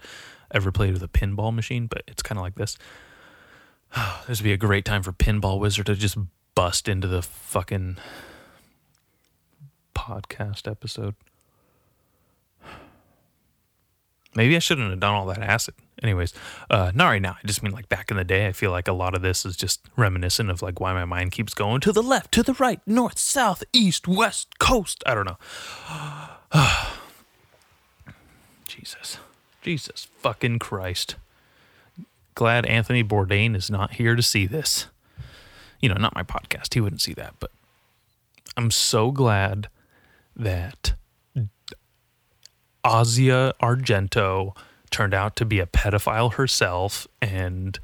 ever 0.51 0.71
played 0.71 0.93
with 0.93 1.03
a 1.03 1.07
pinball 1.07 1.53
machine, 1.53 1.87
but 1.87 2.03
it's 2.07 2.21
kind 2.21 2.37
of 2.37 2.43
like 2.43 2.55
this. 2.55 2.77
this 4.27 4.39
would 4.39 4.43
be 4.43 4.53
a 4.53 4.57
great 4.57 4.85
time 4.85 5.03
for 5.03 5.11
Pinball 5.11 5.59
Wizard 5.59 5.87
to 5.87 5.95
just 5.95 6.17
bust 6.55 6.87
into 6.87 7.07
the 7.07 7.21
fucking 7.21 7.97
podcast 9.95 10.69
episode. 10.69 11.15
Maybe 14.35 14.55
I 14.55 14.59
shouldn't 14.59 14.89
have 14.89 14.99
done 14.99 15.13
all 15.13 15.25
that 15.27 15.39
acid. 15.39 15.75
Anyways, 16.01 16.33
uh, 16.69 16.91
not 16.93 17.07
right 17.07 17.21
now. 17.21 17.37
I 17.41 17.47
just 17.47 17.61
mean 17.63 17.71
like 17.71 17.87
back 17.87 18.11
in 18.11 18.17
the 18.17 18.23
day. 18.23 18.47
I 18.47 18.51
feel 18.51 18.71
like 18.71 18.87
a 18.87 18.93
lot 18.93 19.15
of 19.15 19.21
this 19.21 19.45
is 19.45 19.55
just 19.55 19.81
reminiscent 19.95 20.49
of 20.49 20.61
like 20.61 20.79
why 20.79 20.93
my 20.93 21.05
mind 21.05 21.31
keeps 21.31 21.53
going 21.53 21.81
to 21.81 21.91
the 21.91 22.03
left, 22.03 22.31
to 22.33 22.43
the 22.43 22.53
right, 22.53 22.81
north, 22.85 23.19
south, 23.19 23.63
east, 23.71 24.07
west, 24.07 24.59
coast. 24.59 25.03
I 25.05 25.13
don't 25.13 25.25
know. 25.25 25.37
Jesus. 28.67 29.17
Jesus 29.61 30.07
fucking 30.17 30.59
Christ. 30.59 31.15
Glad 32.35 32.65
Anthony 32.65 33.03
Bourdain 33.03 33.55
is 33.55 33.69
not 33.69 33.93
here 33.93 34.15
to 34.15 34.21
see 34.21 34.45
this. 34.45 34.87
You 35.79 35.89
know, 35.89 35.95
not 35.95 36.15
my 36.15 36.23
podcast. 36.23 36.73
He 36.73 36.81
wouldn't 36.81 37.01
see 37.01 37.13
that, 37.13 37.35
but 37.39 37.51
I'm 38.57 38.71
so 38.71 39.11
glad 39.11 39.67
that 40.35 40.93
Asia 42.85 43.53
Argento 43.61 44.55
turned 44.89 45.13
out 45.13 45.35
to 45.37 45.45
be 45.45 45.59
a 45.59 45.65
pedophile 45.65 46.33
herself 46.33 47.07
and 47.21 47.79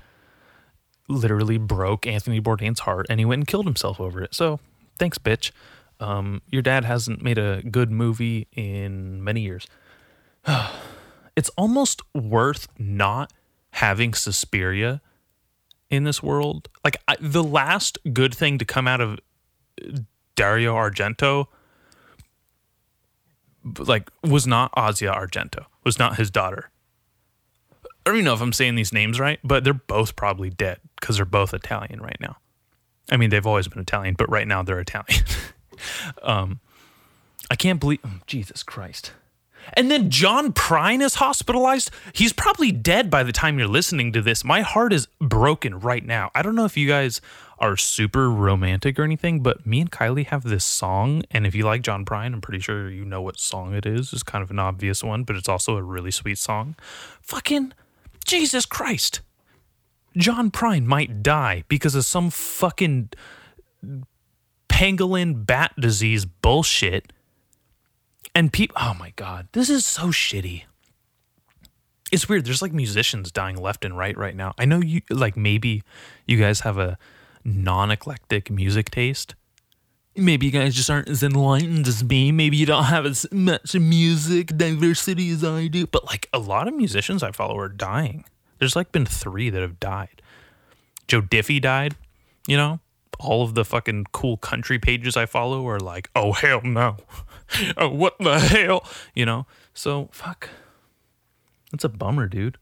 literally 1.08 1.58
broke 1.58 2.06
Anthony 2.06 2.40
Bourdain's 2.40 2.82
heart 2.82 3.08
and 3.10 3.20
he 3.20 3.26
went 3.26 3.40
and 3.40 3.48
killed 3.48 3.66
himself 3.66 4.00
over 4.00 4.22
it. 4.22 4.36
So 4.36 4.60
thanks, 4.98 5.18
bitch. 5.18 5.52
Um, 6.00 6.42
your 6.50 6.62
dad 6.62 6.86
hasn't 6.86 7.22
made 7.22 7.38
a 7.38 7.62
good 7.64 7.92
movie 7.92 8.48
in 8.54 9.24
many 9.24 9.42
years. 9.42 9.68
it's 11.36 11.50
almost 11.58 12.02
worth 12.14 12.68
not 12.78 13.34
having 13.72 14.14
Suspiria 14.14 15.02
in 15.90 16.04
this 16.04 16.22
world. 16.22 16.70
Like 16.84 16.98
I, 17.08 17.16
the 17.20 17.44
last 17.44 17.98
good 18.14 18.34
thing 18.34 18.58
to 18.60 18.66
come 18.66 18.88
out 18.88 19.02
of 19.02 19.20
Dario 20.36 20.76
Argento 20.76 21.48
like 23.78 24.10
was 24.24 24.48
not 24.48 24.72
Asia 24.78 25.14
Argento, 25.16 25.66
was 25.84 26.00
not 26.00 26.18
his 26.18 26.30
daughter. 26.30 26.70
I 27.84 28.12
don't 28.12 28.16
even 28.16 28.26
know 28.26 28.34
if 28.34 28.42
I'm 28.42 28.54
saying 28.54 28.76
these 28.76 28.94
names 28.94 29.20
right, 29.20 29.40
but 29.44 29.64
they're 29.64 29.74
both 29.74 30.16
probably 30.16 30.50
dead 30.50 30.80
because 31.00 31.18
they're 31.18 31.26
both 31.26 31.54
Italian 31.54 32.02
right 32.02 32.18
now. 32.20 32.38
I 33.12 33.18
mean, 33.18 33.30
they've 33.30 33.46
always 33.46 33.68
been 33.68 33.82
Italian, 33.82 34.16
but 34.16 34.30
right 34.30 34.48
now 34.48 34.64
they're 34.64 34.80
Italian. 34.80 35.24
um, 36.24 36.60
I 37.52 37.56
can't 37.56 37.80
believe, 37.80 38.00
oh, 38.06 38.20
Jesus 38.26 38.64
Christ. 38.64 39.14
And 39.74 39.92
then 39.92 40.10
John 40.10 40.54
Prine 40.54 41.02
is 41.02 41.16
hospitalized. 41.16 41.92
He's 42.14 42.34
probably 42.34 42.72
dead 42.72 43.10
by 43.10 43.24
the 43.24 43.32
time 43.32 43.60
you're 43.60 43.68
listening 43.68 44.14
to 44.14 44.22
this. 44.22 44.44
My 44.44 44.62
heart 44.62 44.94
is 44.94 45.08
broken 45.20 45.80
right 45.80 46.04
now. 46.04 46.32
I 46.34 46.42
don't 46.42 46.56
know 46.56 46.66
if 46.66 46.78
you 46.78 46.88
guys 46.88 47.22
are 47.60 47.78
super 47.78 48.30
romantic 48.30 48.98
or 48.98 49.04
anything, 49.04 49.42
but 49.42 49.66
me 49.66 49.82
and 49.82 49.92
Kylie 49.92 50.26
have 50.28 50.44
this 50.44 50.66
song. 50.66 51.24
And 51.30 51.46
if 51.46 51.54
you 51.54 51.66
like 51.66 51.82
John 51.82 52.06
Prine, 52.06 52.34
I'm 52.34 52.42
pretty 52.42 52.60
sure 52.60 52.90
you 52.90 53.06
know 53.06 53.22
what 53.22 53.40
song 53.40 53.76
it 53.76 53.86
is. 53.86 54.14
It's 54.14 54.24
kind 54.24 54.42
of 54.42 54.50
an 54.50 54.60
obvious 54.60 55.04
one, 55.04 55.24
but 55.24 55.36
it's 55.36 55.50
also 55.50 55.76
a 55.76 55.84
really 55.84 56.12
sweet 56.12 56.38
song. 56.38 56.76
Fucking 57.22 57.74
Jesus 58.26 58.66
Christ. 58.66 59.22
John 60.18 60.52
Prine 60.52 60.86
might 60.86 61.22
die 61.22 61.64
because 61.68 61.96
of 61.96 62.06
some 62.06 62.30
fucking 62.30 63.10
pangolin 64.68 65.46
bat 65.46 65.74
disease 65.78 66.26
bullshit. 66.26 67.12
And 68.34 68.54
people, 68.54 68.78
oh 68.80 68.96
my 68.98 69.12
God, 69.16 69.48
this 69.52 69.70
is 69.70 69.86
so 69.86 70.08
shitty. 70.08 70.64
It's 72.12 72.28
weird. 72.28 72.46
There's 72.46 72.62
like 72.62 72.74
musicians 72.74 73.32
dying 73.32 73.58
left 73.58 73.86
and 73.86 73.98
right 73.98 74.18
right 74.18 74.36
now. 74.36 74.54
I 74.58 74.66
know 74.66 74.80
you, 74.80 75.02
like, 75.10 75.38
maybe 75.38 75.84
you 76.26 76.38
guys 76.38 76.62
have 76.62 76.78
a 76.78 76.98
non 77.44 77.92
eclectic 77.92 78.50
music 78.50 78.92
taste. 78.92 79.36
Maybe 80.16 80.48
you 80.48 80.52
guys 80.52 80.76
just 80.76 80.90
aren't 80.90 81.08
as 81.08 81.24
enlightened 81.24 81.88
as 81.88 82.04
me. 82.04 82.32
Maybe 82.32 82.58
you 82.58 82.66
don't 82.66 82.86
have 82.86 83.06
as 83.06 83.26
much 83.32 83.76
music 83.76 84.48
diversity 84.58 85.30
as 85.32 85.44
I 85.44 85.68
do. 85.68 85.88
But 85.88 86.06
like 86.06 86.28
a 86.34 86.40
lot 86.40 86.68
of 86.68 86.74
musicians 86.74 87.24
I 87.24 87.32
follow 87.32 87.58
are 87.58 87.70
dying. 87.70 88.26
There's 88.58 88.76
like 88.76 88.92
been 88.92 89.06
three 89.06 89.50
that 89.50 89.62
have 89.62 89.80
died. 89.80 90.22
Joe 91.08 91.22
Diffie 91.22 91.62
died, 91.62 91.96
you 92.48 92.58
know? 92.58 92.80
All 93.20 93.44
of 93.44 93.54
the 93.54 93.66
fucking 93.66 94.06
cool 94.12 94.38
country 94.38 94.80
pages 94.80 95.18
I 95.18 95.26
follow 95.26 95.68
are 95.68 95.80
like, 95.80 96.10
oh 96.16 96.34
hell 96.34 96.62
no. 96.64 96.98
oh, 97.78 97.90
what 97.90 98.18
the 98.20 98.40
hell? 98.40 98.86
You 99.14 99.26
know? 99.26 99.46
So 99.74 100.10
fuck. 100.12 100.50
That's 101.72 101.84
a 101.84 101.90
bummer, 101.90 102.28
dude. 102.28 102.58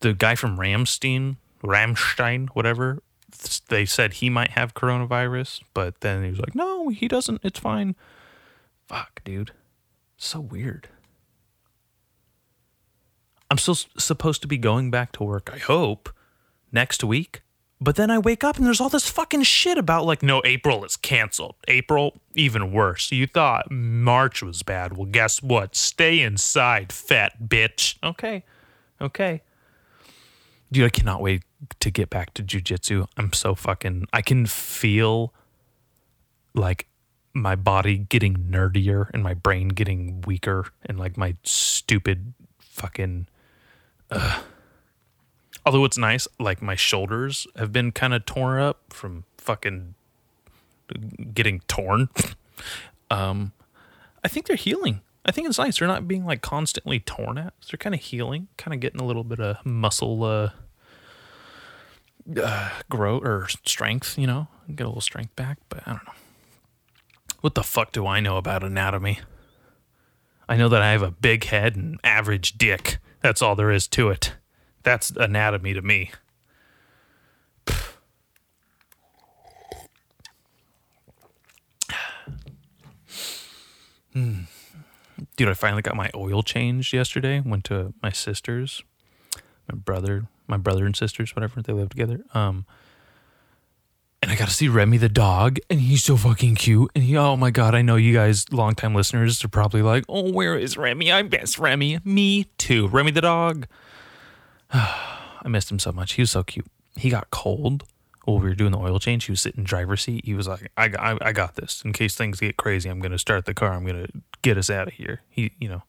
The 0.00 0.14
guy 0.14 0.34
from 0.34 0.58
Rammstein, 0.58 1.36
Rammstein, 1.62 2.48
whatever, 2.50 3.02
they 3.68 3.84
said 3.84 4.14
he 4.14 4.30
might 4.30 4.52
have 4.52 4.74
coronavirus, 4.74 5.62
but 5.74 6.00
then 6.00 6.22
he 6.22 6.30
was 6.30 6.38
like, 6.38 6.54
no, 6.54 6.88
he 6.88 7.08
doesn't. 7.08 7.40
It's 7.42 7.58
fine. 7.58 7.94
Fuck, 8.86 9.22
dude. 9.24 9.52
So 10.16 10.40
weird. 10.40 10.88
I'm 13.50 13.58
still 13.58 13.74
supposed 13.74 14.40
to 14.42 14.48
be 14.48 14.56
going 14.56 14.90
back 14.90 15.12
to 15.12 15.24
work, 15.24 15.50
I 15.52 15.58
hope, 15.58 16.08
next 16.72 17.04
week. 17.04 17.42
But 17.82 17.96
then 17.96 18.10
I 18.10 18.18
wake 18.18 18.44
up 18.44 18.56
and 18.56 18.64
there's 18.64 18.80
all 18.80 18.88
this 18.88 19.10
fucking 19.10 19.42
shit 19.42 19.76
about 19.76 20.06
like, 20.06 20.22
no, 20.22 20.40
April 20.44 20.84
is 20.84 20.96
canceled. 20.96 21.56
April, 21.66 22.20
even 22.34 22.72
worse. 22.72 23.10
You 23.10 23.26
thought 23.26 23.70
March 23.70 24.42
was 24.42 24.62
bad. 24.62 24.96
Well, 24.96 25.06
guess 25.06 25.42
what? 25.42 25.74
Stay 25.74 26.20
inside, 26.20 26.92
fat 26.92 27.42
bitch. 27.48 27.96
Okay. 28.02 28.44
Okay. 29.00 29.42
Dude, 30.70 30.86
I 30.86 30.90
cannot 30.90 31.20
wait 31.20 31.42
to 31.80 31.90
get 31.90 32.10
back 32.10 32.34
to 32.34 32.42
jujitsu. 32.42 33.06
I'm 33.16 33.32
so 33.32 33.54
fucking. 33.54 34.06
I 34.12 34.22
can 34.22 34.46
feel 34.46 35.32
like 36.54 36.86
my 37.34 37.56
body 37.56 37.98
getting 37.98 38.36
nerdier 38.36 39.08
and 39.14 39.22
my 39.22 39.34
brain 39.34 39.68
getting 39.68 40.20
weaker 40.22 40.66
and 40.84 40.98
like 40.98 41.16
my 41.16 41.36
stupid 41.44 42.34
fucking. 42.58 43.28
Uh. 44.10 44.40
Although 45.64 45.84
it's 45.84 45.98
nice, 45.98 46.26
like 46.40 46.60
my 46.60 46.74
shoulders 46.74 47.46
have 47.54 47.72
been 47.72 47.92
kind 47.92 48.12
of 48.14 48.26
torn 48.26 48.60
up 48.60 48.92
from 48.92 49.24
fucking 49.38 49.94
getting 51.32 51.60
torn. 51.68 52.08
um, 53.10 53.52
I 54.24 54.28
think 54.28 54.46
they're 54.46 54.56
healing. 54.56 55.02
I 55.24 55.30
think 55.30 55.48
it's 55.48 55.58
nice. 55.58 55.78
They're 55.78 55.88
not 55.88 56.08
being 56.08 56.24
like 56.24 56.42
constantly 56.42 56.98
torn 56.98 57.38
at. 57.38 57.54
So 57.60 57.68
They're 57.70 57.78
kind 57.78 57.94
of 57.94 58.00
healing, 58.00 58.48
kind 58.56 58.74
of 58.74 58.80
getting 58.80 59.00
a 59.00 59.04
little 59.04 59.24
bit 59.24 59.38
of 59.38 59.64
muscle 59.64 60.24
uh, 60.24 60.50
uh, 62.40 62.70
growth 62.88 63.24
or 63.24 63.48
strength, 63.64 64.18
you 64.18 64.26
know, 64.26 64.48
get 64.74 64.84
a 64.84 64.88
little 64.88 65.00
strength 65.00 65.34
back, 65.36 65.58
but 65.68 65.82
I 65.86 65.90
don't 65.92 66.06
know. 66.06 66.12
What 67.40 67.54
the 67.54 67.62
fuck 67.62 67.92
do 67.92 68.06
I 68.06 68.20
know 68.20 68.36
about 68.36 68.62
anatomy? 68.62 69.20
I 70.48 70.56
know 70.56 70.68
that 70.68 70.82
I 70.82 70.92
have 70.92 71.02
a 71.02 71.10
big 71.10 71.44
head 71.44 71.76
and 71.76 71.98
average 72.04 72.58
dick. 72.58 72.98
That's 73.20 73.42
all 73.42 73.56
there 73.56 73.70
is 73.70 73.86
to 73.88 74.10
it. 74.10 74.34
That's 74.82 75.10
anatomy 75.10 75.74
to 75.74 75.82
me. 75.82 76.10
Hmm. 84.12 84.42
Dude, 85.36 85.48
I 85.48 85.54
finally 85.54 85.80
got 85.80 85.96
my 85.96 86.10
oil 86.14 86.42
changed 86.42 86.92
yesterday. 86.92 87.40
Went 87.40 87.64
to 87.64 87.94
my 88.02 88.10
sister's. 88.10 88.82
My 89.66 89.78
brother 89.78 90.26
my 90.52 90.58
brother 90.58 90.84
and 90.84 90.94
sisters, 90.94 91.34
whatever, 91.34 91.62
they 91.62 91.72
live 91.72 91.88
together. 91.88 92.20
Um, 92.34 92.66
and 94.20 94.30
I 94.30 94.36
got 94.36 94.48
to 94.48 94.54
see 94.54 94.68
Remy 94.68 94.98
the 94.98 95.08
dog, 95.08 95.58
and 95.70 95.80
he's 95.80 96.04
so 96.04 96.18
fucking 96.18 96.56
cute. 96.56 96.90
And 96.94 97.02
he, 97.02 97.16
oh 97.16 97.36
my 97.36 97.50
god, 97.50 97.74
I 97.74 97.80
know 97.80 97.96
you 97.96 98.12
guys, 98.12 98.52
longtime 98.52 98.94
listeners, 98.94 99.42
are 99.42 99.48
probably 99.48 99.80
like, 99.80 100.04
oh, 100.10 100.30
where 100.30 100.56
is 100.56 100.76
Remy? 100.76 101.10
I 101.10 101.22
miss 101.22 101.58
Remy. 101.58 102.00
Me 102.04 102.44
too. 102.58 102.86
Remy 102.88 103.12
the 103.12 103.22
dog. 103.22 103.66
I 104.72 105.48
missed 105.48 105.72
him 105.72 105.78
so 105.78 105.90
much. 105.90 106.12
He 106.12 106.22
was 106.22 106.30
so 106.30 106.42
cute. 106.42 106.66
He 106.96 107.08
got 107.08 107.30
cold 107.30 107.84
while 108.24 108.38
we 108.38 108.48
were 108.50 108.54
doing 108.54 108.72
the 108.72 108.78
oil 108.78 109.00
change. 109.00 109.24
He 109.24 109.32
was 109.32 109.40
sitting 109.40 109.60
in 109.60 109.64
driver's 109.64 110.02
seat. 110.02 110.26
He 110.26 110.34
was 110.34 110.46
like, 110.46 110.70
I, 110.76 110.90
I, 110.98 111.18
I 111.20 111.32
got 111.32 111.56
this. 111.56 111.82
In 111.82 111.94
case 111.94 112.14
things 112.14 112.38
get 112.38 112.58
crazy, 112.58 112.90
I'm 112.90 113.00
going 113.00 113.12
to 113.12 113.18
start 113.18 113.46
the 113.46 113.54
car. 113.54 113.72
I'm 113.72 113.84
going 113.86 114.06
to 114.06 114.12
get 114.42 114.58
us 114.58 114.68
out 114.68 114.88
of 114.88 114.94
here. 114.94 115.22
He, 115.30 115.52
you 115.58 115.68
know, 115.70 115.82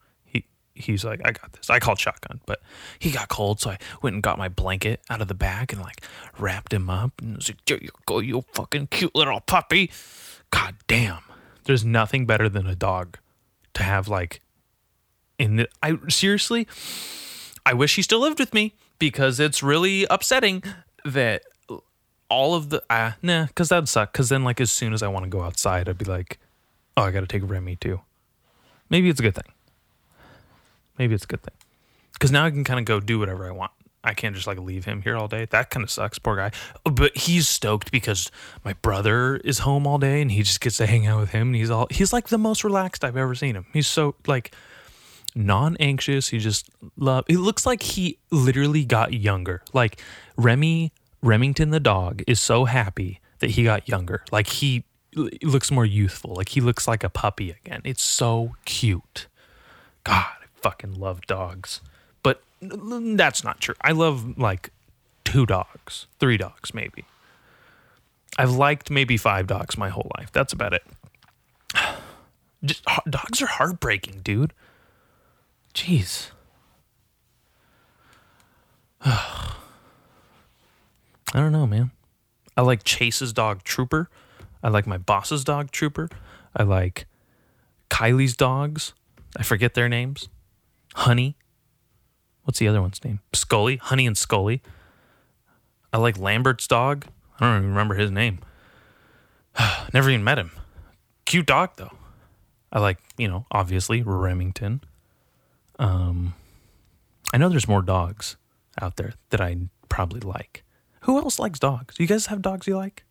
he's 0.76 1.04
like, 1.04 1.22
I 1.24 1.32
got 1.32 1.54
this. 1.54 1.70
I 1.70 1.80
called 1.80 2.00
shotgun, 2.00 2.42
but 2.46 2.62
he 3.00 3.12
got 3.12 3.30
cold. 3.30 3.60
So 3.60 3.72
I 3.72 3.78
went 4.02 4.16
and 4.16 4.24
got 4.24 4.38
my 4.38 4.50
blanket 4.50 5.02
out 5.10 5.22
of 5.22 5.28
the 5.28 5.34
bag 5.34 5.74
and 5.74 5.82
like 5.82 6.02
wrapped 6.38 6.74
him 6.74 6.90
up. 6.90 7.14
And 7.22 7.38
was 7.38 7.50
like, 7.50 7.64
there 7.66 7.78
you 7.82 7.90
go, 8.06 8.20
you 8.20 8.44
fucking 8.54 8.88
cute 8.88 9.16
little 9.16 9.40
puppy. 9.42 9.92
God 10.52 10.76
damn. 10.88 11.24
There's 11.66 11.86
nothing 11.86 12.26
better 12.26 12.50
than 12.50 12.68
a 12.68 12.76
dog 12.76 13.18
to 13.76 13.84
have 13.84 14.08
like 14.08 14.42
in 15.40 15.56
the, 15.58 15.68
I 15.82 15.98
seriously, 16.10 16.68
I 17.66 17.74
wish 17.74 17.96
he 17.96 18.02
still 18.02 18.20
lived 18.20 18.40
with 18.40 18.54
me 18.54 18.76
because 19.00 19.40
it's 19.40 19.64
really 19.64 20.06
upsetting 20.10 20.64
that 21.06 21.44
all 22.30 22.56
of 22.56 22.70
the 22.70 22.82
ah 22.90 23.16
nah 23.22 23.46
because 23.46 23.70
that'd 23.70 23.88
suck 23.88 24.12
because 24.12 24.30
then 24.30 24.44
like 24.44 24.60
as 24.60 24.72
soon 24.72 24.94
as 24.94 25.04
I 25.04 25.08
want 25.08 25.26
to 25.26 25.30
go 25.30 25.42
outside 25.42 25.88
I'd 25.88 25.98
be 25.98 26.06
like 26.06 26.40
oh 26.98 27.04
I 27.04 27.12
gotta 27.12 27.28
take 27.28 27.44
Remy 27.46 27.76
too 27.76 28.02
maybe 28.90 29.10
it's 29.10 29.20
a 29.20 29.24
good 29.24 29.36
thing 29.36 29.52
maybe 30.98 31.16
it's 31.16 31.24
a 31.24 31.28
good 31.28 31.42
thing. 31.42 31.56
Because 32.14 32.32
now 32.32 32.46
I 32.46 32.52
can 32.52 32.64
kind 32.64 32.80
of 32.80 32.86
go 32.86 33.00
do 33.00 33.20
whatever 33.20 33.48
I 33.48 33.52
want. 33.52 33.72
I 34.04 34.14
can't 34.14 34.36
just 34.36 34.48
like 34.48 34.60
leave 34.60 34.86
him 34.86 35.02
here 35.02 35.16
all 35.16 35.28
day. 35.28 35.46
That 35.46 35.70
kind 35.70 35.84
of 35.84 35.90
sucks 35.90 36.20
poor 36.20 36.36
guy. 36.36 36.52
But 36.84 37.16
he's 37.16 37.48
stoked 37.48 37.92
because 37.92 38.30
my 38.64 38.74
brother 38.74 39.38
is 39.38 39.60
home 39.60 39.88
all 39.88 39.98
day 39.98 40.22
and 40.22 40.30
he 40.32 40.44
just 40.44 40.60
gets 40.60 40.78
to 40.78 40.86
hang 40.86 41.08
out 41.08 41.22
with 41.22 41.30
him 41.30 41.48
and 41.50 41.56
he's 41.56 41.70
all 41.70 41.88
he's 41.90 42.12
like 42.12 42.28
the 42.28 42.38
most 42.38 42.64
relaxed 42.64 43.04
I've 43.04 43.16
ever 43.16 43.34
seen 43.34 43.56
him. 43.56 43.66
He's 43.72 43.88
so 43.88 44.16
like 44.28 44.54
non-anxious. 45.36 46.30
He 46.30 46.40
just 46.40 46.70
love 46.98 47.24
it 47.30 47.38
looks 47.38 47.66
like 47.66 47.82
he 47.82 48.18
literally 48.30 48.84
got 48.84 49.14
younger. 49.14 49.62
Like 49.72 50.02
remy 50.36 50.92
remington 51.22 51.70
the 51.70 51.80
dog 51.80 52.24
is 52.28 52.42
so 52.42 52.66
happy 52.66 53.22
that 53.40 53.52
he 53.52 53.64
got 53.64 53.88
younger. 53.88 54.26
Like 54.34 54.48
he 54.48 54.84
looks 55.16 55.72
more 55.72 55.86
youthful. 55.86 56.34
Like 56.36 56.50
he 56.50 56.60
looks 56.60 56.90
like 56.90 57.06
a 57.06 57.10
puppy 57.10 57.52
again. 57.52 57.82
It's 57.86 58.04
so 58.04 58.56
cute. 58.66 59.28
God 60.04 60.43
fucking 60.64 60.96
love 60.96 61.22
dogs 61.28 61.82
but 62.24 62.42
that's 62.62 63.44
not 63.44 63.60
true 63.60 63.76
i 63.82 63.92
love 63.92 64.38
like 64.38 64.72
two 65.24 65.46
dogs 65.46 66.08
three 66.20 66.38
dogs 66.38 66.74
maybe 66.74 67.06
i've 68.38 68.52
liked 68.52 68.90
maybe 68.90 69.18
five 69.18 69.46
dogs 69.46 69.78
my 69.78 69.90
whole 69.90 70.10
life 70.18 70.32
that's 70.32 70.54
about 70.54 70.74
it 70.74 70.84
just, 72.66 72.84
dogs 73.10 73.42
are 73.42 73.48
heartbreaking 73.48 74.22
dude 74.24 74.54
Jeez. 75.74 76.30
I 79.06 79.56
don't 81.34 81.52
know, 81.52 81.66
man. 81.68 81.92
I 82.56 82.62
like 82.62 82.84
Chase's 82.84 83.34
dog 83.34 83.64
Trooper. 83.64 84.10
I 84.62 84.70
like 84.70 84.86
my 84.86 84.98
boss's 84.98 85.44
dog 85.44 85.72
Trooper. 85.72 86.10
I 86.56 86.64
like 86.64 87.08
Kylie's 87.90 88.38
dogs. 88.38 88.94
I 89.36 89.44
forget 89.44 89.74
their 89.74 89.90
names. 89.90 90.30
Honey. 90.96 91.36
What's 92.44 92.60
the 92.60 92.68
other 92.68 92.82
one's 92.82 93.04
name? 93.04 93.20
Scully. 93.34 93.78
Honey 93.78 94.06
and 94.06 94.18
Scully. 94.18 94.62
I 95.92 95.98
like 95.98 96.18
Lambert's 96.18 96.68
dog. 96.68 97.06
I 97.40 97.46
don't 97.46 97.58
even 97.58 97.70
remember 97.70 97.96
his 97.96 98.12
name. 98.12 98.40
Never 99.94 100.10
even 100.10 100.24
met 100.24 100.40
him. 100.40 100.52
Cute 101.26 101.46
dog 101.46 101.72
though. 101.78 101.92
I 102.72 102.80
like, 102.80 102.98
you 103.18 103.28
know, 103.28 103.46
obviously 103.52 104.02
Remington. 104.02 104.82
Um, 105.80 106.34
I 107.34 107.38
know 107.38 107.50
there's 107.50 107.68
more 107.68 107.82
dogs 107.82 108.36
out 108.82 108.98
there 108.98 109.14
that 109.30 109.40
I 109.42 109.58
probably 109.90 110.20
like. 110.20 110.64
Who 111.02 111.18
else 111.18 111.38
likes 111.38 111.60
dogs? 111.60 111.96
Do 111.96 112.04
you 112.04 112.08
guys 112.08 112.28
have 112.28 112.42
dogs 112.42 112.66
you 112.68 112.76
like? 112.76 113.04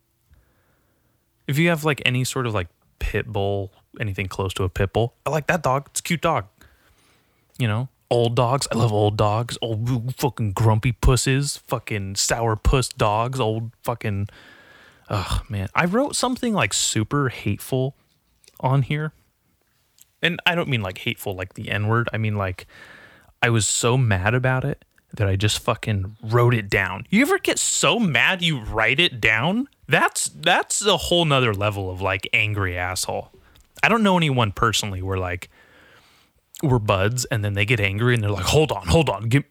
If 1.47 1.57
you 1.57 1.69
have 1.69 1.85
like 1.85 2.01
any 2.05 2.23
sort 2.23 2.45
of 2.45 2.53
like 2.53 2.67
pit 2.99 3.27
bull, 3.27 3.71
anything 3.99 4.27
close 4.27 4.53
to 4.55 4.63
a 4.63 4.69
pit 4.69 4.93
bull, 4.93 5.15
I 5.25 5.29
like 5.29 5.47
that 5.47 5.61
dog. 5.61 5.87
It's 5.91 5.99
a 5.99 6.03
cute 6.03 6.21
dog. 6.21 6.47
You 7.57 7.67
know, 7.67 7.89
old 8.09 8.35
dogs. 8.35 8.67
I 8.71 8.75
love 8.75 8.91
old 8.91 9.17
dogs. 9.17 9.57
Old 9.61 10.15
fucking 10.15 10.53
grumpy 10.53 10.91
pusses. 10.91 11.57
Fucking 11.57 12.15
sour 12.15 12.55
puss 12.55 12.89
dogs. 12.89 13.39
Old 13.39 13.71
fucking. 13.83 14.29
Ugh, 15.09 15.43
man, 15.49 15.67
I 15.75 15.85
wrote 15.85 16.15
something 16.15 16.53
like 16.53 16.73
super 16.73 17.29
hateful 17.29 17.95
on 18.59 18.83
here 18.83 19.11
and 20.23 20.39
I 20.45 20.55
don't 20.55 20.69
mean 20.69 20.81
like 20.81 20.97
hateful 20.99 21.35
like 21.35 21.53
the 21.53 21.69
N 21.69 21.87
word. 21.87 22.09
I 22.11 22.17
mean 22.17 22.35
like 22.35 22.65
I 23.43 23.49
was 23.49 23.67
so 23.67 23.97
mad 23.97 24.33
about 24.33 24.63
it 24.63 24.85
that 25.13 25.27
I 25.27 25.35
just 25.35 25.59
fucking 25.59 26.17
wrote 26.23 26.55
it 26.55 26.69
down. 26.69 27.05
You 27.11 27.21
ever 27.21 27.37
get 27.37 27.59
so 27.59 27.99
mad 27.99 28.41
you 28.41 28.61
write 28.61 28.99
it 28.99 29.21
down? 29.21 29.67
That's 29.87 30.29
that's 30.29 30.83
a 30.83 30.97
whole 30.97 31.25
nother 31.25 31.53
level 31.53 31.91
of 31.91 32.01
like 32.01 32.27
angry 32.33 32.75
asshole. 32.75 33.31
I 33.83 33.89
don't 33.89 34.01
know 34.01 34.17
anyone 34.17 34.53
personally 34.53 35.01
where 35.01 35.17
like 35.17 35.49
we're 36.63 36.79
buds 36.79 37.25
and 37.25 37.43
then 37.43 37.53
they 37.53 37.65
get 37.65 37.79
angry 37.79 38.13
and 38.13 38.23
they're 38.23 38.31
like, 38.31 38.45
hold 38.45 38.71
on, 38.71 38.87
hold 38.87 39.09
on, 39.09 39.29
give 39.29 39.43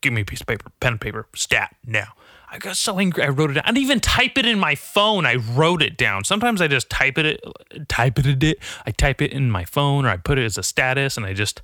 give 0.00 0.12
me 0.12 0.20
a 0.20 0.24
piece 0.24 0.42
of 0.42 0.46
paper, 0.46 0.70
pen 0.80 0.94
and 0.94 1.00
paper, 1.00 1.26
stat 1.34 1.74
now. 1.86 2.08
I 2.50 2.58
got 2.58 2.76
so 2.76 3.00
angry, 3.00 3.24
I 3.24 3.28
wrote 3.28 3.50
it 3.50 3.54
down. 3.54 3.64
I 3.64 3.68
didn't 3.68 3.84
even 3.84 4.00
type 4.00 4.38
it 4.38 4.46
in 4.46 4.58
my 4.60 4.74
phone. 4.74 5.26
I 5.26 5.36
wrote 5.36 5.82
it 5.82 5.96
down. 5.96 6.22
Sometimes 6.24 6.60
I 6.60 6.68
just 6.68 6.88
type 6.88 7.18
it, 7.18 7.40
type 7.88 8.18
it, 8.18 8.44
it. 8.44 8.58
I 8.86 8.90
type 8.92 9.20
it 9.22 9.32
in 9.32 9.50
my 9.50 9.64
phone, 9.64 10.04
or 10.04 10.10
I 10.10 10.18
put 10.18 10.38
it 10.38 10.44
as 10.44 10.56
a 10.56 10.62
status, 10.62 11.16
and 11.16 11.26
I 11.26 11.32
just 11.32 11.62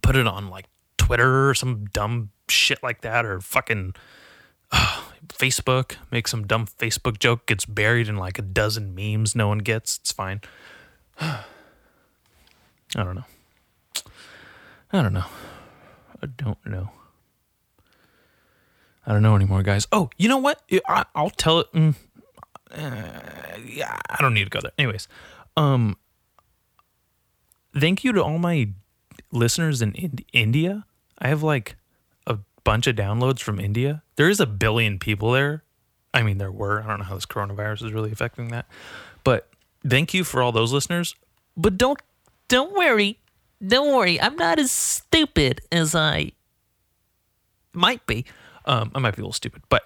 put 0.00 0.16
it 0.16 0.26
on 0.26 0.48
like 0.48 0.66
Twitter 0.96 1.50
or 1.50 1.54
some 1.54 1.84
dumb 1.86 2.30
shit 2.48 2.82
like 2.82 3.02
that, 3.02 3.26
or 3.26 3.40
fucking 3.40 3.94
uh, 4.72 5.02
Facebook. 5.28 5.96
Make 6.10 6.26
some 6.26 6.46
dumb 6.46 6.66
Facebook 6.66 7.18
joke 7.18 7.44
gets 7.44 7.66
buried 7.66 8.08
in 8.08 8.16
like 8.16 8.38
a 8.38 8.42
dozen 8.42 8.94
memes 8.94 9.34
no 9.34 9.48
one 9.48 9.58
gets. 9.58 9.98
It's 9.98 10.12
fine. 10.12 10.40
I 12.96 13.04
don't 13.04 13.14
know. 13.14 13.24
I 14.92 15.02
don't 15.02 15.12
know. 15.12 15.24
I 16.22 16.26
don't 16.26 16.66
know. 16.66 16.90
I 19.06 19.12
don't 19.12 19.22
know 19.22 19.36
anymore, 19.36 19.62
guys. 19.62 19.86
Oh, 19.92 20.08
you 20.16 20.28
know 20.28 20.38
what? 20.38 20.62
I, 20.88 21.04
I'll 21.14 21.30
tell 21.30 21.60
it. 21.60 21.72
Mm, 21.72 21.94
uh, 22.70 23.58
yeah, 23.66 23.98
I 24.08 24.16
don't 24.20 24.34
need 24.34 24.44
to 24.44 24.50
go 24.50 24.60
there. 24.62 24.72
Anyways, 24.78 25.08
um, 25.56 25.96
thank 27.78 28.04
you 28.04 28.12
to 28.12 28.22
all 28.22 28.38
my 28.38 28.70
listeners 29.30 29.82
in 29.82 29.92
Ind- 29.92 30.24
India. 30.32 30.86
I 31.18 31.28
have 31.28 31.42
like 31.42 31.76
a 32.26 32.38
bunch 32.64 32.86
of 32.86 32.96
downloads 32.96 33.40
from 33.40 33.60
India. 33.60 34.02
There 34.16 34.28
is 34.30 34.40
a 34.40 34.46
billion 34.46 34.98
people 34.98 35.32
there. 35.32 35.64
I 36.14 36.22
mean, 36.22 36.38
there 36.38 36.52
were. 36.52 36.82
I 36.82 36.86
don't 36.86 37.00
know 37.00 37.04
how 37.04 37.14
this 37.16 37.26
coronavirus 37.26 37.84
is 37.84 37.92
really 37.92 38.12
affecting 38.12 38.48
that, 38.48 38.66
but 39.22 39.48
thank 39.86 40.14
you 40.14 40.24
for 40.24 40.40
all 40.42 40.52
those 40.52 40.72
listeners. 40.72 41.14
But 41.56 41.76
don't 41.76 42.00
don't 42.54 42.72
worry, 42.72 43.18
don't 43.66 43.92
worry. 43.92 44.20
I'm 44.20 44.36
not 44.36 44.60
as 44.60 44.70
stupid 44.70 45.60
as 45.72 45.92
I 45.92 46.30
might 47.72 48.06
be. 48.06 48.26
Um, 48.64 48.92
I 48.94 49.00
might 49.00 49.16
be 49.16 49.22
a 49.22 49.24
little 49.24 49.32
stupid, 49.32 49.64
but 49.68 49.82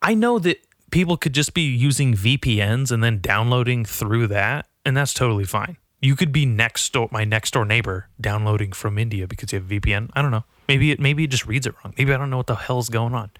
I 0.00 0.14
know 0.14 0.38
that 0.38 0.56
people 0.90 1.18
could 1.18 1.34
just 1.34 1.52
be 1.52 1.60
using 1.60 2.14
VPNs 2.14 2.90
and 2.90 3.04
then 3.04 3.18
downloading 3.20 3.84
through 3.84 4.28
that, 4.28 4.68
and 4.86 4.96
that's 4.96 5.12
totally 5.12 5.44
fine. 5.44 5.76
You 6.00 6.16
could 6.16 6.32
be 6.32 6.46
next 6.46 6.90
door, 6.94 7.10
my 7.12 7.24
next 7.24 7.50
door 7.50 7.66
neighbor, 7.66 8.08
downloading 8.18 8.72
from 8.72 8.96
India 8.96 9.26
because 9.26 9.52
you 9.52 9.58
have 9.58 9.68
VPN. 9.68 10.08
I 10.14 10.22
don't 10.22 10.30
know. 10.30 10.44
Maybe 10.66 10.90
it 10.92 10.98
maybe 10.98 11.24
it 11.24 11.30
just 11.30 11.46
reads 11.46 11.66
it 11.66 11.74
wrong. 11.84 11.92
Maybe 11.98 12.14
I 12.14 12.16
don't 12.16 12.30
know 12.30 12.38
what 12.38 12.46
the 12.46 12.54
hell's 12.54 12.88
going 12.88 13.14
on. 13.14 13.32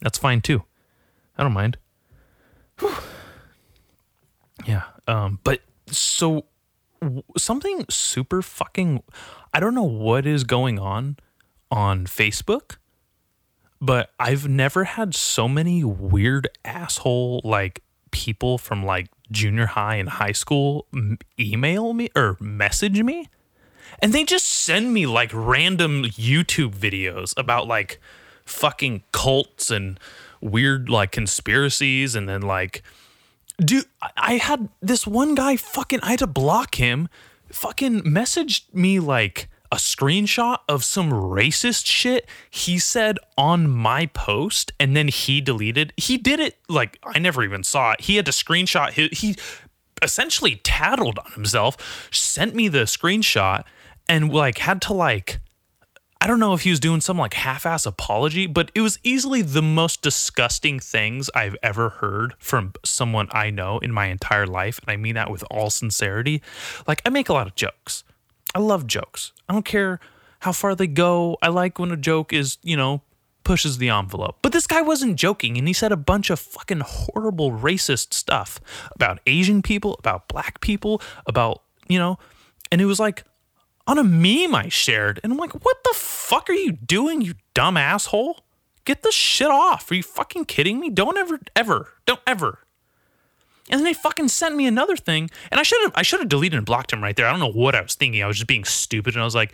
That's 0.00 0.16
fine 0.16 0.40
too. 0.40 0.62
I 1.36 1.42
don't 1.42 1.52
mind. 1.52 1.76
Whew. 2.80 2.90
Yeah. 4.66 4.84
Um. 5.06 5.38
But 5.44 5.60
so 5.86 6.46
something 7.36 7.84
super 7.88 8.42
fucking. 8.42 9.02
I 9.52 9.60
don't 9.60 9.74
know 9.74 9.82
what 9.82 10.26
is 10.26 10.44
going 10.44 10.78
on 10.78 11.16
on 11.70 12.06
Facebook 12.06 12.76
but 13.80 14.10
I've 14.18 14.48
never 14.48 14.84
had 14.84 15.14
so 15.14 15.48
many 15.48 15.84
weird 15.84 16.48
asshole 16.64 17.40
like 17.44 17.82
people 18.10 18.58
from 18.58 18.84
like 18.84 19.08
junior 19.30 19.66
high 19.66 19.96
and 19.96 20.08
high 20.08 20.32
school 20.32 20.86
email 21.38 21.92
me 21.92 22.08
or 22.16 22.36
message 22.40 23.02
me. 23.02 23.28
And 24.00 24.12
they 24.12 24.24
just 24.24 24.46
send 24.46 24.92
me 24.92 25.06
like 25.06 25.30
random 25.32 26.04
YouTube 26.04 26.74
videos 26.74 27.34
about 27.36 27.66
like 27.66 28.00
fucking 28.44 29.02
cults 29.12 29.70
and 29.70 29.98
weird 30.40 30.88
like 30.88 31.12
conspiracies. 31.12 32.14
And 32.14 32.28
then 32.28 32.42
like, 32.42 32.82
dude, 33.58 33.86
I- 34.16 34.34
had 34.34 34.68
this 34.80 35.06
one 35.06 35.34
guy 35.34 35.56
fucking, 35.56 36.00
I 36.02 36.10
had 36.10 36.18
to 36.20 36.26
block 36.26 36.76
him, 36.76 37.08
fucking 37.50 38.02
messaged 38.02 38.72
me 38.74 39.00
like, 39.00 39.48
a 39.70 39.76
screenshot 39.76 40.60
of 40.68 40.82
some 40.82 41.10
racist 41.10 41.84
shit 41.86 42.26
he 42.48 42.78
said 42.78 43.18
on 43.36 43.68
my 43.68 44.06
post 44.06 44.72
and 44.80 44.96
then 44.96 45.08
he 45.08 45.40
deleted. 45.40 45.92
He 45.96 46.16
did 46.16 46.40
it 46.40 46.56
like 46.68 46.98
I 47.04 47.18
never 47.18 47.44
even 47.44 47.62
saw 47.62 47.92
it. 47.92 48.00
He 48.02 48.16
had 48.16 48.24
to 48.26 48.32
screenshot 48.32 48.92
his, 48.92 49.18
he 49.18 49.36
essentially 50.00 50.56
tattled 50.64 51.18
on 51.18 51.32
himself, 51.32 52.08
sent 52.10 52.54
me 52.54 52.68
the 52.68 52.84
screenshot 52.84 53.64
and 54.08 54.32
like 54.32 54.58
had 54.58 54.80
to 54.82 54.94
like 54.94 55.40
don't 56.28 56.38
know 56.38 56.54
if 56.54 56.62
he 56.62 56.70
was 56.70 56.78
doing 56.78 57.00
some 57.00 57.18
like 57.18 57.34
half-ass 57.34 57.86
apology, 57.86 58.46
but 58.46 58.70
it 58.76 58.82
was 58.82 59.00
easily 59.02 59.42
the 59.42 59.62
most 59.62 60.00
disgusting 60.02 60.78
things 60.78 61.28
I've 61.34 61.56
ever 61.60 61.88
heard 61.88 62.34
from 62.38 62.74
someone 62.84 63.26
I 63.32 63.50
know 63.50 63.78
in 63.80 63.92
my 63.92 64.06
entire 64.06 64.46
life, 64.46 64.78
and 64.78 64.90
I 64.90 64.96
mean 64.96 65.16
that 65.16 65.30
with 65.30 65.42
all 65.50 65.70
sincerity. 65.70 66.40
Like 66.86 67.02
I 67.04 67.08
make 67.08 67.28
a 67.28 67.32
lot 67.32 67.48
of 67.48 67.56
jokes. 67.56 68.04
I 68.54 68.60
love 68.60 68.86
jokes. 68.86 69.32
I 69.48 69.52
don't 69.52 69.64
care 69.64 69.98
how 70.40 70.52
far 70.52 70.76
they 70.76 70.86
go. 70.86 71.36
I 71.42 71.48
like 71.48 71.80
when 71.80 71.90
a 71.90 71.96
joke 71.96 72.32
is, 72.32 72.58
you 72.62 72.76
know, 72.76 73.02
pushes 73.42 73.78
the 73.78 73.88
envelope. 73.88 74.36
But 74.42 74.52
this 74.52 74.66
guy 74.66 74.82
wasn't 74.82 75.16
joking, 75.16 75.56
and 75.56 75.66
he 75.66 75.72
said 75.72 75.90
a 75.90 75.96
bunch 75.96 76.30
of 76.30 76.38
fucking 76.38 76.80
horrible 76.80 77.50
racist 77.50 78.12
stuff 78.12 78.60
about 78.94 79.20
Asian 79.26 79.62
people, 79.62 79.96
about 79.98 80.28
black 80.28 80.60
people, 80.60 81.00
about, 81.26 81.62
you 81.88 81.98
know, 81.98 82.18
and 82.70 82.80
it 82.80 82.84
was 82.84 83.00
like 83.00 83.24
on 83.88 83.98
a 83.98 84.04
meme 84.04 84.54
I 84.54 84.68
shared. 84.68 85.18
And 85.24 85.32
I'm 85.32 85.38
like, 85.38 85.52
what 85.64 85.76
the 85.82 85.94
fuck 85.96 86.48
are 86.48 86.54
you 86.54 86.70
doing, 86.70 87.20
you 87.20 87.34
dumb 87.54 87.76
asshole? 87.76 88.44
Get 88.84 89.02
the 89.02 89.10
shit 89.10 89.48
off. 89.48 89.90
Are 89.90 89.96
you 89.96 90.04
fucking 90.04 90.44
kidding 90.44 90.78
me? 90.78 90.88
Don't 90.88 91.18
ever, 91.18 91.40
ever, 91.56 91.94
don't 92.06 92.20
ever. 92.26 92.60
And 93.70 93.80
then 93.80 93.84
they 93.84 93.92
fucking 93.92 94.28
sent 94.28 94.54
me 94.54 94.66
another 94.66 94.96
thing, 94.96 95.28
and 95.50 95.60
I 95.60 95.62
should 95.62 95.82
have 95.82 95.92
I 95.94 96.00
should 96.00 96.20
have 96.20 96.28
deleted 96.30 96.56
and 96.56 96.64
blocked 96.64 96.92
him 96.92 97.02
right 97.02 97.14
there. 97.14 97.26
I 97.26 97.30
don't 97.30 97.40
know 97.40 97.52
what 97.52 97.74
I 97.74 97.82
was 97.82 97.96
thinking. 97.96 98.22
I 98.22 98.26
was 98.26 98.36
just 98.36 98.46
being 98.46 98.64
stupid, 98.64 99.12
and 99.12 99.20
I 99.20 99.26
was 99.26 99.34
like, 99.34 99.52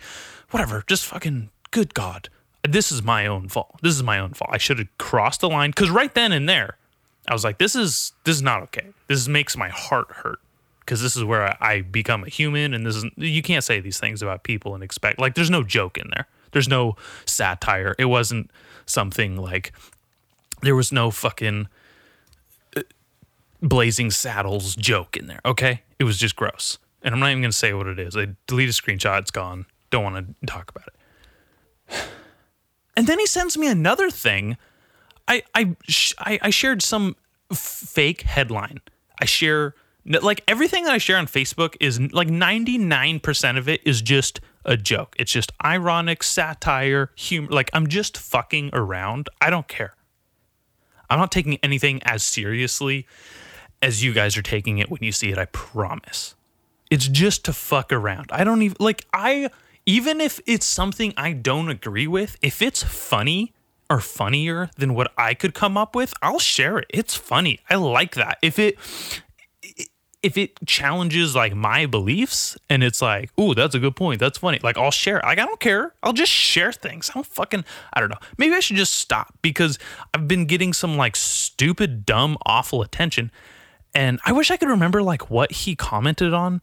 whatever, 0.51 0.83
just 0.87 1.05
fucking 1.05 1.49
good 1.71 1.93
God 1.93 2.29
this 2.67 2.91
is 2.91 3.03
my 3.03 3.27
own 3.27 3.47
fault. 3.47 3.79
This 3.81 3.95
is 3.95 4.03
my 4.03 4.19
own 4.19 4.33
fault. 4.33 4.51
I 4.53 4.57
should 4.57 4.79
have 4.79 4.97
crossed 4.97 5.41
the 5.41 5.49
line 5.49 5.71
because 5.71 5.89
right 5.89 6.13
then 6.13 6.31
and 6.31 6.47
there, 6.47 6.77
I 7.27 7.33
was 7.33 7.43
like, 7.43 7.57
this 7.57 7.75
is 7.75 8.13
this 8.23 8.35
is 8.35 8.41
not 8.41 8.61
okay. 8.63 8.87
This 9.07 9.27
makes 9.27 9.57
my 9.57 9.69
heart 9.69 10.07
hurt 10.09 10.39
because 10.85 11.01
this 11.01 11.15
is 11.15 11.23
where 11.23 11.43
I, 11.43 11.57
I 11.59 11.81
become 11.81 12.23
a 12.23 12.29
human, 12.29 12.73
and 12.73 12.85
this 12.85 12.95
is 12.95 13.05
you 13.15 13.41
can't 13.41 13.63
say 13.63 13.79
these 13.79 13.99
things 13.99 14.21
about 14.21 14.43
people 14.43 14.75
and 14.75 14.83
expect 14.83 15.19
like 15.19 15.35
there's 15.35 15.49
no 15.49 15.63
joke 15.63 15.97
in 15.97 16.09
there. 16.11 16.27
There's 16.51 16.67
no 16.67 16.95
satire. 17.25 17.95
It 17.97 18.05
wasn't 18.05 18.51
something 18.85 19.35
like 19.35 19.73
there 20.61 20.75
was 20.75 20.91
no 20.91 21.09
fucking 21.11 21.67
uh, 22.77 22.81
blazing 23.61 24.11
saddles 24.11 24.75
joke 24.75 25.17
in 25.17 25.27
there. 25.27 25.41
Okay, 25.43 25.81
it 25.99 26.03
was 26.03 26.17
just 26.17 26.35
gross, 26.35 26.77
and 27.01 27.13
I'm 27.13 27.19
not 27.19 27.31
even 27.31 27.41
gonna 27.41 27.51
say 27.51 27.73
what 27.73 27.87
it 27.87 27.99
is. 27.99 28.15
I 28.15 28.27
delete 28.45 28.69
a 28.69 28.71
screenshot. 28.71 29.19
It's 29.21 29.31
gone. 29.31 29.65
Don't 29.89 30.03
want 30.03 30.39
to 30.39 30.45
talk 30.45 30.71
about 30.71 30.87
it. 30.87 31.97
And 32.97 33.07
then 33.07 33.19
he 33.19 33.25
sends 33.25 33.57
me 33.57 33.67
another 33.67 34.09
thing. 34.09 34.55
I 35.27 35.43
I 35.53 35.75
I, 36.17 36.39
I 36.43 36.49
shared 36.49 36.81
some 36.81 37.17
fake 37.53 38.21
headline. 38.21 38.79
I 39.19 39.25
share 39.25 39.75
like 40.05 40.43
everything 40.47 40.83
that 40.83 40.93
I 40.93 40.97
share 40.97 41.17
on 41.17 41.27
Facebook 41.27 41.75
is 41.79 41.99
like 42.13 42.27
99% 42.27 43.57
of 43.57 43.67
it 43.67 43.81
is 43.85 44.01
just 44.01 44.39
a 44.63 44.77
joke. 44.77 45.15
It's 45.17 45.31
just 45.31 45.51
ironic 45.63 46.23
satire, 46.23 47.11
humor. 47.15 47.49
Like 47.49 47.69
I'm 47.73 47.87
just 47.87 48.17
fucking 48.17 48.69
around. 48.73 49.29
I 49.41 49.49
don't 49.49 49.67
care. 49.67 49.95
I'm 51.09 51.19
not 51.19 51.31
taking 51.31 51.57
anything 51.61 52.01
as 52.03 52.23
seriously 52.23 53.07
as 53.81 54.03
you 54.03 54.13
guys 54.13 54.37
are 54.37 54.41
taking 54.41 54.79
it 54.79 54.89
when 54.89 55.03
you 55.03 55.11
see 55.11 55.31
it. 55.31 55.37
I 55.37 55.45
promise. 55.45 56.35
It's 56.89 57.07
just 57.07 57.45
to 57.45 57.53
fuck 57.53 57.91
around. 57.91 58.27
I 58.31 58.43
don't 58.43 58.61
even 58.61 58.77
like 58.79 59.05
I 59.13 59.49
even 59.85 60.21
if 60.21 60.39
it's 60.45 60.65
something 60.65 61.13
I 61.17 61.33
don't 61.33 61.69
agree 61.69 62.07
with, 62.07 62.37
if 62.41 62.61
it's 62.61 62.83
funny 62.83 63.53
or 63.89 63.99
funnier 63.99 64.69
than 64.77 64.95
what 64.95 65.11
I 65.17 65.35
could 65.35 65.53
come 65.53 65.77
up 65.77 65.95
with, 65.95 66.13
I'll 66.21 66.39
share 66.39 66.79
it. 66.79 66.87
It's 66.89 67.15
funny. 67.15 67.59
I 67.69 67.75
like 67.75 68.15
that. 68.15 68.39
If 68.41 68.57
it 68.57 68.77
if 70.25 70.39
it 70.39 70.57
challenges 70.65 71.35
like 71.35 71.53
my 71.53 71.85
beliefs 71.85 72.57
and 72.67 72.83
it's 72.83 72.99
like, 72.99 73.29
ooh, 73.39 73.53
that's 73.53 73.75
a 73.75 73.79
good 73.79 73.95
point. 73.95 74.19
That's 74.19 74.39
funny. 74.39 74.59
Like 74.63 74.75
I'll 74.75 74.89
share. 74.89 75.21
Like 75.23 75.37
I 75.37 75.45
don't 75.45 75.59
care. 75.59 75.93
I'll 76.01 76.13
just 76.13 76.31
share 76.31 76.73
things. 76.73 77.11
I 77.11 77.13
don't 77.13 77.27
fucking 77.27 77.63
I 77.93 77.99
don't 77.99 78.09
know. 78.09 78.17
Maybe 78.39 78.55
I 78.55 78.59
should 78.59 78.75
just 78.75 78.95
stop 78.95 79.35
because 79.43 79.77
I've 80.15 80.27
been 80.27 80.47
getting 80.47 80.73
some 80.73 80.97
like 80.97 81.15
stupid, 81.15 82.07
dumb, 82.07 82.39
awful 82.43 82.81
attention. 82.81 83.29
And 83.93 84.19
I 84.25 84.31
wish 84.31 84.49
I 84.49 84.57
could 84.57 84.67
remember 84.67 85.03
like 85.03 85.29
what 85.29 85.51
he 85.51 85.75
commented 85.75 86.33
on 86.33 86.61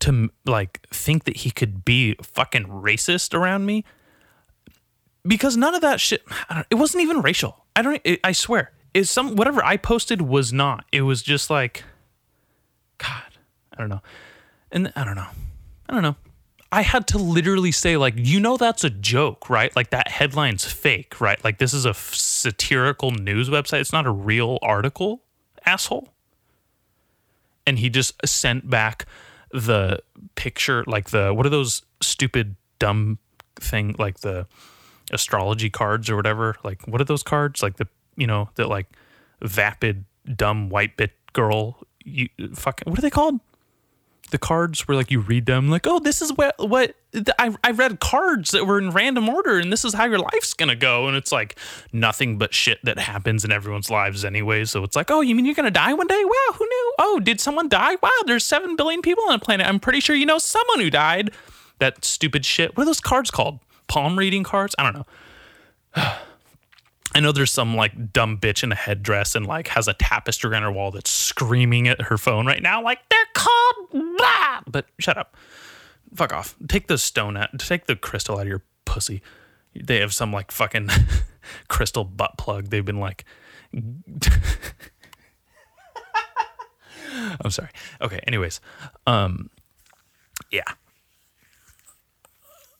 to 0.00 0.30
like 0.44 0.84
think 0.90 1.24
that 1.26 1.38
he 1.38 1.52
could 1.52 1.84
be 1.84 2.16
fucking 2.20 2.64
racist 2.64 3.34
around 3.34 3.66
me 3.66 3.84
because 5.24 5.56
none 5.56 5.76
of 5.76 5.80
that 5.80 6.00
shit 6.00 6.22
it 6.70 6.74
wasn't 6.74 7.02
even 7.02 7.22
racial 7.22 7.64
i 7.74 7.80
don't 7.80 8.06
i 8.22 8.30
swear 8.30 8.72
it's 8.92 9.10
some 9.10 9.36
whatever 9.36 9.64
i 9.64 9.78
posted 9.78 10.20
was 10.20 10.52
not 10.52 10.84
it 10.92 11.00
was 11.00 11.22
just 11.22 11.48
like 11.48 11.82
god 12.98 13.38
i 13.72 13.76
don't 13.78 13.88
know 13.88 14.02
and 14.70 14.92
i 14.96 15.04
don't 15.04 15.16
know 15.16 15.28
i 15.88 15.92
don't 15.92 16.02
know 16.02 16.16
i 16.72 16.82
had 16.82 17.06
to 17.06 17.18
literally 17.18 17.72
say 17.72 17.96
like 17.96 18.14
you 18.16 18.40
know 18.40 18.56
that's 18.56 18.84
a 18.84 18.90
joke 18.90 19.48
right 19.50 19.74
like 19.76 19.90
that 19.90 20.08
headline's 20.08 20.64
fake 20.64 21.20
right 21.20 21.42
like 21.44 21.58
this 21.58 21.72
is 21.72 21.84
a 21.84 21.94
satirical 21.94 23.10
news 23.10 23.48
website 23.48 23.80
it's 23.80 23.92
not 23.92 24.06
a 24.06 24.10
real 24.10 24.58
article 24.62 25.22
asshole 25.64 26.12
and 27.66 27.78
he 27.78 27.90
just 27.90 28.14
sent 28.24 28.70
back 28.70 29.06
the 29.52 29.98
picture, 30.34 30.84
like 30.86 31.10
the 31.10 31.34
what 31.34 31.44
are 31.44 31.50
those 31.50 31.82
stupid 32.00 32.56
dumb 32.78 33.18
thing 33.56 33.94
like 33.98 34.20
the 34.20 34.46
astrology 35.12 35.70
cards 35.70 36.08
or 36.08 36.16
whatever? 36.16 36.56
Like 36.62 36.86
what 36.86 37.00
are 37.00 37.04
those 37.04 37.22
cards? 37.22 37.62
Like 37.62 37.76
the 37.76 37.88
you 38.16 38.26
know 38.26 38.48
that 38.54 38.68
like 38.68 38.86
vapid 39.42 40.04
dumb 40.34 40.68
white 40.68 40.96
bit 40.96 41.12
girl. 41.32 41.82
You 42.06 42.28
fucking 42.54 42.90
what 42.90 42.98
are 42.98 43.02
they 43.02 43.10
called? 43.10 43.40
the 44.30 44.38
cards 44.38 44.86
where 44.88 44.96
like 44.96 45.10
you 45.10 45.20
read 45.20 45.46
them 45.46 45.70
like 45.70 45.86
oh 45.86 45.98
this 45.98 46.20
is 46.20 46.32
what 46.32 46.54
what 46.58 46.94
I, 47.38 47.54
I 47.62 47.70
read 47.70 48.00
cards 48.00 48.50
that 48.50 48.66
were 48.66 48.78
in 48.78 48.90
random 48.90 49.28
order 49.28 49.58
and 49.58 49.72
this 49.72 49.84
is 49.84 49.94
how 49.94 50.04
your 50.04 50.18
life's 50.18 50.52
gonna 50.52 50.74
go. 50.76 51.06
And 51.08 51.16
it's 51.16 51.32
like 51.32 51.56
nothing 51.92 52.36
but 52.36 52.52
shit 52.52 52.78
that 52.84 52.98
happens 52.98 53.44
in 53.44 53.52
everyone's 53.52 53.90
lives 53.90 54.24
anyway. 54.24 54.64
So 54.64 54.82
it's 54.82 54.96
like 54.96 55.10
oh 55.10 55.20
you 55.20 55.34
mean 55.34 55.46
you're 55.46 55.54
gonna 55.54 55.70
die 55.70 55.94
one 55.94 56.06
day? 56.06 56.22
Wow 56.24 56.54
who 56.54 56.64
knew? 56.64 56.94
Oh 56.98 57.20
did 57.22 57.40
someone 57.40 57.68
die? 57.68 57.96
Wow 58.02 58.10
there's 58.26 58.44
seven 58.44 58.76
billion 58.76 59.00
people 59.00 59.24
on 59.28 59.38
the 59.38 59.44
planet. 59.44 59.66
I'm 59.66 59.80
pretty 59.80 60.00
sure 60.00 60.16
you 60.16 60.26
know 60.26 60.38
someone 60.38 60.80
who 60.80 60.90
died. 60.90 61.30
That 61.78 62.04
stupid 62.04 62.44
shit. 62.44 62.76
What 62.76 62.82
are 62.82 62.86
those 62.86 63.00
cards 63.00 63.30
called? 63.30 63.60
Palm 63.86 64.18
reading 64.18 64.42
cards? 64.42 64.74
I 64.78 64.82
don't 64.82 65.06
know 65.94 66.12
I 67.16 67.20
know 67.20 67.32
there's 67.32 67.50
some 67.50 67.74
like 67.74 68.12
dumb 68.12 68.36
bitch 68.36 68.62
in 68.62 68.72
a 68.72 68.74
headdress 68.74 69.34
and 69.34 69.46
like 69.46 69.68
has 69.68 69.88
a 69.88 69.94
tapestry 69.94 70.54
on 70.54 70.62
her 70.62 70.70
wall 70.70 70.90
that's 70.90 71.10
screaming 71.10 71.88
at 71.88 71.98
her 72.02 72.18
phone 72.18 72.44
right 72.44 72.60
now, 72.62 72.82
like 72.82 72.98
they're 73.08 73.18
called 73.32 73.90
blah. 73.90 74.60
But 74.66 74.84
shut 74.98 75.16
up, 75.16 75.34
fuck 76.14 76.34
off. 76.34 76.54
Take 76.68 76.88
the 76.88 76.98
stone 76.98 77.38
out. 77.38 77.58
Take 77.58 77.86
the 77.86 77.96
crystal 77.96 78.36
out 78.36 78.42
of 78.42 78.48
your 78.48 78.62
pussy. 78.84 79.22
They 79.74 80.00
have 80.00 80.12
some 80.12 80.30
like 80.30 80.50
fucking 80.50 80.90
crystal 81.68 82.04
butt 82.04 82.36
plug. 82.36 82.68
They've 82.68 82.84
been 82.84 83.00
like. 83.00 83.24
I'm 87.40 87.50
sorry. 87.50 87.70
Okay. 88.02 88.20
Anyways, 88.26 88.60
um, 89.06 89.48
yeah 90.50 90.64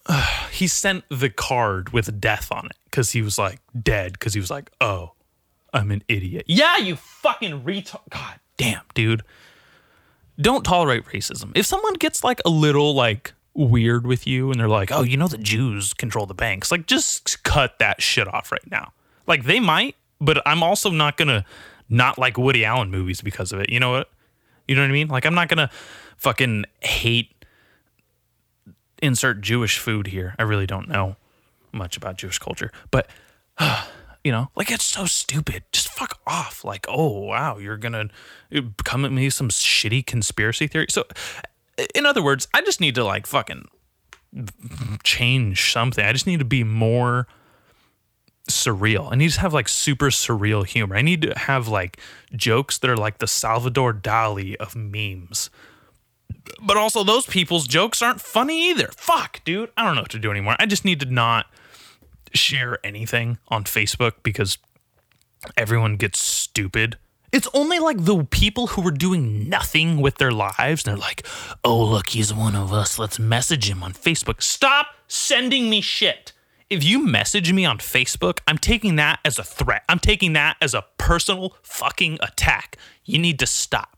uh, 0.07 0.27
he 0.53 0.67
sent 0.67 1.05
the 1.09 1.31
card 1.31 1.91
with 1.91 2.21
death 2.21 2.51
on 2.51 2.67
it 2.67 2.77
because 2.85 3.11
he 3.11 3.23
was 3.23 3.39
like 3.39 3.61
dead 3.81 4.13
because 4.13 4.35
he 4.35 4.41
was 4.41 4.51
like, 4.51 4.71
oh, 4.81 5.13
I'm 5.73 5.91
an 5.91 6.03
idiot. 6.09 6.45
Yeah, 6.47 6.79
you 6.79 6.97
fucking 6.97 7.63
retard. 7.63 8.01
God 8.11 8.41
damn, 8.57 8.83
dude. 8.95 9.23
Don't 10.39 10.65
tolerate 10.65 11.05
racism. 11.07 11.53
If 11.55 11.67
someone 11.67 11.95
gets 11.95 12.23
like 12.23 12.41
a 12.45 12.51
little 12.51 12.95
like 12.95 13.33
weird 13.55 14.07
with 14.07 14.27
you 14.27 14.51
and 14.51 14.61
they're 14.61 14.69
like, 14.69 14.93
oh, 14.93 15.03
you 15.03 15.17
know, 15.17 15.29
the 15.29 15.39
Jews 15.39 15.95
control 15.95 16.27
the 16.27 16.35
banks, 16.35 16.71
like 16.71 16.87
just 16.87 17.43
cut 17.43 17.79
that 17.79 18.03
shit 18.03 18.29
off 18.29 18.53
right 18.53 18.71
now. 18.71 18.93
Like 19.27 19.45
they 19.45 19.61
might, 19.61 19.97
but 20.21 20.43
I'm 20.47 20.63
also 20.63 20.91
not 20.91 21.17
gonna 21.17 21.45
not 21.89 22.19
like 22.19 22.37
Woody 22.37 22.65
Allen 22.65 22.91
movies 22.91 23.21
because 23.21 23.53
of 23.53 23.61
it. 23.61 23.71
You 23.71 23.81
know 23.81 23.93
what? 23.93 24.11
You 24.69 24.75
know 24.75 24.83
what 24.83 24.91
I 24.91 24.93
mean? 24.93 25.09
Like 25.09 25.25
I'm 25.25 25.35
not 25.35 25.49
gonna 25.49 25.71
fucking 26.17 26.67
hate 26.81 27.33
insert 29.03 29.41
Jewish 29.41 29.79
food 29.79 30.09
here. 30.09 30.35
I 30.39 30.43
really 30.43 30.67
don't 30.67 30.89
know 30.89 31.17
much 31.73 31.97
about 31.97 32.19
Jewish 32.19 32.39
culture, 32.39 32.73
but 32.91 33.09
uh, 33.59 33.87
you 34.25 34.33
know, 34.33 34.51
like 34.57 34.71
it's 34.71 34.87
so 34.87 35.05
stupid. 35.05 35.65
Just 35.73 35.89
fuck 35.89 36.19
off. 36.27 36.65
Like, 36.65 36.87
oh 36.89 37.21
wow, 37.21 37.59
you're 37.59 37.77
gonna 37.77 38.09
come 38.85 39.05
at 39.05 39.13
me 39.13 39.31
some 39.31 39.49
shitty 39.49 40.05
conspiracy 40.05 40.67
theory. 40.67 40.87
So, 40.89 41.05
in 41.95 42.07
other 42.07 42.23
words, 42.23 42.49
I 42.53 42.61
just 42.63 42.81
need 42.81 42.95
to 42.97 43.05
like 43.05 43.27
fucking 43.27 43.69
change 45.03 45.73
something. 45.73 46.05
I 46.05 46.13
just 46.13 46.27
need 46.27 46.41
to 46.41 46.45
be 46.45 46.65
more 46.65 47.27
surreal. 48.49 49.13
I 49.13 49.17
need 49.17 49.31
to 49.31 49.41
have 49.41 49.55
like 49.55 49.69
super 49.69 50.07
surreal 50.07 50.67
humor. 50.67 50.97
I 50.97 51.03
need 51.03 51.23
to 51.23 51.39
have 51.39 51.69
like 51.69 51.99
jokes 52.35 52.79
that 52.79 52.91
are 52.91 52.97
like 52.97 53.19
the 53.19 53.27
Salvador 53.27 53.93
Dali 53.93 54.57
of 54.57 54.77
memes 54.77 55.51
but 56.63 56.77
also 56.77 57.05
those 57.05 57.27
people's 57.27 57.67
jokes 57.67 58.03
aren't 58.03 58.21
funny 58.21 58.71
either. 58.71 58.89
Fuck, 58.97 59.43
dude. 59.45 59.71
I 59.77 59.85
don't 59.85 59.95
know 59.95 60.03
what 60.03 60.11
to 60.11 60.19
do 60.19 60.31
anymore. 60.31 60.57
I 60.59 60.67
just 60.67 60.85
need 60.85 61.01
to 61.01 61.07
not 61.07 61.47
share 62.35 62.79
anything 62.85 63.39
on 63.49 63.65
Facebook 63.65 64.15
because 64.23 64.59
everyone 65.57 65.97
gets 65.97 66.19
stupid. 66.19 66.99
It's 67.33 67.49
only 67.53 67.79
like 67.79 68.05
the 68.05 68.25
people 68.25 68.69
who 68.69 68.87
are 68.87 68.93
doing 68.93 69.49
nothing 69.49 70.01
with 70.01 70.17
their 70.17 70.31
lives 70.31 70.85
they're 70.85 70.97
like, 70.97 71.27
oh, 71.65 71.85
look, 71.85 72.09
he's 72.09 72.33
one 72.33 72.55
of 72.55 72.73
us. 72.73 72.99
Let's 72.99 73.19
message 73.19 73.69
him 73.69 73.83
on 73.83 73.93
Facebook. 73.93 74.43
Stop 74.43 74.89
sending 75.09 75.69
me 75.69 75.81
shit. 75.81 76.33
If 76.69 76.83
you 76.83 77.05
message 77.05 77.53
me 77.53 77.65
on 77.65 77.79
Facebook, 77.79 78.41
I'm 78.49 78.59
taking 78.59 78.97
that 78.97 79.21
as 79.25 79.39
a 79.39 79.45
threat. 79.45 79.85
I'm 79.89 80.01
taking 80.01 80.33
that 80.33 80.57
as 80.61 80.75
a 80.75 80.85
personal 80.99 81.57
fucking 81.63 82.19
attack. 82.21 82.77
You 83.05 83.19
need 83.19 83.39
to 83.39 83.47
stop. 83.47 83.96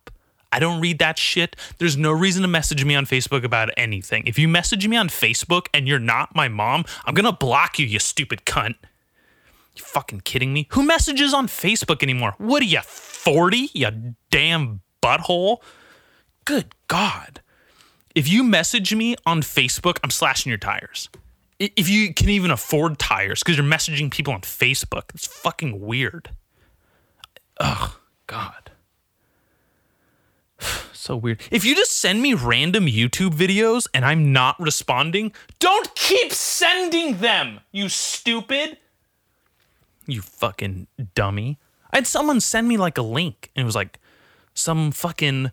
I 0.51 0.59
don't 0.59 0.81
read 0.81 0.99
that 0.99 1.19
shit. 1.19 1.57
There's 1.79 1.97
no 1.97 2.11
reason 2.11 2.43
to 2.43 2.49
message 2.49 2.85
me 2.85 2.95
on 2.95 3.07
Facebook 3.07 3.45
about 3.45 3.71
anything. 3.77 4.27
If 4.27 4.39
you 4.39 4.49
message 4.49 4.87
me 4.89 4.97
on 4.97 5.09
Facebook 5.09 5.67
and 5.75 5.87
you're 5.87 5.99
not 5.99 6.35
my 6.35 6.49
mom, 6.49 6.85
I'm 7.05 7.15
gonna 7.15 7.33
block 7.33 7.79
you, 7.79 7.87
you 7.87 7.99
stupid 7.99 8.45
cunt. 8.47 8.77
You 9.77 9.85
fucking 9.85 10.23
kidding 10.23 10.53
me? 10.53 10.67
Who 10.73 10.83
messages 10.83 11.33
on 11.33 11.47
Facebook 11.47 12.03
anymore? 12.03 12.35
What 12.39 12.63
are 12.63 12.67
you, 12.67 12.81
40? 12.81 13.71
You 13.75 14.15
damn 14.31 14.81
butthole? 15.03 15.59
Good 16.45 16.75
God. 16.89 17.41
If 18.15 18.29
you 18.29 18.43
message 18.43 18.95
me 18.95 19.15
on 19.27 19.43
Facebook, 19.43 19.99
I'm 20.03 20.11
slashing 20.11 20.51
your 20.51 20.59
tires. 20.59 21.09
If 21.61 21.89
you 21.89 22.15
can 22.15 22.29
even 22.29 22.51
afford 22.51 22.99
tires 22.99 23.41
because 23.41 23.57
you're 23.57 23.67
messaging 23.67 24.11
people 24.11 24.33
on 24.33 24.41
Facebook, 24.41 25.11
it's 25.15 25.27
fucking 25.27 25.81
weird. 25.81 26.31
Ugh, 27.59 27.93
God. 28.27 28.68
So 30.99 31.17
weird. 31.17 31.41
If 31.51 31.65
you 31.65 31.75
just 31.75 31.97
send 31.97 32.21
me 32.21 32.35
random 32.35 32.85
YouTube 32.85 33.31
videos 33.31 33.87
and 33.95 34.05
I'm 34.05 34.31
not 34.33 34.61
responding, 34.61 35.33
don't 35.59 35.95
keep 35.95 36.33
sending 36.33 37.19
them, 37.19 37.61
you 37.73 37.89
stupid. 37.89 38.77
You 40.07 40.21
fucking 40.21 40.87
dummy. 41.15 41.59
I 41.93 41.99
had 41.99 42.07
someone 42.07 42.41
send 42.41 42.69
me 42.69 42.77
like 42.77 42.99
a 42.99 43.03
link 43.03 43.51
and 43.57 43.63
it 43.63 43.65
was 43.65 43.75
like 43.75 44.01
some 44.53 44.91
fucking 44.91 45.51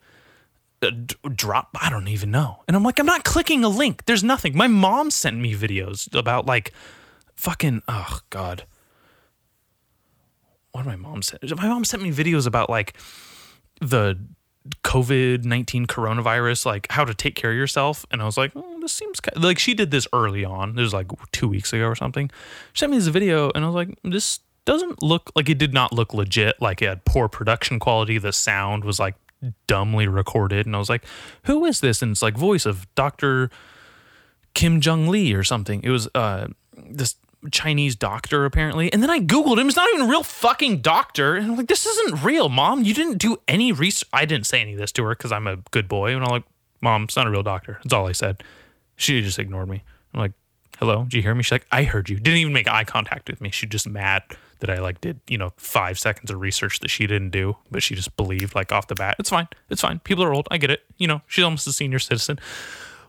uh, 0.82 0.90
d- 0.90 1.16
drop. 1.36 1.70
I 1.80 1.90
don't 1.90 2.08
even 2.08 2.32
know. 2.32 2.64
And 2.68 2.76
I'm 2.76 2.84
like, 2.84 3.00
I'm 3.00 3.06
not 3.06 3.24
clicking 3.24 3.64
a 3.64 3.70
link. 3.70 4.06
There's 4.06 4.24
nothing. 4.24 4.58
My 4.58 4.68
mom 4.68 5.10
sent 5.12 5.38
me 5.38 5.56
videos 5.56 6.14
about 6.14 6.46
like 6.46 6.74
fucking, 7.36 7.82
oh 7.88 8.20
God. 8.30 8.66
What 10.72 10.84
did 10.84 10.90
my 10.90 10.96
mom 10.98 11.22
send? 11.22 11.40
My 11.56 11.70
mom 11.70 11.86
sent 11.86 12.04
me 12.04 12.12
videos 12.12 12.46
about 12.46 12.70
like 12.70 12.98
the 13.80 14.20
COVID 14.84 15.46
19 15.46 15.86
coronavirus, 15.86 16.66
like 16.66 16.88
how 16.92 17.06
to 17.06 17.14
take 17.14 17.36
care 17.36 17.52
of 17.52 17.58
yourself. 17.58 18.06
And 18.12 18.22
I 18.22 18.26
was 18.26 18.38
like, 18.38 18.52
oh, 18.56 18.80
this 18.80 18.94
seems 18.94 19.20
ki-. 19.20 19.32
like 19.36 19.60
she 19.60 19.74
did 19.74 19.92
this 19.92 20.08
early 20.12 20.44
on. 20.44 20.78
It 20.78 20.82
was 20.82 20.94
like 20.94 21.08
two 21.32 21.48
weeks 21.48 21.72
ago 21.72 21.86
or 21.86 21.96
something. 21.96 22.32
She 22.74 22.80
sent 22.80 22.92
me 22.92 22.98
this 22.98 23.08
video 23.08 23.52
and 23.54 23.64
I 23.64 23.68
was 23.68 23.76
like, 23.76 23.98
this 24.04 24.40
doesn't 24.66 25.04
look 25.04 25.32
like 25.36 25.50
it 25.50 25.60
did 25.60 25.74
not 25.74 25.94
look 25.94 26.14
legit. 26.14 26.60
Like 26.62 26.82
it 26.82 26.88
had 26.88 27.06
poor 27.06 27.28
production 27.28 27.80
quality. 27.80 28.18
The 28.18 28.34
sound 28.34 28.84
was 28.84 29.00
like 29.00 29.16
dumbly 29.68 30.08
recorded. 30.08 30.66
And 30.66 30.76
I 30.76 30.80
was 30.80 30.90
like, 30.90 31.06
who 31.44 31.66
is 31.66 31.82
this? 31.82 32.02
And 32.02 32.12
it's 32.12 32.22
like 32.22 32.36
voice 32.36 32.66
of 32.66 32.88
Dr. 32.96 33.52
Kim 34.56 34.82
Jong 34.82 35.08
Lee 35.08 35.34
or 35.34 35.44
something. 35.44 35.82
It 35.84 35.90
was 35.90 36.08
uh 36.16 36.48
this 36.90 37.16
Chinese 37.52 37.96
doctor 37.96 38.46
apparently. 38.46 38.92
And 38.92 39.02
then 39.02 39.10
I 39.10 39.20
googled 39.20 39.58
him. 39.58 39.68
It's 39.68 39.76
not 39.76 39.88
even 39.94 40.08
a 40.08 40.10
real 40.10 40.24
fucking 40.24 40.82
doctor. 40.82 41.36
And 41.36 41.52
I'm 41.52 41.58
like, 41.58 41.68
this 41.68 41.86
isn't 41.86 42.24
real, 42.24 42.50
mom. 42.50 42.84
You 42.84 42.94
didn't 42.94 43.18
do 43.18 43.38
any 43.48 43.72
research. 43.72 44.10
I 44.14 44.26
didn't 44.26 44.46
say 44.46 44.62
any 44.62 44.74
of 44.74 44.80
this 44.80 44.92
to 44.94 45.04
her 45.04 45.12
because 45.12 45.32
I'm 45.32 45.48
a 45.48 45.58
good 45.72 45.88
boy. 45.88 46.16
And 46.16 46.24
I'm 46.24 46.30
like, 46.30 46.44
mom, 46.82 47.04
it's 47.04 47.16
not 47.16 47.28
a 47.28 47.30
real 47.30 47.44
doctor. 47.44 47.80
That's 47.84 47.94
all 47.94 48.08
I 48.08 48.12
said. 48.12 48.44
She 48.96 49.22
just 49.22 49.40
ignored 49.40 49.70
me. 49.70 49.84
I'm 50.14 50.20
like, 50.20 50.34
hello, 50.80 51.04
did 51.04 51.16
you 51.16 51.22
hear 51.22 51.36
me? 51.36 51.44
She's 51.44 51.52
like, 51.52 51.68
I 51.72 51.84
heard 51.84 52.10
you. 52.10 52.18
Didn't 52.18 52.40
even 52.40 52.54
make 52.54 52.68
eye 52.68 52.84
contact 52.84 53.30
with 53.30 53.42
me. 53.42 53.50
She 53.52 53.66
just 53.68 53.88
mad 53.88 54.24
that 54.60 54.70
I 54.70 54.80
like 54.80 55.02
did, 55.02 55.20
you 55.28 55.38
know, 55.38 55.52
five 55.58 56.00
seconds 56.00 56.32
of 56.32 56.40
research 56.40 56.80
that 56.80 56.90
she 56.90 57.08
didn't 57.08 57.32
do, 57.32 57.58
but 57.70 57.84
she 57.84 57.94
just 57.94 58.16
believed 58.16 58.56
like 58.56 58.72
off 58.72 58.88
the 58.88 58.96
bat. 58.96 59.18
It's 59.20 59.30
fine. 59.30 59.48
It's 59.70 59.82
fine. 59.82 60.00
People 60.00 60.24
are 60.24 60.34
old. 60.34 60.48
I 60.50 60.58
get 60.58 60.72
it. 60.72 60.84
You 60.98 61.08
know, 61.08 61.22
she's 61.28 61.44
almost 61.44 61.68
a 61.68 61.74
senior 61.74 62.00
citizen 62.00 62.40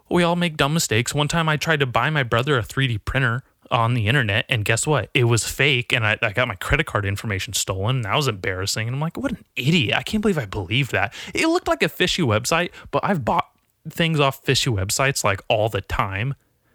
we 0.08 0.22
all 0.22 0.36
make 0.36 0.56
dumb 0.56 0.74
mistakes. 0.74 1.14
One 1.14 1.28
time 1.28 1.48
I 1.48 1.56
tried 1.56 1.80
to 1.80 1.86
buy 1.86 2.10
my 2.10 2.22
brother 2.22 2.58
a 2.58 2.62
3D 2.62 3.04
printer 3.04 3.42
on 3.70 3.94
the 3.94 4.08
internet, 4.08 4.44
and 4.48 4.64
guess 4.64 4.86
what? 4.86 5.10
It 5.14 5.24
was 5.24 5.44
fake, 5.44 5.92
and 5.92 6.06
I, 6.06 6.18
I 6.22 6.32
got 6.32 6.48
my 6.48 6.54
credit 6.54 6.86
card 6.86 7.04
information 7.04 7.52
stolen. 7.52 7.96
And 7.96 8.04
that 8.04 8.14
was 8.14 8.28
embarrassing. 8.28 8.88
And 8.88 8.94
I'm 8.94 9.00
like, 9.00 9.16
what 9.16 9.32
an 9.32 9.44
idiot. 9.56 9.96
I 9.96 10.02
can't 10.02 10.22
believe 10.22 10.38
I 10.38 10.46
believed 10.46 10.92
that. 10.92 11.14
It 11.34 11.46
looked 11.48 11.68
like 11.68 11.82
a 11.82 11.88
fishy 11.88 12.22
website, 12.22 12.70
but 12.90 13.04
I've 13.04 13.24
bought 13.24 13.48
things 13.88 14.20
off 14.20 14.44
fishy 14.44 14.70
websites 14.70 15.24
like 15.24 15.40
all 15.48 15.68
the 15.68 15.80
time. 15.80 16.34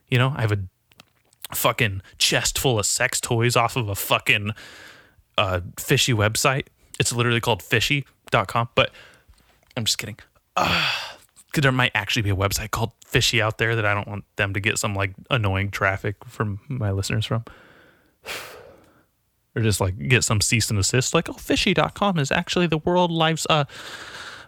You 0.09 0.17
know, 0.17 0.33
I 0.35 0.41
have 0.41 0.51
a 0.51 0.59
fucking 1.53 2.01
chest 2.17 2.57
full 2.57 2.79
of 2.79 2.85
sex 2.85 3.19
toys 3.19 3.55
off 3.55 3.75
of 3.75 3.89
a 3.89 3.95
fucking 3.95 4.51
uh, 5.37 5.61
fishy 5.77 6.13
website. 6.13 6.67
It's 6.99 7.11
literally 7.13 7.41
called 7.41 7.63
fishy.com, 7.63 8.69
but 8.75 8.91
I'm 9.75 9.85
just 9.85 9.97
kidding. 9.97 10.17
Because 10.55 11.20
there 11.53 11.71
might 11.71 11.91
actually 11.93 12.21
be 12.21 12.29
a 12.29 12.35
website 12.35 12.71
called 12.71 12.91
Fishy 13.05 13.41
out 13.41 13.57
there 13.57 13.75
that 13.75 13.85
I 13.85 13.93
don't 13.93 14.07
want 14.07 14.23
them 14.37 14.53
to 14.53 14.59
get 14.59 14.77
some 14.77 14.95
like 14.95 15.13
annoying 15.29 15.71
traffic 15.71 16.15
from 16.25 16.59
my 16.67 16.91
listeners 16.91 17.25
from. 17.25 17.45
Or 19.53 19.61
just 19.61 19.81
like 19.81 20.07
get 20.07 20.23
some 20.23 20.39
cease 20.39 20.69
and 20.69 20.79
desist, 20.79 21.13
like, 21.13 21.27
oh, 21.27 21.33
fishy.com 21.33 22.17
is 22.17 22.31
actually 22.31 22.67
the 22.67 22.77
world 22.77 23.11
life's 23.11 23.45
uh, 23.49 23.65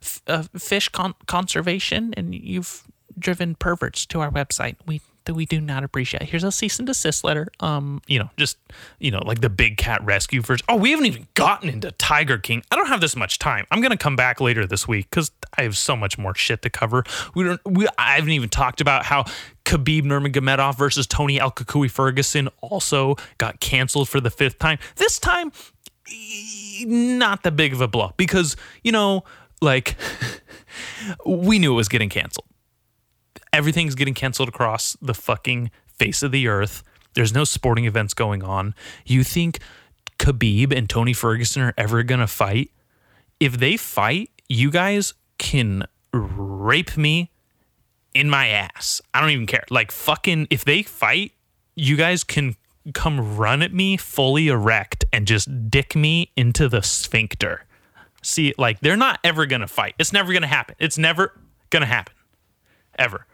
f- 0.01 0.22
uh 0.28 0.43
fish 0.58 0.88
con- 0.88 1.16
conservation, 1.28 2.14
and 2.16 2.34
you've 2.34 2.84
driven 3.20 3.56
perverts 3.56 4.06
to 4.06 4.22
our 4.22 4.32
website. 4.32 4.78
We 4.86 5.01
that 5.26 5.34
we 5.34 5.45
do 5.45 5.61
not 5.61 5.84
appreciate. 5.84 6.24
Here's 6.24 6.43
a 6.43 6.51
cease 6.51 6.80
and 6.80 6.88
desist 6.88 7.24
letter. 7.24 7.47
Um, 7.59 8.01
you 8.07 8.19
know, 8.19 8.30
just 8.38 8.57
you 8.99 9.11
know, 9.11 9.21
like 9.26 9.41
the 9.41 9.49
big 9.49 9.78
cat 9.78 10.03
rescue 10.03 10.41
version. 10.41 10.65
Oh, 10.69 10.76
we 10.76 10.91
haven't 10.91 11.05
even 11.05 11.28
gotten 11.34 11.69
into 11.69 11.91
Tiger 11.91 12.38
King. 12.38 12.63
I 12.71 12.76
don't 12.76 12.88
have 12.88 13.01
this 13.01 13.15
much 13.15 13.39
time. 13.39 13.65
I'm 13.71 13.82
gonna 13.82 13.97
come 13.97 14.15
back 14.15 14.41
later 14.41 14.65
this 14.65 14.88
week 14.88 15.09
because 15.09 15.32
I 15.57 15.63
have 15.63 15.78
so 15.78 15.95
much 15.95 16.17
more 16.17 16.36
shit 16.36 16.61
to 16.63 16.69
cover. 16.69 17.03
We 17.36 17.43
don't. 17.43 17.61
We 17.65 17.88
I 17.97 18.15
haven't 18.15 18.32
even 18.32 18.49
talked 18.49 18.82
about 18.82 19.05
how 19.05 19.26
Khabib 19.65 20.03
Nurmagomedov 20.03 20.78
versus 20.78 21.07
Tony 21.07 21.39
El 21.39 21.51
Cucuy 21.51 21.89
Ferguson 21.89 22.49
also 22.61 23.15
got 23.38 23.59
canceled 23.59 24.09
for 24.09 24.19
the 24.19 24.30
fifth 24.30 24.59
time. 24.59 24.78
This 24.95 25.19
time, 25.19 25.51
not 26.86 27.43
that 27.43 27.55
big 27.55 27.74
of 27.74 27.82
a 27.82 27.88
blow 27.88 28.13
because 28.17 28.55
you 28.84 28.91
know, 28.91 29.24
like 29.61 29.95
we 31.26 31.59
knew 31.59 31.74
it 31.74 31.76
was 31.76 31.88
getting 31.88 32.09
canceled 32.09 32.45
everything's 33.54 33.95
getting 33.95 34.14
canceled 34.14 34.49
across 34.49 34.97
the 35.01 35.14
fucking 35.14 35.72
face 35.86 36.24
of 36.24 36.32
the 36.32 36.47
earth. 36.47 36.84
There's 37.14 37.34
no 37.34 37.43
sporting 37.43 37.86
events 37.86 38.14
going 38.14 38.43
on. 38.43 38.74
You 39.06 39.24
think 39.24 39.60
Khabib 40.18 40.76
and 40.76 40.89
Tony 40.89 41.14
Ferguson 41.14 41.62
are 41.62 41.74
ever 41.78 42.04
going 42.04 42.20
to 42.20 42.28
fight? 42.28 42.72
If 43.39 43.58
they 43.60 43.78
fight, 43.78 44.32
you 44.49 44.72
guys 44.72 45.14
can 45.38 45.86
rape 46.12 46.97
me 46.97 47.32
in 48.14 48.30
my 48.30 48.47
ass. 48.47 49.01
I 49.14 49.22
don't 49.22 49.30
even 49.30 49.45
care. 49.45 49.64
Like 49.70 49.91
fucking 49.91 50.47
if 50.49 50.66
they 50.66 50.82
fight, 50.82 51.34
you 51.76 51.95
guys 51.95 52.24
can 52.24 52.56
come 52.93 53.38
run 53.38 53.62
at 53.62 53.74
me 53.74 53.95
fully 53.97 54.47
erect 54.49 55.06
and 55.14 55.26
just 55.26 55.70
dick 55.70 55.95
me 55.95 56.32
into 56.36 56.68
the 56.68 56.82
sphincter. 56.82 57.66
See, 58.22 58.54
like 58.58 58.80
they're 58.80 58.97
not 58.97 59.20
ever 59.24 59.45
going 59.45 59.62
to 59.62 59.68
fight. 59.68 59.95
It's 59.99 60.14
never 60.14 60.32
going 60.32 60.41
to 60.41 60.47
happen. 60.47 60.76
It's 60.80 60.97
never 60.97 61.39
going 61.70 61.82
to 61.82 61.88
happen. 61.88 62.14
Ever. 62.97 63.26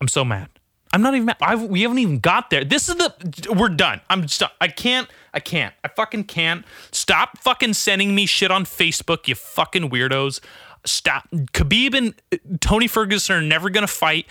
I'm 0.00 0.08
so 0.08 0.24
mad. 0.24 0.48
I'm 0.92 1.02
not 1.02 1.14
even 1.14 1.26
mad. 1.26 1.36
I've, 1.40 1.62
we 1.62 1.82
haven't 1.82 1.98
even 1.98 2.20
got 2.20 2.50
there. 2.50 2.64
This 2.64 2.88
is 2.88 2.94
the. 2.96 3.54
We're 3.54 3.68
done. 3.68 4.00
I'm 4.08 4.22
just. 4.22 4.42
I 4.60 4.68
can't. 4.68 5.08
I 5.34 5.40
can't. 5.40 5.74
I 5.84 5.88
fucking 5.88 6.24
can't. 6.24 6.64
Stop 6.92 7.38
fucking 7.38 7.74
sending 7.74 8.14
me 8.14 8.26
shit 8.26 8.50
on 8.50 8.64
Facebook, 8.64 9.28
you 9.28 9.34
fucking 9.34 9.90
weirdos. 9.90 10.40
Stop. 10.84 11.28
Khabib 11.30 11.94
and 11.94 12.14
uh, 12.32 12.36
Tony 12.60 12.86
Ferguson 12.86 13.36
are 13.36 13.42
never 13.42 13.68
gonna 13.68 13.86
fight. 13.86 14.26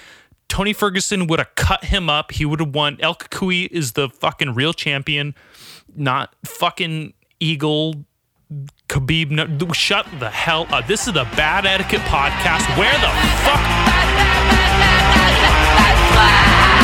Tony 0.48 0.74
Ferguson 0.74 1.28
would 1.28 1.40
have 1.40 1.54
cut 1.56 1.86
him 1.86 2.10
up. 2.10 2.32
He 2.32 2.46
would 2.46 2.60
have 2.60 2.74
won. 2.74 2.98
El 3.00 3.16
Cucuy 3.16 3.68
is 3.70 3.94
the 3.94 4.10
fucking 4.10 4.54
real 4.54 4.74
champion, 4.74 5.36
not 5.96 6.36
fucking 6.46 7.14
Eagle. 7.40 8.06
Khabib, 8.88 9.32
no, 9.32 9.74
shut 9.74 10.08
the 10.20 10.30
hell 10.30 10.68
up. 10.70 10.88
This 10.88 11.08
is 11.08 11.14
the 11.14 11.26
Bad 11.36 11.66
Etiquette 11.66 12.02
podcast. 12.02 12.78
Where 12.78 12.94
the 12.94 13.10
fuck? 13.44 14.75
fly. 16.16 16.75